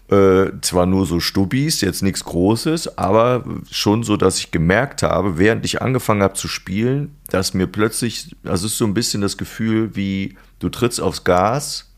Äh, 0.08 0.52
zwar 0.62 0.86
nur 0.86 1.08
so 1.08 1.20
Stubbis, 1.20 1.82
jetzt 1.82 2.04
nichts 2.04 2.24
Großes, 2.24 2.96
aber 2.96 3.44
schon 3.72 4.04
so, 4.04 4.18
dass 4.18 4.38
ich 4.38 4.52
gemerkt 4.52 5.02
habe, 5.02 5.40
während 5.40 5.66
ich 5.66 5.82
angefangen 5.82 6.22
habe 6.22 6.36
zu 6.36 6.48
spielen, 6.48 7.16
dass 7.32 7.56
mir 7.56 7.66
plötzlich, 7.66 8.36
es 8.44 8.62
ist 8.62 8.78
so 8.78 8.86
ein 8.86 8.94
bisschen 8.94 9.22
das 9.22 9.36
Gefühl, 9.36 9.96
wie 9.96 10.38
du 10.60 10.70
trittst 10.70 11.02
aufs 11.02 11.24
Gas 11.24 11.92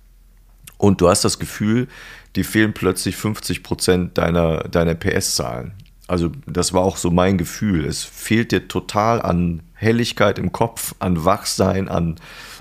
und 0.77 1.01
du 1.01 1.10
hast 1.10 1.25
das 1.25 1.38
Gefühl, 1.38 1.89
dir 2.38 2.45
fehlen 2.45 2.71
plötzlich 2.71 3.17
50 3.17 3.62
Prozent 3.62 4.17
deiner, 4.17 4.60
deiner 4.60 4.95
PS-Zahlen. 4.95 5.73
Also 6.07 6.31
das 6.45 6.73
war 6.73 6.81
auch 6.83 6.97
so 6.97 7.11
mein 7.11 7.37
Gefühl. 7.37 7.85
Es 7.85 8.03
fehlt 8.03 8.51
dir 8.51 8.67
total 8.67 9.21
an 9.21 9.61
Helligkeit 9.73 10.39
im 10.39 10.51
Kopf, 10.51 10.95
an 10.99 11.25
Wachsein, 11.25 11.89
an, 11.89 12.15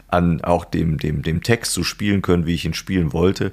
an 0.09 0.43
auch 0.43 0.65
dem, 0.65 0.99
dem, 0.99 1.23
dem 1.23 1.43
Text 1.43 1.73
zu 1.73 1.85
spielen 1.85 2.23
können, 2.23 2.47
wie 2.47 2.55
ich 2.55 2.65
ihn 2.65 2.75
spielen 2.75 3.13
wollte. 3.13 3.53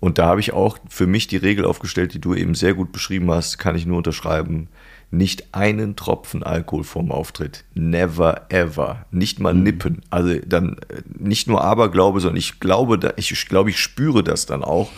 Und 0.00 0.18
da 0.18 0.26
habe 0.26 0.40
ich 0.40 0.52
auch 0.52 0.78
für 0.88 1.06
mich 1.06 1.26
die 1.28 1.36
Regel 1.36 1.64
aufgestellt, 1.64 2.14
die 2.14 2.20
du 2.20 2.34
eben 2.34 2.54
sehr 2.54 2.74
gut 2.74 2.92
beschrieben 2.92 3.30
hast, 3.30 3.58
kann 3.58 3.74
ich 3.76 3.86
nur 3.86 3.96
unterschreiben. 3.98 4.68
Nicht 5.10 5.54
einen 5.54 5.96
Tropfen 5.96 6.42
Alkohol 6.42 6.84
vorm 6.84 7.10
Auftritt. 7.10 7.64
Never 7.74 8.42
ever. 8.50 9.06
Nicht 9.10 9.40
mal 9.40 9.54
nippen. 9.54 10.02
Also 10.10 10.34
dann 10.44 10.76
äh, 10.90 11.00
nicht 11.18 11.48
nur 11.48 11.64
Aberglaube, 11.64 12.20
sondern 12.20 12.36
ich 12.36 12.60
glaube, 12.60 12.98
da- 12.98 13.14
ich, 13.16 13.30
ich 13.32 13.46
glaube, 13.48 13.70
ich 13.70 13.78
spüre 13.80 14.22
das 14.22 14.44
dann 14.46 14.62
auch. 14.62 14.90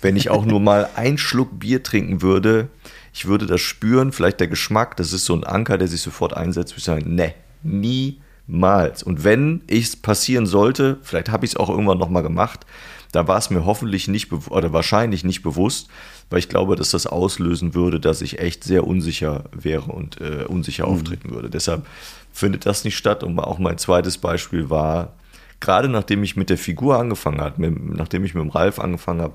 Wenn 0.00 0.16
ich 0.16 0.30
auch 0.30 0.44
nur 0.44 0.60
mal 0.60 0.88
einen 0.94 1.18
Schluck 1.18 1.58
Bier 1.58 1.82
trinken 1.82 2.22
würde, 2.22 2.68
ich 3.16 3.24
würde 3.24 3.46
das 3.46 3.62
spüren, 3.62 4.12
vielleicht 4.12 4.40
der 4.40 4.46
Geschmack, 4.46 4.98
das 4.98 5.14
ist 5.14 5.24
so 5.24 5.34
ein 5.34 5.42
Anker, 5.42 5.78
der 5.78 5.88
sich 5.88 6.02
sofort 6.02 6.36
einsetzt, 6.36 6.72
würde 6.72 6.78
ich 6.80 6.84
sagen, 6.84 7.14
ne, 7.14 7.32
niemals. 7.62 9.02
Und 9.02 9.24
wenn 9.24 9.62
es 9.68 9.96
passieren 9.96 10.44
sollte, 10.44 10.98
vielleicht 11.00 11.30
habe 11.30 11.46
ich 11.46 11.52
es 11.52 11.56
auch 11.56 11.70
irgendwann 11.70 11.96
nochmal 11.96 12.22
gemacht, 12.22 12.66
da 13.12 13.26
war 13.26 13.38
es 13.38 13.48
mir 13.48 13.64
hoffentlich 13.64 14.06
nicht 14.06 14.30
oder 14.50 14.74
wahrscheinlich 14.74 15.24
nicht 15.24 15.40
bewusst, 15.40 15.88
weil 16.28 16.40
ich 16.40 16.50
glaube, 16.50 16.76
dass 16.76 16.90
das 16.90 17.06
auslösen 17.06 17.72
würde, 17.72 18.00
dass 18.00 18.20
ich 18.20 18.38
echt 18.38 18.64
sehr 18.64 18.86
unsicher 18.86 19.44
wäre 19.50 19.90
und 19.90 20.20
äh, 20.20 20.44
unsicher 20.46 20.86
auftreten 20.86 21.30
würde. 21.30 21.48
Deshalb 21.48 21.86
findet 22.34 22.66
das 22.66 22.84
nicht 22.84 22.98
statt. 22.98 23.22
Und 23.22 23.38
auch 23.38 23.58
mein 23.58 23.78
zweites 23.78 24.18
Beispiel 24.18 24.68
war, 24.68 25.14
gerade 25.60 25.88
nachdem 25.88 26.22
ich 26.22 26.36
mit 26.36 26.50
der 26.50 26.58
Figur 26.58 26.98
angefangen 26.98 27.40
habe, 27.40 27.70
nachdem 27.70 28.26
ich 28.26 28.34
mit 28.34 28.44
dem 28.44 28.50
Ralf 28.50 28.78
angefangen 28.78 29.22
habe, 29.22 29.32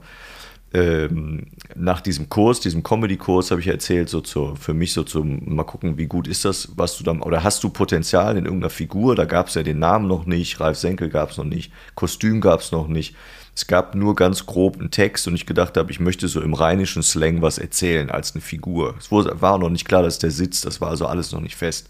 ähm, 0.73 1.47
nach 1.75 2.01
diesem 2.01 2.29
Kurs, 2.29 2.61
diesem 2.61 2.83
Comedy-Kurs, 2.83 3.51
habe 3.51 3.59
ich 3.59 3.67
erzählt, 3.67 4.09
so 4.09 4.21
zur, 4.21 4.55
für 4.55 4.73
mich 4.73 4.93
so 4.93 5.03
zum, 5.03 5.53
mal 5.55 5.63
gucken, 5.63 5.97
wie 5.97 6.05
gut 6.05 6.27
ist 6.27 6.45
das, 6.45 6.69
was 6.75 6.97
du 6.97 7.03
dann, 7.03 7.21
oder 7.21 7.43
hast 7.43 7.63
du 7.63 7.69
Potenzial 7.69 8.37
in 8.37 8.45
irgendeiner 8.45 8.69
Figur? 8.69 9.15
Da 9.15 9.25
gab 9.25 9.47
es 9.47 9.55
ja 9.55 9.63
den 9.63 9.79
Namen 9.79 10.07
noch 10.07 10.25
nicht, 10.25 10.59
Ralf 10.59 10.77
Senkel 10.77 11.09
gab 11.09 11.31
es 11.31 11.37
noch 11.37 11.45
nicht, 11.45 11.73
Kostüm 11.95 12.39
gab 12.39 12.61
es 12.61 12.71
noch 12.71 12.87
nicht. 12.87 13.15
Es 13.53 13.67
gab 13.67 13.95
nur 13.95 14.15
ganz 14.15 14.45
grob 14.45 14.79
einen 14.79 14.91
Text 14.91 15.27
und 15.27 15.35
ich 15.35 15.45
gedacht 15.45 15.75
habe, 15.75 15.91
ich 15.91 15.99
möchte 15.99 16.29
so 16.29 16.41
im 16.41 16.53
rheinischen 16.53 17.03
Slang 17.03 17.41
was 17.41 17.57
erzählen 17.57 18.09
als 18.09 18.33
eine 18.33 18.41
Figur. 18.41 18.95
Es 18.97 19.11
war 19.11 19.57
noch 19.57 19.69
nicht 19.69 19.85
klar, 19.85 20.03
dass 20.03 20.19
der 20.19 20.31
sitzt, 20.31 20.65
das 20.65 20.79
war 20.79 20.89
also 20.89 21.05
alles 21.05 21.33
noch 21.33 21.41
nicht 21.41 21.57
fest. 21.57 21.89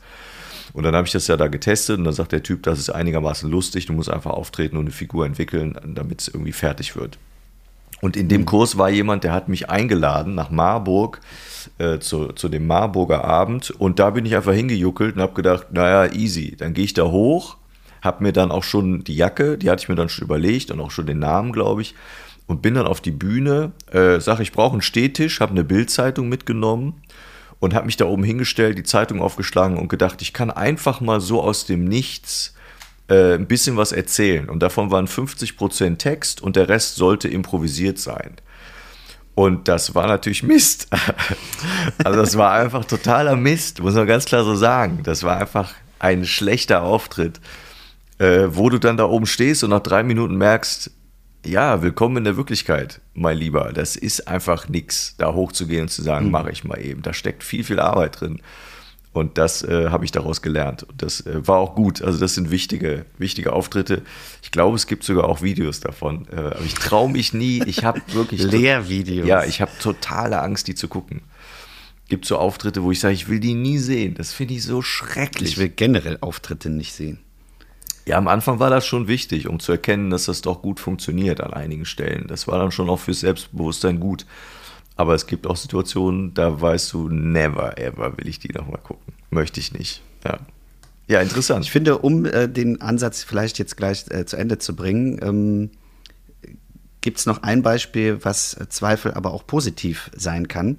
Und 0.74 0.84
dann 0.84 0.96
habe 0.96 1.06
ich 1.06 1.14
das 1.14 1.28
ja 1.28 1.38
da 1.38 1.48
getestet 1.48 2.00
und 2.00 2.06
dann 2.06 2.14
sagt 2.14 2.32
der 2.32 2.42
Typ, 2.42 2.64
das 2.64 2.80
ist 2.80 2.90
einigermaßen 2.90 3.50
lustig, 3.50 3.86
du 3.86 3.94
musst 3.94 4.10
einfach 4.10 4.32
auftreten 4.32 4.78
und 4.78 4.86
eine 4.86 4.92
Figur 4.92 5.26
entwickeln, 5.26 5.78
damit 5.86 6.22
es 6.22 6.28
irgendwie 6.30 6.54
fertig 6.54 6.96
wird. 6.96 7.20
Und 8.02 8.18
in 8.18 8.28
dem 8.28 8.46
Kurs 8.46 8.78
war 8.78 8.90
jemand, 8.90 9.24
der 9.24 9.32
hat 9.32 9.48
mich 9.48 9.70
eingeladen 9.70 10.34
nach 10.34 10.50
Marburg 10.50 11.22
äh, 11.78 12.00
zu, 12.00 12.30
zu 12.34 12.50
dem 12.50 12.66
Marburger 12.68 13.24
Abend. 13.24 13.70
Und 13.72 14.00
da 14.00 14.10
bin 14.10 14.26
ich 14.26 14.36
einfach 14.36 14.54
hingejuckelt 14.54 15.16
und 15.16 15.22
habe 15.22 15.34
gedacht, 15.34 15.68
naja, 15.72 16.12
easy. 16.12 16.56
Dann 16.58 16.74
gehe 16.74 16.86
ich 16.86 16.94
da 16.94 17.04
hoch, 17.04 17.58
habe 18.02 18.24
mir 18.24 18.34
dann 18.34 18.52
auch 18.52 18.64
schon 18.64 19.04
die 19.04 19.16
Jacke, 19.16 19.58
die 19.58 19.70
hatte 19.70 19.84
ich 19.84 19.90
mir 19.90 19.96
dann 19.96 20.10
schon 20.10 20.26
überlegt 20.26 20.72
und 20.72 20.80
auch 20.80 20.92
schon 20.92 21.06
den 21.06 21.20
Namen, 21.20 21.52
glaube 21.52 21.84
ich. 21.84 21.94
Und 22.48 22.64
bin 22.64 22.74
dann 22.74 22.88
auf 22.88 23.02
die 23.02 23.12
Bühne, 23.12 23.72
äh, 23.92 24.20
sage, 24.20 24.44
ich 24.44 24.52
brauche 24.52 24.74
einen 24.74 24.82
Stehtisch, 24.82 25.40
habe 25.40 25.52
eine 25.52 25.64
Bildzeitung 25.64 26.28
mitgenommen 26.28 27.02
und 27.60 27.76
habe 27.76 27.86
mich 27.86 27.98
da 27.98 28.06
oben 28.06 28.24
hingestellt, 28.24 28.78
die 28.78 28.84
Zeitung 28.84 29.22
aufgeschlagen 29.22 29.78
und 29.78 29.88
gedacht, 29.88 30.22
ich 30.24 30.34
kann 30.34 30.50
einfach 30.50 31.00
mal 31.00 31.22
so 31.22 31.42
aus 31.42 31.66
dem 31.66 31.86
Nichts 31.86 32.56
äh, 33.12 33.34
ein 33.36 33.46
bisschen 33.46 33.76
was 33.76 33.92
erzählen. 33.92 34.50
Und 34.50 34.64
davon 34.64 34.90
waren 34.90 35.06
50% 35.06 35.98
Text 35.98 36.42
und 36.42 36.56
der 36.56 36.70
Rest 36.70 36.96
sollte 36.96 37.28
improvisiert 37.28 38.00
sein. 38.00 38.38
Und 39.36 39.68
das 39.68 39.94
war 39.96 40.08
natürlich 40.08 40.44
Mist. 40.44 40.88
Also 42.04 42.20
das 42.20 42.38
war 42.38 42.54
einfach 42.54 42.86
totaler 42.86 43.36
Mist, 43.36 43.82
muss 43.82 43.96
man 43.96 44.08
ganz 44.08 44.26
klar 44.26 44.44
so 44.44 44.56
sagen. 44.56 45.02
Das 45.04 45.24
war 45.24 45.38
einfach 45.38 45.74
ein 46.00 46.26
schlechter 46.26 46.84
Auftritt, 46.84 47.40
äh, 48.18 48.48
wo 48.50 48.70
du 48.70 48.80
dann 48.80 48.98
da 48.98 49.06
oben 49.06 49.26
stehst 49.26 49.64
und 49.64 49.70
nach 49.72 49.82
drei 49.82 50.04
Minuten 50.04 50.36
merkst, 50.36 50.92
ja, 51.46 51.82
willkommen 51.82 52.18
in 52.18 52.24
der 52.24 52.38
Wirklichkeit, 52.38 53.02
mein 53.14 53.38
Lieber. 53.38 53.72
Das 53.74 53.96
ist 53.96 54.28
einfach 54.28 54.70
nix, 54.70 55.16
da 55.18 55.34
hochzugehen 55.34 55.84
und 55.84 55.90
zu 55.90 56.02
sagen, 56.02 56.32
mache 56.32 56.52
ich 56.52 56.64
mal 56.64 56.80
eben. 56.80 57.02
Da 57.02 57.14
steckt 57.14 57.44
viel, 57.44 57.64
viel 57.64 57.80
Arbeit 57.80 58.22
drin. 58.22 58.42
Und 59.14 59.38
das 59.38 59.62
äh, 59.64 59.90
habe 59.90 60.06
ich 60.06 60.12
daraus 60.12 60.42
gelernt. 60.42 60.84
Und 60.84 61.02
das 61.02 61.26
äh, 61.26 61.46
war 61.46 61.58
auch 61.58 61.76
gut. 61.76 62.02
Also 62.02 62.18
das 62.18 62.34
sind 62.34 62.50
wichtige, 62.50 63.06
wichtige 63.18 63.52
Auftritte. 63.52 64.04
Ich 64.42 64.52
glaube, 64.52 64.78
es 64.78 64.88
gibt 64.88 65.04
sogar 65.04 65.26
auch 65.26 65.42
Videos 65.42 65.82
davon. 65.82 66.28
Äh, 66.32 66.38
aber 66.38 66.64
ich 66.64 66.76
traue 66.76 67.10
mich 67.10 67.34
nie. 67.34 67.62
Ich 67.66 67.84
habe 67.84 68.02
wirklich 68.14 68.42
Lehrvideos. 68.42 69.28
Ja, 69.28 69.44
ich 69.44 69.60
habe 69.60 69.72
totale 69.82 70.42
Angst, 70.42 70.68
die 70.68 70.76
zu 70.76 70.88
gucken. 70.88 71.22
Gibt 72.08 72.26
so 72.26 72.38
Auftritte, 72.38 72.84
wo 72.84 72.92
ich 72.92 73.02
sage, 73.02 73.14
ich 73.14 73.28
will 73.28 73.42
die 73.42 73.54
nie 73.54 73.80
sehen. 73.80 74.14
Das 74.16 74.32
finde 74.32 74.54
ich 74.54 74.64
so 74.64 74.82
schrecklich. 74.82 75.52
Ich 75.52 75.58
will 75.58 75.70
generell 75.70 76.18
Auftritte 76.22 76.70
nicht 76.70 76.94
sehen. 76.94 77.20
Ja, 78.06 78.18
am 78.18 78.28
Anfang 78.28 78.60
war 78.60 78.70
das 78.70 78.86
schon 78.86 79.08
wichtig, 79.08 79.48
um 79.48 79.60
zu 79.60 79.74
erkennen, 79.74 80.10
dass 80.10 80.26
das 80.26 80.42
doch 80.42 80.62
gut 80.62 80.80
funktioniert 80.80 81.42
an 81.42 81.54
einigen 81.54 81.86
Stellen. 81.86 82.28
Das 82.28 82.48
war 82.48 82.58
dann 82.58 82.72
schon 82.72 82.90
auch 82.90 83.00
fürs 83.00 83.20
Selbstbewusstsein 83.20 84.00
gut. 84.00 84.26
Aber 84.96 85.16
es 85.16 85.28
gibt 85.28 85.48
auch 85.48 85.56
Situationen, 85.56 86.34
da 86.34 86.62
weißt 86.62 86.94
du, 86.94 87.10
never 87.10 87.78
ever 87.78 88.18
will 88.18 88.28
ich 88.28 88.40
die 88.40 88.50
nochmal 88.50 88.82
gucken. 88.84 89.14
Möchte 89.30 89.60
ich 89.60 89.74
nicht. 89.74 90.02
Ja, 90.26 90.40
ja 91.08 91.22
interessant. 91.22 91.66
Ich 91.66 91.72
finde, 91.72 92.00
um 92.00 92.26
äh, 92.26 92.48
den 92.48 92.82
Ansatz 92.82 93.24
vielleicht 93.24 93.58
jetzt 93.60 93.78
gleich 93.78 94.06
äh, 94.10 94.26
zu 94.26 94.38
Ende 94.38 94.58
zu 94.58 94.76
bringen, 94.76 95.20
ähm, 95.22 95.70
gibt 97.02 97.18
es 97.18 97.26
noch 97.26 97.44
ein 97.44 97.64
Beispiel, 97.64 98.20
was 98.24 98.54
äh, 98.54 98.70
Zweifel 98.70 99.14
aber 99.14 99.34
auch 99.34 99.46
positiv 99.46 100.12
sein 100.16 100.48
kann. 100.48 100.78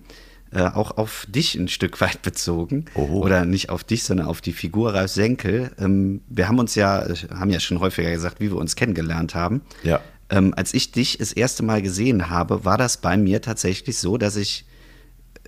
Äh, 0.55 0.65
auch 0.65 0.99
auf 0.99 1.27
dich 1.31 1.55
ein 1.55 1.69
Stück 1.69 2.01
weit 2.03 2.21
bezogen. 2.21 2.85
Oho. 2.95 3.21
Oder 3.21 3.47
nicht 3.47 3.71
auf 3.71 3.85
dich, 3.85 4.05
sondern 4.05 4.27
auf 4.27 4.43
die 4.43 4.53
Figur 4.53 4.93
Ralf 4.93 5.11
Senkel. 5.11 5.71
Ähm, 5.79 6.21
wir 6.29 6.47
haben 6.47 6.59
uns 6.59 6.75
ja, 6.75 7.07
äh, 7.07 7.15
haben 7.35 7.51
ja 7.51 7.59
schon 7.59 7.81
häufiger 7.81 8.11
gesagt, 8.11 8.39
wie 8.41 8.51
wir 8.51 8.59
uns 8.59 8.77
kennengelernt 8.77 9.35
haben. 9.35 9.63
Ja. 9.83 10.01
Ähm, 10.33 10.55
als 10.57 10.73
ich 10.75 10.91
dich 10.91 11.19
das 11.19 11.33
erste 11.33 11.63
Mal 11.63 11.83
gesehen 11.83 12.31
habe, 12.31 12.65
war 12.65 12.79
das 12.79 12.97
bei 12.97 13.17
mir 13.17 13.41
tatsächlich 13.43 13.99
so, 13.99 14.17
dass 14.19 14.35
ich 14.37 14.65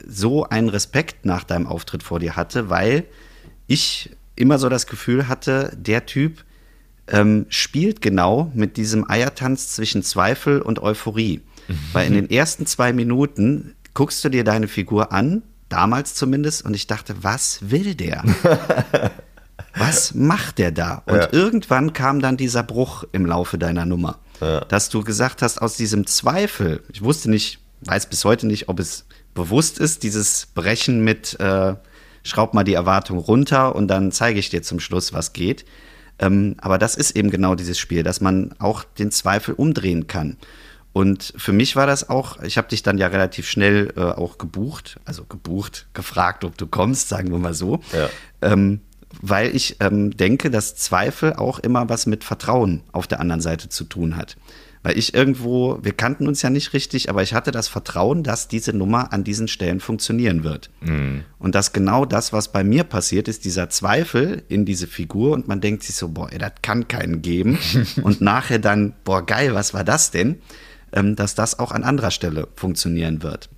so 0.06 0.44
einen 0.44 0.68
Respekt 0.68 1.24
nach 1.24 1.42
deinem 1.42 1.66
Auftritt 1.66 2.02
vor 2.02 2.20
dir 2.20 2.36
hatte, 2.36 2.68
weil 2.70 3.04
ich 3.66 4.10
immer 4.36 4.58
so 4.58 4.68
das 4.68 4.86
Gefühl 4.86 5.26
hatte, 5.28 5.72
der 5.76 6.04
Typ 6.06 6.44
ähm, 7.08 7.46
spielt 7.48 8.00
genau 8.02 8.50
mit 8.54 8.76
diesem 8.76 9.08
Eiertanz 9.10 9.68
zwischen 9.68 10.02
Zweifel 10.02 10.60
und 10.60 10.80
Euphorie. 10.82 11.40
Weil 11.94 12.06
in 12.08 12.12
den 12.14 12.28
ersten 12.30 12.66
zwei 12.66 12.92
Minuten 12.92 13.74
guckst 13.94 14.22
du 14.22 14.28
dir 14.28 14.44
deine 14.44 14.68
Figur 14.68 15.12
an, 15.12 15.42
damals 15.70 16.14
zumindest, 16.14 16.62
und 16.64 16.74
ich 16.74 16.86
dachte, 16.86 17.14
was 17.22 17.70
will 17.70 17.94
der? 17.94 18.22
was 19.76 20.14
macht 20.14 20.58
der 20.58 20.72
da? 20.72 21.02
Und 21.06 21.16
Ja. 21.16 21.32
irgendwann 21.32 21.92
kam 21.94 22.20
dann 22.20 22.36
dieser 22.36 22.62
Bruch 22.62 23.04
im 23.12 23.24
Laufe 23.24 23.56
deiner 23.56 23.86
Nummer, 23.86 24.18
dass 24.68 24.88
du 24.88 25.02
gesagt 25.02 25.42
hast, 25.42 25.60
aus 25.60 25.76
diesem 25.76 26.06
Zweifel, 26.06 26.82
ich 26.92 27.02
wusste 27.02 27.30
nicht, 27.30 27.60
weiß 27.82 28.06
bis 28.06 28.24
heute 28.24 28.46
nicht, 28.46 28.68
ob 28.68 28.80
es 28.80 29.06
bewusst 29.34 29.78
ist, 29.78 30.02
dieses 30.02 30.46
Brechen 30.54 31.02
mit 31.04 31.38
äh, 31.40 31.74
schraub 32.22 32.54
mal 32.54 32.64
die 32.64 32.74
Erwartung 32.74 33.18
runter 33.18 33.74
und 33.76 33.88
dann 33.88 34.12
zeige 34.12 34.38
ich 34.38 34.50
dir 34.50 34.62
zum 34.62 34.80
Schluss, 34.80 35.12
was 35.12 35.32
geht. 35.32 35.64
Ähm, 36.18 36.54
aber 36.58 36.78
das 36.78 36.94
ist 36.94 37.16
eben 37.16 37.30
genau 37.30 37.54
dieses 37.54 37.78
Spiel, 37.78 38.02
dass 38.02 38.20
man 38.20 38.54
auch 38.58 38.84
den 38.84 39.10
Zweifel 39.10 39.54
umdrehen 39.54 40.06
kann. 40.06 40.36
Und 40.92 41.34
für 41.36 41.52
mich 41.52 41.74
war 41.74 41.88
das 41.88 42.08
auch, 42.08 42.40
ich 42.42 42.56
habe 42.56 42.68
dich 42.68 42.84
dann 42.84 42.98
ja 42.98 43.08
relativ 43.08 43.48
schnell 43.48 43.92
äh, 43.96 44.00
auch 44.00 44.38
gebucht, 44.38 45.00
also 45.04 45.24
gebucht, 45.24 45.88
gefragt, 45.92 46.44
ob 46.44 46.56
du 46.56 46.68
kommst, 46.68 47.08
sagen 47.08 47.32
wir 47.32 47.38
mal 47.38 47.52
so. 47.52 47.80
Ja. 47.92 48.08
Ähm, 48.42 48.80
weil 49.22 49.54
ich 49.54 49.76
ähm, 49.80 50.16
denke, 50.16 50.50
dass 50.50 50.76
Zweifel 50.76 51.34
auch 51.34 51.58
immer 51.58 51.88
was 51.88 52.06
mit 52.06 52.24
Vertrauen 52.24 52.82
auf 52.92 53.06
der 53.06 53.20
anderen 53.20 53.40
Seite 53.40 53.68
zu 53.68 53.84
tun 53.84 54.16
hat. 54.16 54.36
Weil 54.82 54.98
ich 54.98 55.14
irgendwo, 55.14 55.78
wir 55.82 55.92
kannten 55.92 56.28
uns 56.28 56.42
ja 56.42 56.50
nicht 56.50 56.74
richtig, 56.74 57.08
aber 57.08 57.22
ich 57.22 57.32
hatte 57.32 57.52
das 57.52 57.68
Vertrauen, 57.68 58.22
dass 58.22 58.48
diese 58.48 58.74
Nummer 58.74 59.14
an 59.14 59.24
diesen 59.24 59.48
Stellen 59.48 59.80
funktionieren 59.80 60.44
wird. 60.44 60.68
Und 61.38 61.54
dass 61.54 61.72
genau 61.72 62.04
das, 62.04 62.34
was 62.34 62.52
bei 62.52 62.62
mir 62.62 62.84
passiert 62.84 63.26
ist, 63.26 63.46
dieser 63.46 63.70
Zweifel 63.70 64.42
in 64.48 64.66
diese 64.66 64.86
Figur 64.86 65.32
und 65.32 65.48
man 65.48 65.62
denkt 65.62 65.84
sich 65.84 65.96
so, 65.96 66.08
boah, 66.08 66.30
ey, 66.30 66.38
das 66.38 66.52
kann 66.60 66.86
keinen 66.86 67.22
geben. 67.22 67.58
und 68.02 68.20
nachher 68.20 68.58
dann, 68.58 68.92
boah, 69.04 69.24
geil, 69.24 69.54
was 69.54 69.72
war 69.72 69.84
das 69.84 70.10
denn? 70.10 70.42
Ähm, 70.92 71.16
dass 71.16 71.34
das 71.34 71.58
auch 71.58 71.72
an 71.72 71.82
anderer 71.82 72.10
Stelle 72.10 72.48
funktionieren 72.54 73.22
wird. 73.22 73.48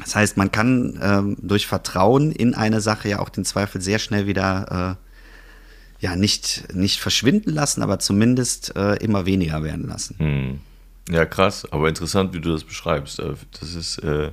Das 0.00 0.16
heißt, 0.16 0.36
man 0.36 0.50
kann 0.50 0.98
ähm, 1.02 1.36
durch 1.40 1.66
Vertrauen 1.66 2.32
in 2.32 2.54
eine 2.54 2.80
Sache 2.80 3.08
ja 3.08 3.20
auch 3.20 3.28
den 3.28 3.44
Zweifel 3.44 3.80
sehr 3.80 3.98
schnell 3.98 4.26
wieder 4.26 4.98
äh, 4.98 6.02
ja 6.04 6.16
nicht, 6.16 6.74
nicht 6.74 7.00
verschwinden 7.00 7.50
lassen, 7.50 7.82
aber 7.82 7.98
zumindest 7.98 8.76
äh, 8.76 8.96
immer 8.96 9.24
weniger 9.26 9.62
werden 9.62 9.86
lassen. 9.86 10.60
Ja, 11.08 11.26
krass, 11.26 11.66
aber 11.70 11.88
interessant, 11.88 12.32
wie 12.34 12.40
du 12.40 12.52
das 12.52 12.64
beschreibst. 12.64 13.20
Äh, 13.20 13.34
Das 13.60 13.74
ist, 13.74 13.98
äh, 13.98 14.30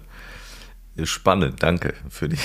spannend, 1.04 1.64
danke 1.64 1.94
für 2.10 2.30
die, 2.30 2.38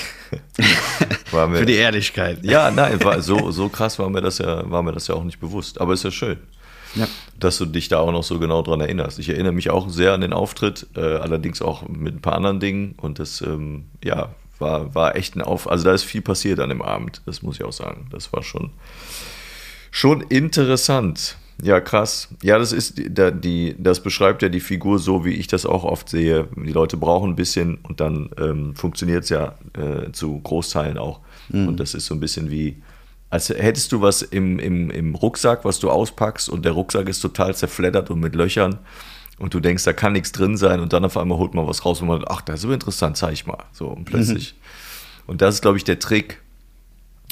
mir, 1.31 1.57
Für 1.57 1.65
die 1.65 1.75
Ehrlichkeit. 1.75 2.43
Ja, 2.43 2.71
nein, 2.71 3.03
war, 3.03 3.21
so, 3.21 3.51
so 3.51 3.69
krass 3.69 3.99
war 3.99 4.09
mir, 4.09 4.21
das 4.21 4.37
ja, 4.37 4.69
war 4.69 4.81
mir 4.83 4.93
das 4.93 5.07
ja 5.07 5.15
auch 5.15 5.23
nicht 5.23 5.39
bewusst. 5.39 5.79
Aber 5.81 5.93
ist 5.93 6.03
ja 6.03 6.11
schön, 6.11 6.39
Ja. 6.97 7.07
dass 7.39 7.57
du 7.57 7.65
dich 7.65 7.87
da 7.89 7.99
auch 7.99 8.11
noch 8.11 8.23
so 8.23 8.39
genau 8.39 8.61
dran 8.61 8.81
erinnerst. 8.81 9.19
Ich 9.19 9.29
erinnere 9.29 9.51
mich 9.53 9.69
auch 9.69 9.89
sehr 9.89 10.13
an 10.13 10.21
den 10.21 10.33
Auftritt, 10.33 10.87
äh, 10.95 10.99
allerdings 11.01 11.61
auch 11.61 11.87
mit 11.87 12.15
ein 12.15 12.21
paar 12.21 12.33
anderen 12.35 12.59
Dingen. 12.59 12.95
Und 12.97 13.19
das, 13.19 13.41
ähm, 13.41 13.85
ja, 14.03 14.29
war, 14.59 14.93
war 14.95 15.15
echt 15.15 15.35
ein 15.35 15.41
Auf. 15.41 15.69
Also 15.69 15.83
da 15.85 15.93
ist 15.93 16.03
viel 16.03 16.21
passiert 16.21 16.59
an 16.59 16.69
dem 16.69 16.81
Abend, 16.81 17.21
das 17.25 17.41
muss 17.43 17.55
ich 17.57 17.63
auch 17.63 17.71
sagen. 17.73 18.07
Das 18.11 18.33
war 18.33 18.41
schon, 18.43 18.71
schon 19.91 20.21
interessant. 20.21 21.37
Ja, 21.63 21.79
krass. 21.81 22.27
Ja, 22.43 22.59
das 22.59 22.71
ist 22.71 22.99
die, 22.99 23.11
da- 23.13 23.31
die, 23.31 23.75
das 23.79 24.01
beschreibt 24.01 24.43
ja 24.43 24.49
die 24.49 24.59
Figur 24.59 24.99
so, 24.99 25.25
wie 25.25 25.33
ich 25.33 25.47
das 25.47 25.65
auch 25.65 25.83
oft 25.83 26.07
sehe. 26.07 26.47
Die 26.55 26.71
Leute 26.71 26.97
brauchen 26.97 27.31
ein 27.31 27.35
bisschen 27.35 27.79
und 27.81 27.99
dann 27.99 28.29
ähm, 28.39 28.75
funktioniert 28.75 29.23
es 29.23 29.29
ja 29.29 29.55
äh, 29.73 30.11
zu 30.11 30.39
Großteilen 30.39 30.97
auch. 30.99 31.19
Und 31.49 31.79
das 31.79 31.93
ist 31.93 32.05
so 32.07 32.13
ein 32.13 32.19
bisschen 32.19 32.51
wie, 32.51 32.75
als 33.29 33.49
hättest 33.49 33.91
du 33.91 34.01
was 34.01 34.21
im, 34.21 34.57
im, 34.59 34.89
im 34.89 35.15
Rucksack, 35.15 35.65
was 35.65 35.79
du 35.79 35.89
auspackst 35.89 36.49
und 36.49 36.63
der 36.63 36.71
Rucksack 36.71 37.09
ist 37.09 37.19
total 37.19 37.55
zerfleddert 37.55 38.09
und 38.09 38.19
mit 38.19 38.35
Löchern 38.35 38.79
und 39.37 39.53
du 39.53 39.59
denkst, 39.59 39.83
da 39.83 39.93
kann 39.93 40.13
nichts 40.13 40.31
drin 40.31 40.57
sein 40.57 40.79
und 40.79 40.93
dann 40.93 41.05
auf 41.05 41.17
einmal 41.17 41.37
holt 41.37 41.53
man 41.53 41.67
was 41.67 41.85
raus 41.85 42.01
und 42.01 42.07
man 42.07 42.23
ach, 42.27 42.41
das 42.41 42.59
ist 42.59 42.65
aber 42.65 42.73
interessant, 42.73 43.17
zeig 43.17 43.33
ich 43.33 43.45
mal. 43.45 43.65
So 43.71 43.87
und 43.87 44.05
plötzlich. 44.05 44.55
Und 45.27 45.41
das 45.41 45.55
ist, 45.55 45.61
glaube 45.61 45.77
ich, 45.77 45.83
der 45.83 45.99
Trick. 45.99 46.41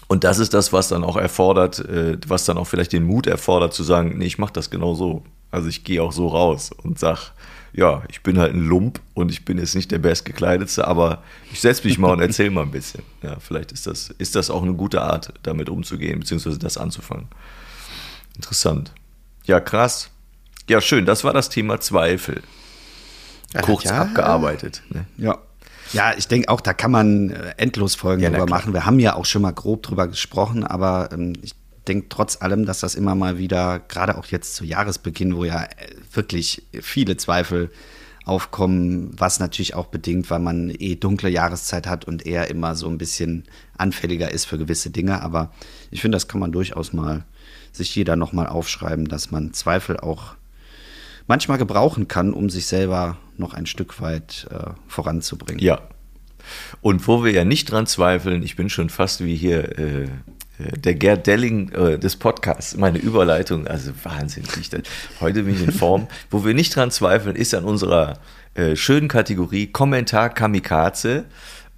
Und 0.08 0.24
das 0.24 0.38
ist 0.38 0.54
das, 0.54 0.72
was 0.72 0.90
dann 0.90 1.04
auch 1.04 1.18
erfordert, 1.18 1.80
äh, 1.80 2.18
was 2.28 2.46
dann 2.46 2.58
auch 2.58 2.68
vielleicht 2.68 2.94
den 2.94 3.04
Mut 3.04 3.26
erfordert, 3.26 3.74
zu 3.74 3.84
sagen, 3.84 4.18
nee, 4.18 4.26
ich 4.26 4.38
mache 4.38 4.54
das 4.54 4.70
genau 4.70 4.94
so. 4.94 5.24
Also 5.50 5.70
ich 5.70 5.84
gehe 5.84 6.04
auch 6.04 6.12
so 6.12 6.28
raus 6.28 6.72
und 6.84 7.00
sag, 7.00 7.32
ja, 7.76 8.04
ich 8.08 8.24
bin 8.24 8.40
halt 8.40 8.54
ein 8.54 8.66
Lump 8.66 9.02
und 9.14 9.32
ich 9.32 9.44
bin 9.44 9.58
jetzt 9.58 9.76
nicht 9.76 9.92
der 9.92 10.00
bestgekleidetste, 10.00 10.88
aber 10.88 11.24
ich 11.52 11.60
setze 11.60 11.86
mich 11.86 11.98
mal 11.98 12.14
und 12.14 12.22
erzähle 12.22 12.52
mal 12.52 12.62
ein 12.62 12.72
bisschen. 12.72 13.04
Ja, 13.22 13.38
vielleicht 13.40 13.74
ist 13.74 13.86
das, 13.86 14.10
ist 14.18 14.36
das 14.36 14.50
auch 14.50 14.64
eine 14.64 14.74
gute 14.74 15.02
Art, 15.02 15.34
damit 15.44 15.70
umzugehen, 15.70 16.20
beziehungsweise 16.20 16.58
das 16.58 16.78
anzufangen. 16.78 17.28
Interessant. 18.36 18.94
Ja, 19.44 19.60
krass. 19.60 20.10
Ja, 20.70 20.80
schön. 20.80 21.06
Das 21.06 21.26
war 21.26 21.34
das 21.34 21.50
Thema 21.50 21.80
Zweifel. 21.82 22.42
Kurz 23.62 23.84
ja. 23.84 24.02
abgearbeitet. 24.02 24.82
Ne? 24.90 25.06
Ja. 25.18 25.38
Ja, 25.94 26.14
ich 26.18 26.28
denke 26.28 26.50
auch, 26.50 26.62
da 26.62 26.74
kann 26.74 26.92
man 26.92 27.30
äh, 27.30 27.54
endlos 27.58 27.96
Folgen 27.96 28.24
Ja, 28.24 28.30
drüber 28.30 28.48
machen. 28.48 28.74
Wir 28.74 28.86
haben 28.86 29.00
ja 29.00 29.16
auch 29.16 29.26
schon 29.26 29.44
mal 29.44 29.54
grob 29.54 29.84
drüber 29.84 30.08
gesprochen, 30.08 30.64
aber 30.64 31.10
ähm, 31.12 31.34
ich 31.42 31.54
denke 31.86 32.08
trotz 32.10 32.42
allem, 32.42 32.66
dass 32.66 32.80
das 32.80 32.96
immer 32.96 33.16
mal 33.16 33.38
wieder, 33.38 33.80
gerade 33.80 34.18
auch 34.18 34.26
jetzt 34.28 34.56
zu 34.56 34.66
Jahresbeginn, 34.66 35.36
wo 35.36 35.46
ja 35.46 35.64
äh, 35.64 35.68
wirklich 36.14 36.64
viele 36.82 37.18
Zweifel 37.18 37.72
aufkommen, 38.26 39.12
was 39.18 39.40
natürlich 39.40 39.76
auch 39.76 39.86
bedingt, 39.86 40.30
weil 40.32 40.40
man 40.40 40.72
eh 40.72 40.96
dunkle 40.96 41.30
Jahreszeit 41.30 41.86
hat 41.86 42.06
und 42.06 42.26
eher 42.26 42.50
immer 42.50 42.76
so 42.76 42.88
ein 42.88 42.98
bisschen 42.98 43.44
anfälliger 43.78 44.32
ist 44.32 44.46
für 44.46 44.58
gewisse 44.58 44.90
Dinge. 44.90 45.22
Aber 45.22 45.52
ich 45.92 46.02
finde, 46.02 46.16
das 46.16 46.28
kann 46.28 46.40
man 46.40 46.52
durchaus 46.52 46.92
mal 46.92 47.24
sich 47.72 47.96
jeder 47.96 48.16
nochmal 48.16 48.48
aufschreiben, 48.48 49.08
dass 49.08 49.30
man 49.30 49.54
Zweifel 49.54 50.00
auch 50.00 50.36
manchmal 51.28 51.60
gebrauchen 51.60 52.08
kann, 52.08 52.34
um 52.34 52.50
sich 52.50 52.66
selber 52.66 53.18
noch 53.38 53.54
ein 53.54 53.68
Stück 53.68 54.02
weit 54.02 54.48
äh, 54.50 54.72
voranzubringen. 54.88 55.64
Ja. 55.64 55.82
Und 56.82 57.08
wo 57.08 57.24
wir 57.24 57.32
ja 57.32 57.46
nicht 57.46 57.72
dran 57.72 57.88
zweifeln, 57.88 58.44
ich 58.44 58.56
bin 58.56 58.70
schon 58.70 58.90
fast 58.90 59.24
wie 59.24 59.36
hier 59.36 59.78
äh, 59.78 60.08
der 60.60 60.96
Gerd 60.96 61.28
Delling 61.28 61.70
äh, 61.74 62.00
des 62.00 62.16
Podcasts, 62.16 62.78
meine 62.78 62.98
Überleitung, 62.98 63.68
also 63.68 63.92
Wahnsinn. 64.04 64.44
Ich, 64.60 64.70
da- 64.70 64.80
heute 65.20 65.44
bin 65.44 65.56
ich 65.56 65.64
in 65.64 65.72
Form. 65.72 66.08
wo 66.32 66.46
wir 66.46 66.54
nicht 66.54 66.76
dran 66.76 66.92
zweifeln, 66.92 67.36
ist 67.36 67.54
an 67.54 67.66
unserer 67.66 68.20
äh, 68.54 68.76
schönen 68.76 69.08
Kategorie 69.08 69.68
Kommentar 69.68 70.30
Kamikaze. 70.30 71.26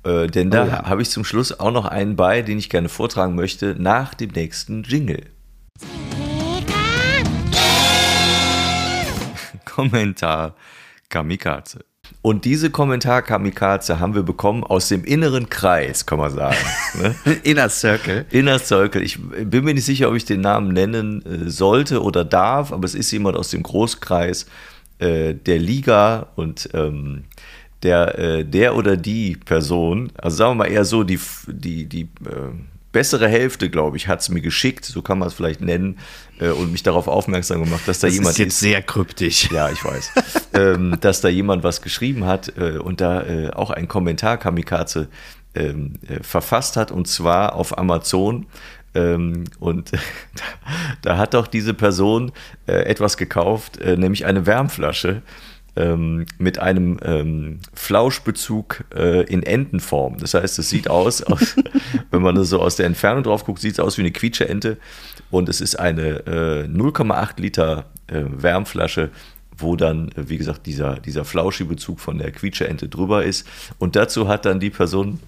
Äh, 0.03 0.27
denn 0.27 0.51
da 0.51 0.63
Oh 0.63 0.67
ja. 0.67 0.85
habe 0.85 1.01
ich 1.01 1.09
zum 1.09 1.23
Schluss 1.25 1.59
auch 1.59 1.71
noch 1.71 1.85
einen 1.85 2.15
bei, 2.15 2.41
den 2.43 2.59
ich 2.59 2.69
gerne 2.69 2.89
vortragen 2.89 3.33
möchte, 3.35 3.75
nach 3.79 4.13
dem 4.13 4.29
nächsten 4.31 4.83
Jingle. 4.83 5.23
Kommentar 9.65 10.55
Kamikaze. 11.09 11.79
Und 12.21 12.45
diese 12.45 12.69
Kommentar 12.69 13.21
Kamikaze 13.21 13.99
haben 13.99 14.15
wir 14.15 14.23
bekommen 14.23 14.63
aus 14.63 14.89
dem 14.89 15.03
inneren 15.03 15.49
Kreis, 15.49 16.05
kann 16.05 16.19
man 16.19 16.31
sagen. 16.31 16.57
ne? 17.01 17.15
Inner 17.43 17.69
Circle. 17.69 18.25
Inner 18.31 18.59
Circle. 18.59 19.01
Ich 19.01 19.19
bin 19.19 19.63
mir 19.63 19.73
nicht 19.73 19.85
sicher, 19.85 20.09
ob 20.09 20.15
ich 20.15 20.25
den 20.25 20.41
Namen 20.41 20.73
nennen 20.73 21.23
äh, 21.25 21.49
sollte 21.49 22.01
oder 22.01 22.25
darf, 22.25 22.71
aber 22.71 22.85
es 22.85 22.95
ist 22.95 23.11
jemand 23.11 23.37
aus 23.37 23.49
dem 23.49 23.63
Großkreis 23.63 24.45
äh, 24.99 25.33
der 25.33 25.59
Liga 25.59 26.27
und 26.35 26.69
ähm, 26.73 27.25
der, 27.83 28.17
äh, 28.17 28.45
der 28.45 28.75
oder 28.75 28.97
die 28.97 29.37
Person, 29.37 30.11
also 30.17 30.37
sagen 30.37 30.51
wir 30.51 30.65
mal 30.65 30.71
eher 30.71 30.85
so, 30.85 31.03
die, 31.03 31.19
die, 31.47 31.85
die 31.85 32.01
äh, 32.01 32.51
bessere 32.91 33.27
Hälfte, 33.27 33.69
glaube 33.69 33.97
ich, 33.97 34.07
hat 34.07 34.21
es 34.21 34.29
mir 34.29 34.41
geschickt, 34.41 34.85
so 34.85 35.01
kann 35.01 35.19
man 35.19 35.27
es 35.27 35.33
vielleicht 35.33 35.61
nennen, 35.61 35.99
äh, 36.39 36.49
und 36.49 36.71
mich 36.71 36.83
darauf 36.83 37.07
aufmerksam 37.07 37.63
gemacht, 37.63 37.87
dass 37.87 37.99
da 37.99 38.07
Das 38.07 38.15
jemand 38.15 38.31
ist 38.31 38.39
jetzt 38.39 38.59
sehr 38.59 38.81
kryptisch. 38.81 39.49
ja, 39.51 39.69
ich 39.69 39.83
weiß. 39.83 40.11
ähm, 40.53 40.97
dass 41.01 41.21
da 41.21 41.29
jemand 41.29 41.63
was 41.63 41.81
geschrieben 41.81 42.25
hat 42.25 42.53
äh, 42.57 42.77
und 42.77 43.01
da 43.01 43.23
äh, 43.23 43.49
auch 43.51 43.71
ein 43.71 43.87
Kommentar 43.87 44.37
Kamikaze 44.37 45.07
ähm, 45.55 45.93
äh, 46.07 46.23
verfasst 46.23 46.77
hat 46.77 46.91
und 46.91 47.07
zwar 47.07 47.53
auf 47.53 47.77
Amazon. 47.77 48.45
Ähm, 48.95 49.43
und 49.59 49.91
da, 49.93 49.99
da 51.01 51.17
hat 51.17 51.33
doch 51.33 51.47
diese 51.47 51.73
Person 51.73 52.31
äh, 52.67 52.73
etwas 52.73 53.17
gekauft, 53.17 53.77
äh, 53.77 53.97
nämlich 53.97 54.25
eine 54.25 54.45
Wärmflasche 54.45 55.21
ähm, 55.77 56.25
mit 56.37 56.59
einem 56.59 56.99
ähm, 57.03 57.59
Flauschbezug 57.73 58.83
äh, 58.95 59.23
in 59.23 59.43
Entenform. 59.43 60.17
Das 60.17 60.33
heißt, 60.33 60.59
es 60.59 60.69
sieht 60.69 60.89
aus, 60.89 61.21
aus 61.23 61.55
wenn 62.11 62.21
man 62.21 62.43
so 62.43 62.61
aus 62.61 62.75
der 62.75 62.87
Entfernung 62.87 63.23
drauf 63.23 63.45
guckt, 63.45 63.61
sieht 63.61 63.73
es 63.73 63.79
aus 63.79 63.97
wie 63.97 64.01
eine 64.01 64.11
quietsche 64.11 64.49
Ente. 64.49 64.77
Und 65.29 65.49
es 65.49 65.61
ist 65.61 65.77
eine 65.77 66.25
äh, 66.25 66.67
0,8 66.67 67.41
Liter 67.41 67.85
äh, 68.07 68.23
Wärmflasche, 68.25 69.09
wo 69.57 69.75
dann, 69.75 70.09
äh, 70.09 70.29
wie 70.29 70.37
gesagt, 70.37 70.65
dieser, 70.65 70.97
dieser 70.99 71.25
Flauschi-Bezug 71.25 71.99
von 71.99 72.17
der 72.17 72.31
Quietscheente 72.31 72.87
drüber 72.89 73.23
ist. 73.23 73.47
Und 73.77 73.95
dazu 73.95 74.27
hat 74.27 74.45
dann 74.45 74.59
die 74.59 74.69
Person 74.69 75.19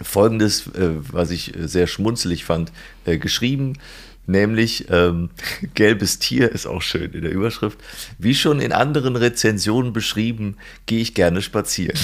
Folgendes, 0.00 0.66
äh, 0.68 0.90
was 1.10 1.30
ich 1.30 1.56
äh, 1.56 1.66
sehr 1.66 1.86
schmunzelig 1.86 2.44
fand, 2.44 2.70
geschrieben. 3.04 3.74
Nämlich 4.26 4.86
ähm, 4.90 5.30
gelbes 5.74 6.18
Tier 6.18 6.50
ist 6.50 6.66
auch 6.66 6.82
schön 6.82 7.12
in 7.12 7.22
der 7.22 7.30
Überschrift. 7.30 7.78
Wie 8.18 8.34
schon 8.34 8.60
in 8.60 8.72
anderen 8.72 9.16
Rezensionen 9.16 9.92
beschrieben, 9.92 10.56
gehe 10.86 11.00
ich 11.00 11.14
gerne 11.14 11.42
spazieren. 11.42 11.98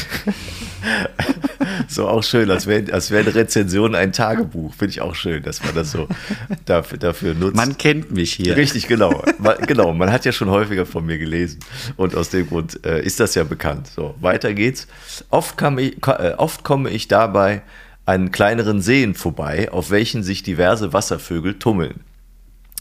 so 1.88 2.08
auch 2.08 2.22
schön, 2.22 2.50
als 2.50 2.66
wäre 2.66 2.92
als 2.92 3.10
wär 3.10 3.20
eine 3.20 3.34
Rezension 3.34 3.94
ein 3.94 4.12
Tagebuch. 4.12 4.74
Finde 4.74 4.90
ich 4.90 5.00
auch 5.00 5.14
schön, 5.14 5.42
dass 5.42 5.64
man 5.64 5.74
das 5.74 5.90
so 5.90 6.08
dafür, 6.64 6.98
dafür 6.98 7.34
nutzt. 7.34 7.56
Man 7.56 7.76
kennt 7.76 8.12
mich 8.12 8.32
hier. 8.32 8.56
Richtig, 8.56 8.86
genau. 8.86 9.24
Man, 9.38 9.56
genau, 9.66 9.92
man 9.92 10.12
hat 10.12 10.24
ja 10.24 10.32
schon 10.32 10.50
häufiger 10.50 10.86
von 10.86 11.04
mir 11.04 11.18
gelesen. 11.18 11.58
Und 11.96 12.14
aus 12.14 12.30
dem 12.30 12.48
Grund 12.48 12.84
äh, 12.86 13.02
ist 13.02 13.18
das 13.20 13.34
ja 13.34 13.44
bekannt. 13.44 13.88
So, 13.88 14.14
weiter 14.20 14.54
geht's. 14.54 14.86
Oft, 15.30 15.56
kam 15.56 15.78
ich, 15.78 15.96
äh, 16.06 16.34
oft 16.36 16.62
komme 16.62 16.90
ich 16.90 17.08
dabei 17.08 17.62
an 18.04 18.32
kleineren 18.32 18.80
Seen 18.80 19.14
vorbei, 19.14 19.70
auf 19.70 19.90
welchen 19.90 20.22
sich 20.22 20.42
diverse 20.42 20.92
Wasservögel 20.92 21.58
tummeln. 21.58 22.00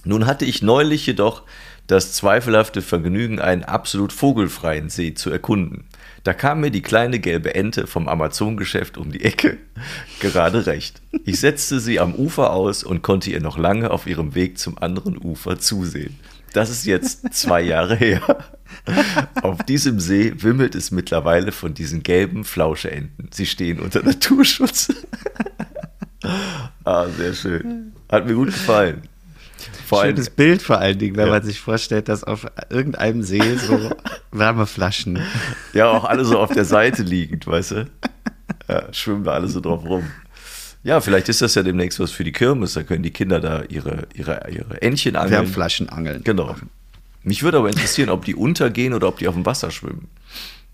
Nun 0.03 0.25
hatte 0.25 0.45
ich 0.45 0.61
neulich 0.61 1.05
jedoch 1.05 1.43
das 1.87 2.13
zweifelhafte 2.13 2.81
Vergnügen, 2.81 3.39
einen 3.39 3.63
absolut 3.63 4.13
vogelfreien 4.13 4.89
See 4.89 5.13
zu 5.13 5.29
erkunden. 5.29 5.85
Da 6.23 6.33
kam 6.33 6.61
mir 6.61 6.71
die 6.71 6.81
kleine 6.81 7.19
gelbe 7.19 7.55
Ente 7.55 7.87
vom 7.87 8.07
Amazon-Geschäft 8.07 8.97
um 8.97 9.11
die 9.11 9.23
Ecke 9.23 9.57
gerade 10.19 10.65
recht. 10.65 11.01
Ich 11.25 11.39
setzte 11.39 11.79
sie 11.79 11.99
am 11.99 12.15
Ufer 12.15 12.51
aus 12.53 12.83
und 12.83 13.01
konnte 13.01 13.31
ihr 13.31 13.41
noch 13.41 13.57
lange 13.57 13.91
auf 13.91 14.07
ihrem 14.07 14.35
Weg 14.35 14.57
zum 14.57 14.77
anderen 14.77 15.17
Ufer 15.17 15.59
zusehen. 15.59 16.17
Das 16.53 16.69
ist 16.69 16.85
jetzt 16.85 17.33
zwei 17.33 17.61
Jahre 17.61 17.95
her. 17.95 18.21
Auf 19.41 19.63
diesem 19.63 19.99
See 19.99 20.33
wimmelt 20.37 20.75
es 20.75 20.91
mittlerweile 20.91 21.51
von 21.51 21.73
diesen 21.73 22.03
gelben 22.03 22.43
Flauscheenten. 22.43 23.29
Sie 23.31 23.45
stehen 23.45 23.79
unter 23.79 24.03
Naturschutz. 24.03 24.93
ah, 26.83 27.07
sehr 27.07 27.33
schön. 27.33 27.93
Hat 28.09 28.25
mir 28.25 28.33
gut 28.33 28.47
gefallen. 28.47 29.03
Vor 29.91 30.03
Schönes 30.03 30.27
allem, 30.27 30.35
Bild 30.37 30.61
vor 30.61 30.77
allen 30.77 30.97
Dingen, 30.97 31.17
wenn 31.17 31.25
ja. 31.25 31.33
man 31.33 31.43
sich 31.43 31.59
vorstellt, 31.59 32.07
dass 32.07 32.23
auf 32.23 32.47
irgendeinem 32.69 33.23
See 33.23 33.57
so 33.57 33.91
Wärmeflaschen. 34.31 35.19
Ja, 35.73 35.89
auch 35.89 36.05
alle 36.05 36.23
so 36.23 36.39
auf 36.39 36.53
der 36.53 36.63
Seite 36.63 37.03
liegend, 37.03 37.45
weißt 37.45 37.71
du? 37.71 37.89
Ja, 38.69 38.93
schwimmen 38.93 39.25
da 39.25 39.33
alle 39.33 39.49
so 39.49 39.59
drauf 39.59 39.83
rum. 39.83 40.09
Ja, 40.83 41.01
vielleicht 41.01 41.27
ist 41.27 41.41
das 41.41 41.55
ja 41.55 41.63
demnächst 41.63 41.99
was 41.99 42.11
für 42.11 42.23
die 42.23 42.31
Kirmes. 42.31 42.71
Da 42.71 42.83
können 42.83 43.03
die 43.03 43.11
Kinder 43.11 43.41
da 43.41 43.63
ihre, 43.67 44.07
ihre, 44.13 44.49
ihre 44.49 44.81
Entchen 44.81 45.17
angeln. 45.17 45.43
Wärmflaschen 45.43 45.89
angeln. 45.89 46.23
Genau. 46.23 46.55
Mich 47.23 47.43
würde 47.43 47.57
aber 47.57 47.67
interessieren, 47.67 48.09
ob 48.09 48.23
die 48.23 48.33
untergehen 48.33 48.93
oder 48.93 49.09
ob 49.09 49.17
die 49.17 49.27
auf 49.27 49.35
dem 49.35 49.45
Wasser 49.45 49.71
schwimmen. 49.71 50.07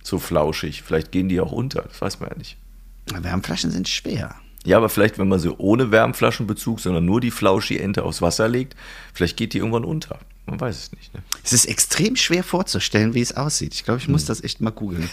So 0.03 0.20
flauschig. 0.20 0.84
Vielleicht 0.84 1.11
gehen 1.11 1.28
die 1.28 1.41
auch 1.41 1.51
unter. 1.51 1.82
Das 1.82 1.99
weiß 1.99 2.20
man 2.20 2.30
ja 2.30 2.38
nicht. 2.38 2.55
Wärmflaschen 3.07 3.72
sind 3.72 3.88
schwer. 3.88 4.36
Ja, 4.68 4.76
aber 4.76 4.89
vielleicht, 4.89 5.18
wenn 5.18 5.30
man 5.30 5.39
sie 5.39 5.49
ohne 5.57 5.91
Wärmflaschenbezug, 5.91 6.82
sondern 6.82 7.05
nur 7.05 7.22
die 7.22 7.32
Flauschi-Ente 7.32 8.03
aufs 8.03 8.22
Wasser 8.22 8.49
legt, 8.49 8.76
vielleicht 9.13 9.38
geht 9.38 9.53
die 9.53 9.59
irgendwann 9.59 9.86
unter. 9.86 10.20
Man 10.45 10.59
weiß 10.59 10.78
es 10.78 10.91
nicht. 10.91 11.13
Ne? 11.13 11.22
Es 11.41 11.53
ist 11.53 11.68
extrem 11.68 12.18
schwer 12.18 12.43
vorzustellen, 12.43 13.13
wie 13.13 13.22
es 13.22 13.38
aussieht. 13.38 13.74
Ich 13.74 13.86
glaube, 13.86 14.01
ich 14.01 14.09
muss 14.09 14.24
hm. 14.24 14.28
das 14.28 14.43
echt 14.43 14.59
mal 14.59 14.72
googeln. 14.72 15.09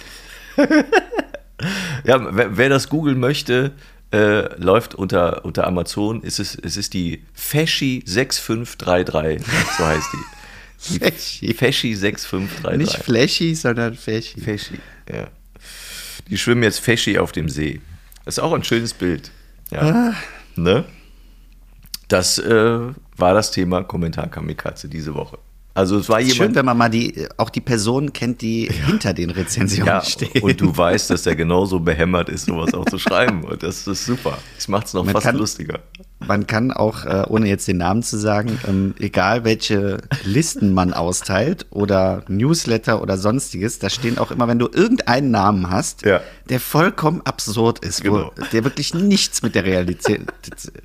ja, 2.05 2.35
wer, 2.35 2.57
wer, 2.57 2.69
das 2.69 2.89
googeln 2.89 3.21
möchte, 3.21 3.71
äh, 4.13 4.61
läuft 4.61 4.97
unter, 4.97 5.45
unter 5.45 5.69
Amazon. 5.69 6.23
Es 6.25 6.41
ist, 6.41 6.59
es 6.65 6.77
ist 6.77 6.93
die 6.93 7.23
Feschi 7.33 8.03
6533, 8.07 9.47
so 9.79 9.87
heißt 9.87 10.09
die. 10.91 10.99
die 11.47 11.55
Feschi 11.55 11.95
6533. 11.95 12.79
Nicht 12.79 13.05
Flashy, 13.05 13.55
sondern 13.55 13.95
Feschi. 13.95 14.41
Feschi, 14.41 14.81
ja. 15.09 15.29
Die 16.29 16.39
schwimmen 16.39 16.65
jetzt 16.65 16.81
Feschi 16.81 17.19
auf 17.21 17.31
dem 17.31 17.49
See. 17.49 17.81
Das 18.25 18.39
ist 18.39 18.43
auch 18.43 18.53
ein 18.53 18.65
schönes 18.65 18.95
Bild. 18.95 19.31
Ja. 19.75 19.81
Ah. 19.81 20.15
Ne? 20.57 20.85
Das 22.09 22.39
äh, 22.39 22.79
war 23.17 23.35
das 23.35 23.51
Thema 23.51 23.83
Kommentar 23.83 24.29
Kamikaze 24.29 24.89
diese 24.89 25.15
Woche. 25.15 25.39
Also 25.77 25.99
es 25.99 26.09
war 26.09 26.21
jemand. 26.21 26.37
Schön, 26.37 26.55
wenn 26.55 26.65
man 26.65 26.79
mal 26.79 26.89
die, 26.89 27.27
auch 27.37 27.51
die 27.51 27.61
Person 27.61 28.13
kennt, 28.13 28.43
die 28.43 28.67
ja. 28.67 28.73
hinter 28.87 29.13
den 29.13 29.31
Rezensionen 29.31 29.89
ja, 29.89 30.03
steht. 30.03 30.41
Und 30.41 30.61
du 30.61 30.77
weißt, 30.77 31.11
dass 31.11 31.25
der 31.25 31.35
genauso 31.35 31.81
behämmert 31.81 32.29
ist, 32.29 32.47
sowas 32.47 32.73
auch 32.75 32.85
zu 32.85 32.97
schreiben. 32.97 33.43
Und 33.43 33.61
das 33.63 33.85
ist 33.89 34.05
super. 34.05 34.39
Das 34.55 34.69
macht 34.69 34.87
es 34.87 34.95
noch 34.95 35.05
man 35.05 35.15
fast 35.15 35.37
lustiger. 35.37 35.81
Man 36.27 36.47
kann 36.47 36.71
auch, 36.71 37.05
äh, 37.05 37.25
ohne 37.29 37.49
jetzt 37.49 37.69
den 37.69 37.79
Namen 37.79 38.03
zu 38.03 38.19
sagen, 38.19 38.59
ähm, 38.67 38.95
egal 38.99 39.45
welche 39.45 39.99
Listen 40.25 40.73
man 40.73 40.93
austeilt 40.93 41.67
oder 41.71 42.23
Newsletter 42.29 43.03
oder 43.03 43.17
sonstiges, 43.17 43.79
da 43.79 43.91
stehen 43.91 44.19
auch 44.19 44.31
immer, 44.31 44.49
wenn 44.49 44.59
du 44.59 44.69
irgendeinen 44.73 45.31
Namen 45.31 45.71
hast, 45.71 46.05
ja. 46.05 46.21
der 46.49 46.61
vollkommen 46.61 47.23
absurd 47.25 47.79
ist, 47.81 48.03
genau. 48.03 48.33
wo, 48.37 48.45
der 48.53 48.65
wirklich 48.65 48.95
nichts 48.95 49.43
mit 49.43 49.55
der 49.55 49.65
Realität, 49.65 50.23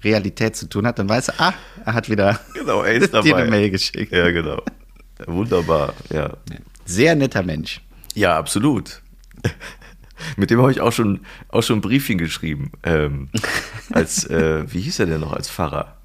Realität 0.04 0.56
zu 0.56 0.68
tun 0.68 0.86
hat, 0.88 1.00
dann 1.00 1.10
weißt 1.10 1.30
du, 1.30 1.34
ah, 1.38 1.54
er 1.86 1.94
hat 1.94 2.10
wieder 2.10 2.40
genau, 2.54 2.84
er 2.84 2.94
ist 2.94 3.14
dir 3.24 3.36
eine 3.36 3.50
Mail 3.50 3.70
geschickt. 3.70 4.12
Ja, 4.12 4.30
genau. 4.32 4.62
Wunderbar, 5.26 5.94
ja. 6.12 6.32
Sehr 6.86 7.16
netter 7.16 7.44
Mensch. 7.44 7.82
Ja, 8.16 8.38
absolut. 8.38 9.02
Mit 10.38 10.50
dem 10.50 10.62
habe 10.62 10.72
ich 10.72 10.82
auch 10.82 10.92
schon, 10.92 11.22
auch 11.50 11.62
schon 11.62 11.80
ein 11.80 11.82
Briefchen 11.82 12.18
geschrieben. 12.18 12.72
Ähm, 12.84 13.30
als, 13.92 14.26
äh, 14.30 14.72
wie 14.72 14.82
hieß 14.82 15.00
er 15.00 15.06
denn 15.06 15.22
noch 15.22 15.34
als 15.34 15.50
Pfarrer? 15.50 15.96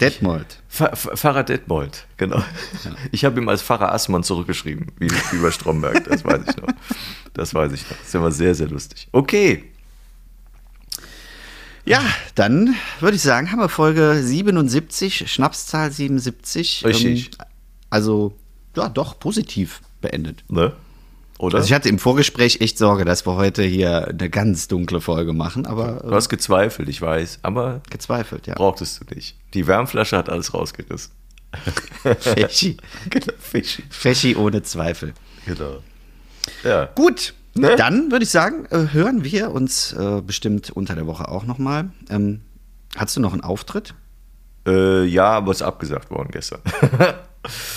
Detmold. 0.00 0.60
Pfarrer 0.68 1.44
Detmold, 1.44 2.06
genau. 2.16 2.38
Ja. 2.84 2.96
Ich 3.12 3.24
habe 3.24 3.40
ihm 3.40 3.48
als 3.48 3.62
Pfarrer 3.62 3.92
Assmann 3.92 4.24
zurückgeschrieben, 4.24 4.90
wie, 4.98 5.08
wie 5.08 5.36
über 5.36 5.52
Stromberg, 5.52 6.04
das 6.04 6.24
weiß 6.24 6.42
ich 6.48 6.56
noch. 6.56 6.68
Das 7.34 7.54
weiß 7.54 7.72
ich 7.72 7.82
noch. 7.82 7.96
Das 7.96 8.08
ist 8.08 8.14
immer 8.14 8.32
sehr, 8.32 8.54
sehr 8.54 8.68
lustig. 8.68 9.08
Okay. 9.12 9.64
Ja, 11.84 12.00
dann 12.34 12.74
würde 13.00 13.16
ich 13.16 13.22
sagen, 13.22 13.50
haben 13.50 13.60
wir 13.60 13.68
Folge 13.68 14.20
77, 14.22 15.30
Schnapszahl 15.30 15.90
77. 15.90 16.84
Richtig. 16.84 17.30
Ähm, 17.38 17.46
also, 17.90 18.36
ja, 18.76 18.88
doch 18.88 19.18
positiv 19.18 19.82
beendet. 20.00 20.44
Ne? 20.48 20.74
Oder? 21.42 21.56
Also 21.56 21.66
ich 21.66 21.72
hatte 21.72 21.88
im 21.88 21.98
Vorgespräch 21.98 22.60
echt 22.60 22.78
Sorge, 22.78 23.04
dass 23.04 23.26
wir 23.26 23.34
heute 23.34 23.64
hier 23.64 24.06
eine 24.06 24.30
ganz 24.30 24.68
dunkle 24.68 25.00
Folge 25.00 25.32
machen, 25.32 25.66
aber. 25.66 25.94
Du 26.04 26.14
hast 26.14 26.28
gezweifelt, 26.28 26.88
ich 26.88 27.02
weiß, 27.02 27.40
aber. 27.42 27.80
Gezweifelt, 27.90 28.46
ja. 28.46 28.54
Brauchtest 28.54 29.00
du 29.00 29.12
nicht. 29.12 29.36
Die 29.52 29.66
Wärmflasche 29.66 30.16
hat 30.16 30.30
alles 30.30 30.54
rausgerissen. 30.54 31.10
Feschi. 32.20 32.76
genau, 33.10 33.32
Feschi. 33.40 33.82
Feschi 33.90 34.36
ohne 34.36 34.62
Zweifel. 34.62 35.14
Genau. 35.44 35.82
Ja. 36.62 36.84
Gut, 36.94 37.34
ne? 37.54 37.74
dann 37.74 38.12
würde 38.12 38.22
ich 38.22 38.30
sagen, 38.30 38.66
äh, 38.70 38.92
hören 38.92 39.24
wir 39.24 39.50
uns 39.50 39.94
äh, 39.94 40.22
bestimmt 40.24 40.70
unter 40.70 40.94
der 40.94 41.08
Woche 41.08 41.26
auch 41.26 41.44
nochmal. 41.44 41.90
Ähm, 42.08 42.42
hast 42.94 43.16
du 43.16 43.20
noch 43.20 43.32
einen 43.32 43.42
Auftritt? 43.42 43.94
Äh, 44.64 45.06
ja, 45.06 45.30
aber 45.32 45.50
es 45.50 45.56
ist 45.56 45.62
abgesagt 45.66 46.08
worden 46.12 46.28
gestern. 46.30 46.60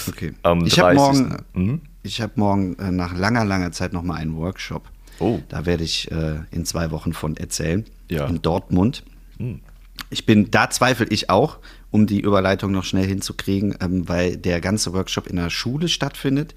Okay. 0.07 0.35
Am 0.43 0.63
ich 0.63 0.79
habe 0.79 0.93
morgen, 0.93 1.37
mhm. 1.53 1.81
Ich 2.05 2.21
hab 2.21 2.37
morgen 2.37 2.77
äh, 2.79 2.91
nach 2.91 3.15
langer, 3.15 3.45
langer 3.45 3.71
Zeit 3.71 3.93
nochmal 3.93 4.21
einen 4.21 4.35
Workshop. 4.35 4.83
Oh. 5.19 5.39
Da 5.49 5.65
werde 5.65 5.83
ich 5.83 6.11
äh, 6.11 6.39
in 6.51 6.65
zwei 6.65 6.91
Wochen 6.91 7.13
von 7.13 7.37
erzählen. 7.37 7.85
Ja. 8.09 8.25
In 8.25 8.41
Dortmund. 8.41 9.03
Mhm. 9.37 9.61
Ich 10.09 10.25
bin, 10.25 10.51
da 10.51 10.69
zweifle 10.69 11.07
ich 11.09 11.29
auch, 11.29 11.57
um 11.91 12.05
die 12.05 12.19
Überleitung 12.19 12.71
noch 12.71 12.83
schnell 12.83 13.05
hinzukriegen, 13.05 13.75
ähm, 13.81 14.07
weil 14.07 14.37
der 14.37 14.61
ganze 14.61 14.93
Workshop 14.93 15.27
in 15.27 15.37
der 15.37 15.49
Schule 15.49 15.87
stattfindet. 15.87 16.53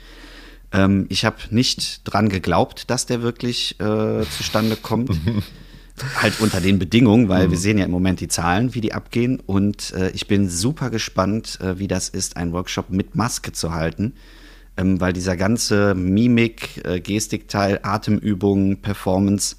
Ähm, 0.73 1.07
ich 1.09 1.25
habe 1.25 1.37
nicht 1.51 2.03
dran 2.05 2.29
geglaubt, 2.29 2.91
dass 2.91 3.07
der 3.07 3.23
wirklich 3.23 3.81
äh, 3.81 4.25
zustande 4.37 4.77
kommt. 4.77 5.11
halt 6.23 6.41
unter 6.41 6.61
den 6.61 6.79
Bedingungen, 6.79 7.29
weil 7.29 7.49
mhm. 7.49 7.51
wir 7.51 7.59
sehen 7.59 7.79
ja 7.79 7.85
im 7.85 7.91
Moment 7.91 8.21
die 8.21 8.29
Zahlen, 8.29 8.75
wie 8.75 8.81
die 8.81 8.93
abgehen. 8.93 9.41
Und 9.41 9.93
äh, 9.95 10.11
ich 10.11 10.29
bin 10.29 10.49
super 10.49 10.91
gespannt, 10.91 11.59
äh, 11.61 11.79
wie 11.79 11.89
das 11.89 12.09
ist, 12.09 12.37
einen 12.37 12.53
Workshop 12.53 12.91
mit 12.91 13.17
Maske 13.17 13.53
zu 13.53 13.73
halten. 13.73 14.15
Ähm, 14.79 15.01
weil 15.01 15.13
dieser 15.13 15.37
ganze 15.37 15.95
Mimik, 15.95 16.85
äh, 16.85 17.01
Gestikteil, 17.01 17.81
Atemübungen, 17.83 18.81
Performance, 18.81 19.57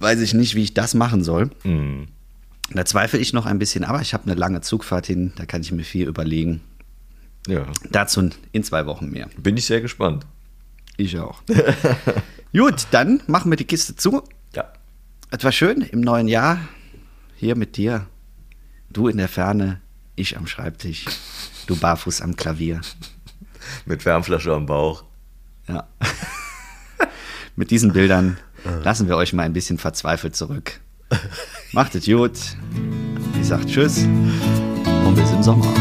weiß 0.00 0.20
ich 0.20 0.34
nicht, 0.34 0.56
wie 0.56 0.64
ich 0.64 0.74
das 0.74 0.94
machen 0.94 1.22
soll. 1.22 1.50
Mhm. 1.62 2.08
Da 2.72 2.84
zweifle 2.84 3.18
ich 3.18 3.32
noch 3.32 3.46
ein 3.46 3.58
bisschen, 3.58 3.84
aber 3.84 4.00
ich 4.00 4.12
habe 4.12 4.24
eine 4.24 4.34
lange 4.34 4.60
Zugfahrt 4.62 5.06
hin, 5.06 5.32
da 5.36 5.46
kann 5.46 5.60
ich 5.60 5.70
mir 5.70 5.84
viel 5.84 6.08
überlegen. 6.08 6.60
Ja. 7.46 7.66
Dazu 7.90 8.30
in 8.52 8.64
zwei 8.64 8.86
Wochen 8.86 9.10
mehr. 9.10 9.28
Bin 9.36 9.56
ich 9.56 9.66
sehr 9.66 9.80
gespannt. 9.80 10.26
Ich 10.96 11.18
auch. 11.18 11.42
Gut, 12.52 12.86
dann 12.90 13.22
machen 13.26 13.50
wir 13.50 13.56
die 13.56 13.64
Kiste 13.64 13.96
zu. 13.96 14.22
Ja. 14.54 14.72
Es 15.30 15.42
war 15.44 15.52
schön 15.52 15.82
im 15.82 16.00
neuen 16.00 16.28
Jahr 16.28 16.58
hier 17.36 17.56
mit 17.56 17.76
dir. 17.76 18.06
Du 18.90 19.08
in 19.08 19.18
der 19.18 19.28
Ferne, 19.28 19.80
ich 20.16 20.36
am 20.36 20.46
Schreibtisch, 20.46 21.06
du 21.66 21.76
barfuß 21.76 22.20
am 22.22 22.34
Klavier. 22.34 22.80
Mit 23.84 24.04
Wärmflasche 24.04 24.52
am 24.52 24.66
Bauch. 24.66 25.04
Ja. 25.68 25.86
mit 27.56 27.70
diesen 27.70 27.92
Bildern 27.92 28.38
lassen 28.82 29.08
wir 29.08 29.16
euch 29.16 29.32
mal 29.32 29.42
ein 29.42 29.52
bisschen 29.52 29.78
verzweifelt 29.78 30.34
zurück. 30.34 30.80
Macht 31.72 31.94
es 31.94 32.06
gut. 32.06 32.32
Ich 33.40 33.46
sag 33.46 33.66
Tschüss 33.66 34.04
und 34.04 35.14
bis 35.14 35.30
im 35.30 35.42
Sommer. 35.42 35.72